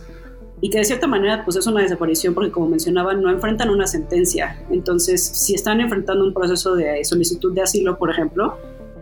[0.60, 3.86] y que de cierta manera pues es una desaparición porque como mencionaban no enfrentan una
[3.86, 4.58] sentencia.
[4.70, 8.56] Entonces, si están enfrentando un proceso de solicitud de asilo, por ejemplo,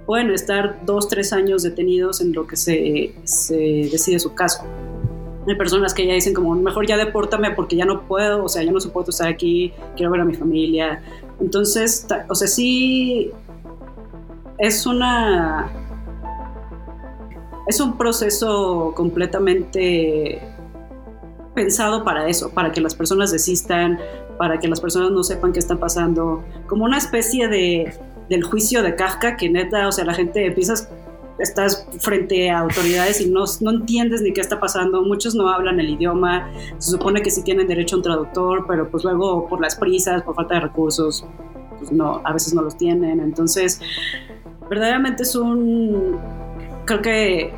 [0.07, 3.57] pueden estar dos, tres años detenidos en lo que se, se
[3.91, 4.63] decide su caso.
[5.47, 8.63] Hay personas que ya dicen como, mejor ya depórtame porque ya no puedo, o sea,
[8.63, 11.03] ya no soporto estar aquí, quiero ver a mi familia.
[11.41, 13.31] Entonces, o sea, sí
[14.59, 15.71] es una...
[17.67, 20.41] Es un proceso completamente
[21.59, 23.99] pensado para eso, para que las personas desistan,
[24.39, 27.93] para que las personas no sepan qué está pasando, como una especie de
[28.29, 30.89] del juicio de Kafka que neta, o sea, la gente empiezas
[31.41, 35.81] estás frente a autoridades y no, no entiendes ni qué está pasando, muchos no hablan
[35.81, 36.49] el idioma,
[36.79, 40.23] se supone que sí tienen derecho a un traductor, pero pues luego por las prisas,
[40.23, 41.25] por falta de recursos,
[41.79, 43.81] pues no, a veces no los tienen, entonces
[44.69, 46.19] verdaderamente es un,
[46.85, 47.53] creo que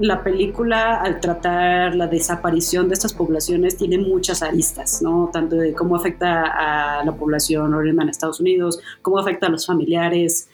[0.00, 5.30] la película, al tratar la desaparición de estas poblaciones, tiene muchas aristas, ¿no?
[5.32, 9.66] Tanto de cómo afecta a la población oriental en Estados Unidos, cómo afecta a los
[9.66, 10.48] familiares.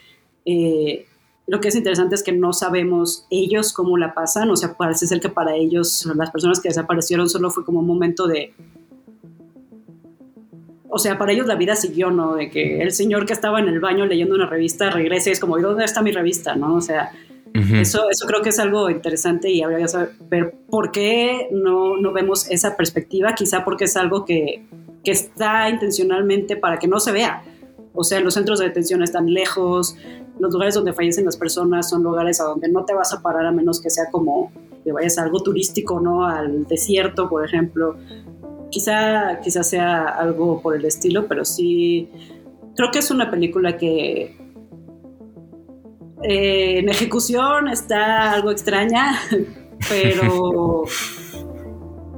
[0.44, 1.06] Eh,
[1.46, 5.06] lo que es interesante es que no sabemos ellos cómo la pasan, o sea, parece
[5.06, 8.54] ser que para ellos, las personas que desaparecieron, solo fue como un momento de...
[10.88, 12.36] O sea, para ellos la vida siguió, ¿no?
[12.36, 15.58] De que el señor que estaba en el baño leyendo una revista regrese, es como,
[15.58, 16.76] ¿y dónde está mi revista, no?
[16.76, 17.10] O sea,
[17.54, 22.12] eso, eso creo que es algo interesante y habría que saber por qué no, no
[22.12, 24.66] vemos esa perspectiva, quizá porque es algo que,
[25.04, 27.44] que está intencionalmente para que no se vea.
[27.94, 29.96] O sea, los centros de detención están lejos,
[30.38, 33.46] los lugares donde fallecen las personas son lugares a donde no te vas a parar
[33.46, 34.50] a menos que sea como
[34.82, 36.26] que vayas a algo turístico, ¿no?
[36.26, 37.96] Al desierto, por ejemplo.
[38.70, 42.10] Quizá, quizá sea algo por el estilo, pero sí
[42.74, 44.36] creo que es una película que
[46.28, 49.20] eh, en ejecución está algo extraña,
[49.88, 50.84] pero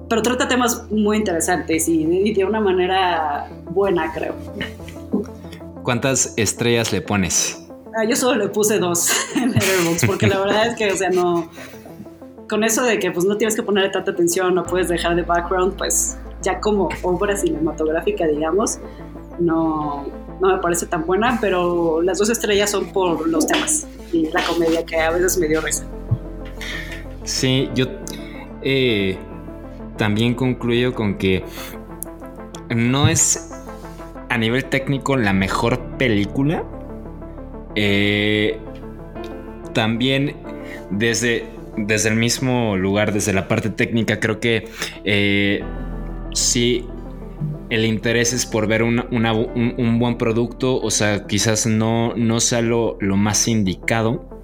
[0.08, 4.34] pero trata temas muy interesantes y de, y de una manera buena, creo.
[5.82, 7.66] ¿Cuántas estrellas le pones?
[7.96, 11.10] Ah, yo solo le puse dos en Letterboxd porque la verdad es que, o sea,
[11.10, 11.50] no.
[12.48, 15.22] Con eso de que pues no tienes que ponerle tanta atención, no puedes dejar de
[15.22, 18.78] background, pues ya como obra cinematográfica, digamos,
[19.40, 20.06] no,
[20.40, 24.42] no me parece tan buena, pero las dos estrellas son por los temas y la
[24.44, 25.84] comedia que a veces me dio risa.
[27.24, 27.86] Sí, yo
[28.62, 29.18] eh,
[29.96, 31.44] también concluyo con que
[32.68, 33.50] no es
[34.28, 36.64] a nivel técnico la mejor película.
[37.74, 38.58] Eh,
[39.72, 40.36] también
[40.90, 41.46] desde,
[41.76, 44.68] desde el mismo lugar, desde la parte técnica, creo que
[45.04, 45.62] eh,
[46.32, 46.86] sí
[47.70, 52.14] el interés es por ver una- una- un, un buen producto, o sea, quizás no,
[52.16, 54.35] no sea lo, lo más indicado.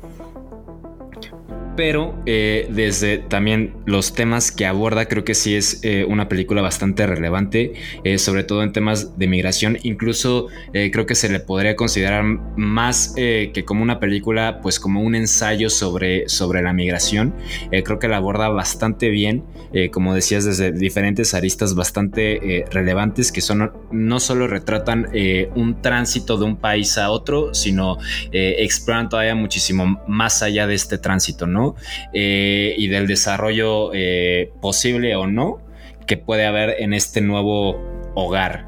[1.82, 6.62] Pero eh, desde también los temas que aborda, creo que sí es eh, una película
[6.62, 7.72] bastante relevante,
[8.04, 9.76] eh, sobre todo en temas de migración.
[9.82, 15.16] Incluso creo que se le podría considerar más que como una película, pues como un
[15.16, 17.34] ensayo sobre, sobre la migración.
[17.70, 19.42] Creo que la aborda bastante bien,
[19.90, 25.08] como decías, desde diferentes aristas bastante relevantes que son no solo retratan
[25.56, 27.98] un tránsito de un país a otro, sino
[28.30, 31.71] exploran todavía muchísimo más allá de este tránsito, ¿no?
[32.12, 35.60] Eh, y del desarrollo eh, posible o no
[36.06, 37.76] que puede haber en este nuevo
[38.14, 38.66] hogar.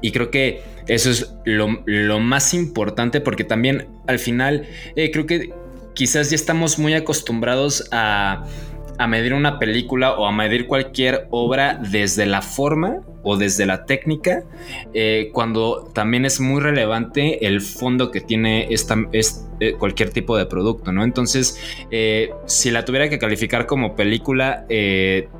[0.00, 5.52] Y creo que eso es lo, más importante porque también al final eh, creo que
[5.94, 8.44] quizás ya estamos muy acostumbrados a
[9.08, 14.44] medir una película o a medir cualquier obra desde la forma o desde la técnica,
[14.94, 20.36] eh, cuando también es muy relevante el fondo que tiene esta, es, eh, cualquier tipo
[20.36, 21.02] de producto, ¿no?
[21.02, 24.64] Entonces, eh, si la tuviera que calificar como película,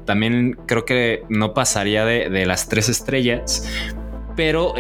[0.05, 3.71] también creo que no pasaría de, las tres estrellas,
[4.35, 4.75] pero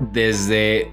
[0.00, 0.92] desde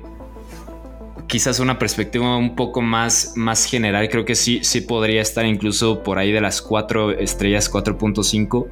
[1.27, 6.03] quizás una perspectiva un poco más, más general, creo que sí, sí podría estar incluso
[6.03, 8.67] por ahí de las cuatro estrellas, 4.5,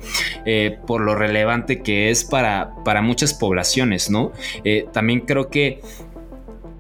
[0.46, 4.32] eh, por lo relevante que es para, para muchas poblaciones, ¿no?
[4.64, 5.82] Eh, también creo que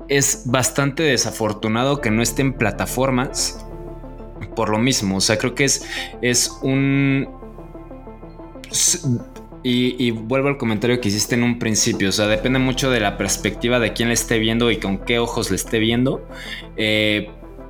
[0.07, 3.65] es bastante desafortunado que no esté en plataformas
[4.55, 5.85] por lo mismo, o sea, creo que es,
[6.21, 7.27] es un...
[9.63, 12.99] Y, y, vuelvo al comentario que hiciste en un principio, o sea, depende mucho de
[12.99, 16.27] la perspectiva de quién le esté viendo y con qué ojos le esté viendo.
[16.75, 17.29] Eh,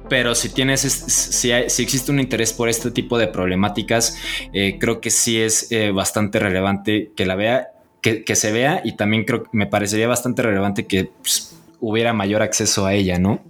[0.09, 4.17] pero si tienes, si, hay, si, existe un interés por este tipo de problemáticas,
[4.53, 7.69] eh, creo que sí es eh, bastante relevante que la vea,
[8.01, 12.13] que, que, se vea y también creo que me parecería bastante relevante que pues, hubiera
[12.13, 13.43] mayor acceso a ella, ¿no?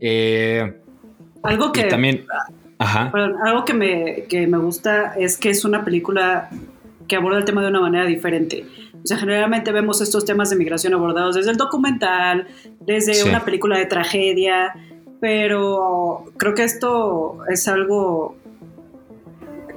[0.00, 0.74] Eh,
[1.42, 2.26] algo que también,
[2.78, 3.10] ajá.
[3.12, 6.50] Perdón, algo que me, que me gusta es que es una película
[7.08, 8.66] que aborda el tema de una manera diferente.
[8.94, 12.46] O sea, generalmente vemos estos temas de migración abordados desde el documental,
[12.80, 13.28] desde sí.
[13.28, 14.74] una película de tragedia,
[15.20, 18.36] pero creo que esto es algo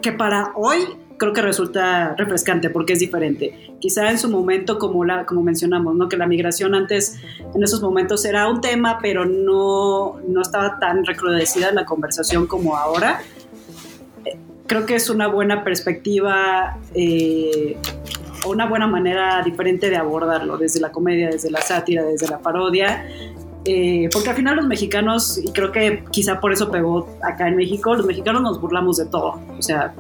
[0.02, 0.80] que para hoy
[1.18, 3.76] creo que resulta refrescante porque es diferente.
[3.80, 6.08] Quizá en su momento, como, la, como mencionamos, ¿no?
[6.08, 7.20] que la migración antes,
[7.54, 12.78] en esos momentos era un tema, pero no, no estaba tan recrudecida la conversación como
[12.78, 13.22] ahora
[14.68, 17.78] creo que es una buena perspectiva eh,
[18.46, 23.08] una buena manera diferente de abordarlo, desde la comedia, desde la sátira, desde la parodia.
[23.66, 27.58] Eh, porque al final los mexicanos, y creo que quizá por eso pegó acá en
[27.58, 29.42] México, los mexicanos nos burlamos de todo.
[29.58, 29.94] O sea,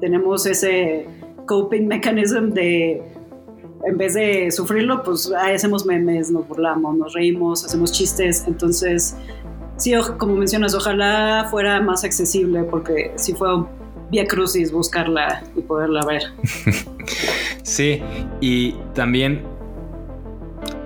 [0.00, 1.06] tenemos ese
[1.46, 3.02] coping mechanism de,
[3.84, 8.44] en vez de sufrirlo, pues hacemos memes, nos burlamos, nos reímos, hacemos chistes.
[8.48, 9.16] Entonces,
[9.76, 13.48] sí, como mencionas, ojalá fuera más accesible, porque si fue
[14.10, 16.22] vía crucis buscarla y poderla ver.
[17.62, 18.02] sí,
[18.40, 19.42] y también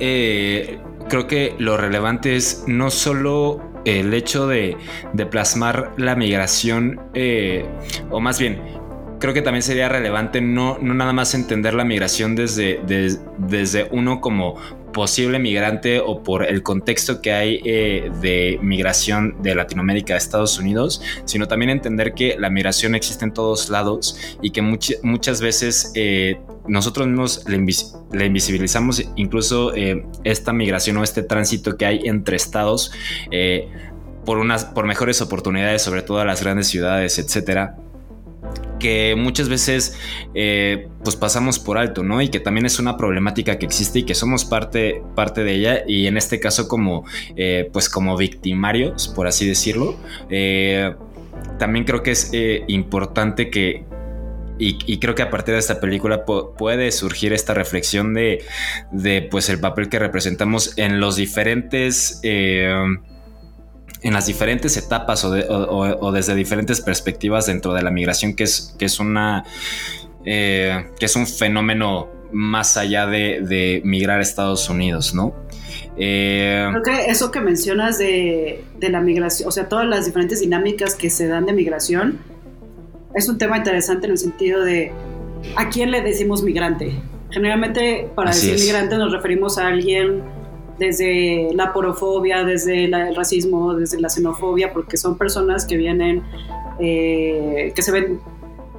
[0.00, 0.78] eh,
[1.08, 4.76] creo que lo relevante es no solo el hecho de,
[5.12, 7.64] de plasmar la migración, eh,
[8.10, 8.60] o más bien,
[9.18, 13.88] creo que también sería relevante no, no nada más entender la migración desde, de, desde
[13.92, 14.56] uno como
[14.92, 20.58] posible migrante o por el contexto que hay eh, de migración de Latinoamérica a Estados
[20.58, 25.40] Unidos, sino también entender que la migración existe en todos lados y que much muchas
[25.40, 32.00] veces eh, nosotros mismos le, invisibilizamos incluso eh, esta migración o este tránsito que hay
[32.04, 32.92] entre estados
[34.24, 37.76] por, unas, por mejores oportunidades, sobre todo a las grandes ciudades, etcétera
[38.82, 39.96] que muchas veces
[40.34, 42.20] eh, pues pasamos por alto, ¿no?
[42.20, 45.84] Y que también es una problemática que existe y que somos parte, parte de ella
[45.86, 47.04] y en este caso como
[47.36, 49.96] eh, pues como victimarios, por así decirlo.
[50.30, 50.92] Eh,
[51.58, 52.32] también creo que es
[52.66, 53.84] importante que,
[54.58, 58.44] y, creo que a partir de esta película puede surgir esta reflexión de,
[59.30, 62.20] pues el papel que representamos en los diferentes
[64.02, 68.84] en las diferentes etapas o, desde diferentes perspectivas dentro de la migración que es, que
[68.84, 69.44] es una
[70.24, 75.34] eh, que es un fenómeno más allá de, migrar a Estados Unidos, ¿no?
[75.96, 80.40] Eh, Creo que eso que mencionas de, de, la migración, o sea, todas las diferentes
[80.40, 82.18] dinámicas que se dan de migración,
[83.14, 84.92] es un tema interesante en el sentido de
[85.56, 86.92] a quién le decimos migrante.
[87.30, 90.22] Generalmente para decir migrante nos referimos a alguien
[90.78, 96.22] desde la porofobia, desde el racismo, desde la xenofobia, porque son personas que vienen,
[96.78, 98.20] eh, que se ven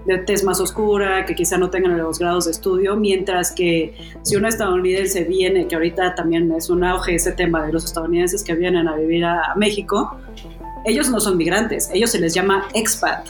[0.06, 4.36] de tez más oscura, que quizá no tengan los grados de estudio, mientras que si
[4.36, 8.54] un estadounidense viene, que ahorita también es un auge ese tema de los estadounidenses que
[8.54, 10.18] vienen a vivir a México,
[10.86, 13.30] ellos no son migrantes, ellos se les llama expat,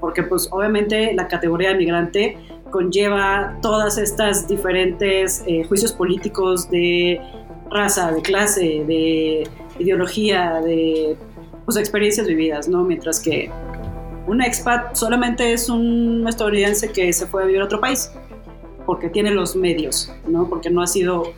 [0.00, 2.36] porque pues obviamente la categoría de migrante
[2.70, 7.20] conlleva todas estas diferentes eh, juicios políticos de
[7.72, 11.16] raza, de clase, de ideología, de
[11.64, 12.84] pues, experiencias vividas, ¿no?
[12.84, 13.50] Mientras que
[14.26, 18.10] un expat solamente es un estadounidense que se fue a vivir a otro país,
[18.86, 20.48] porque tiene los medios, ¿no?
[20.48, 21.32] Porque no ha sido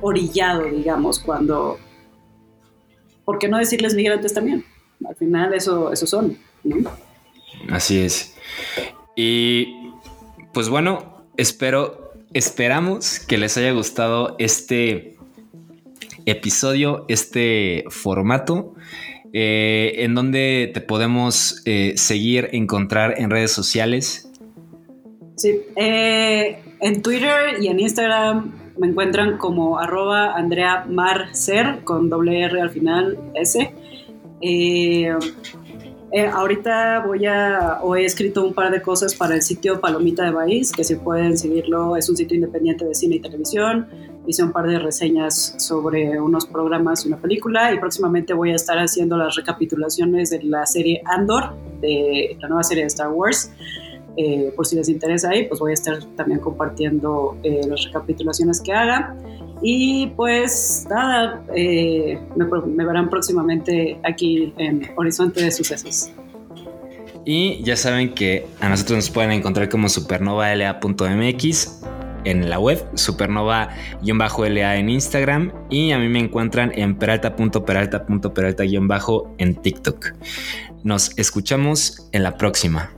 [0.00, 1.78] orillado, digamos, cuando...
[3.24, 4.64] ¿Por qué no decirles migrantes también?
[5.06, 6.90] Al final eso, eso son, ¿no?
[7.70, 8.34] Así es.
[9.14, 9.92] Y
[10.52, 15.16] pues bueno, espero, esperamos que les haya gustado este
[16.30, 18.74] episodio, este formato.
[19.32, 24.28] Eh, en donde te podemos eh, seguir, encontrar en redes sociales.
[25.36, 32.42] Sí, eh, en Twitter y en Instagram me encuentran como arroba Andrea Marcer con doble
[32.42, 33.72] R al final S.
[36.12, 40.24] Eh, ahorita voy a, o he escrito un par de cosas para el sitio Palomita
[40.24, 43.88] de País, que si pueden seguirlo, es un sitio independiente de cine y televisión.
[44.26, 48.56] Hice un par de reseñas sobre unos programas y una película y próximamente voy a
[48.56, 53.52] estar haciendo las recapitulaciones de la serie Andor, de la nueva serie de Star Wars.
[54.16, 58.60] Eh, por si les interesa ahí, pues voy a estar también compartiendo eh, las recapitulaciones
[58.60, 59.16] que haga.
[59.62, 66.10] Y pues nada, eh, me, verán próximamente aquí en Horizonte de Sucesos.
[67.24, 71.82] Y ya saben que a nosotros nos pueden encontrar como supernovala.mx
[72.24, 80.12] en la web, supernova-la en Instagram y a mí me encuentran en peralta.peralta.peralta- en TikTok.
[80.82, 82.90] Nos escuchamos en la próxima.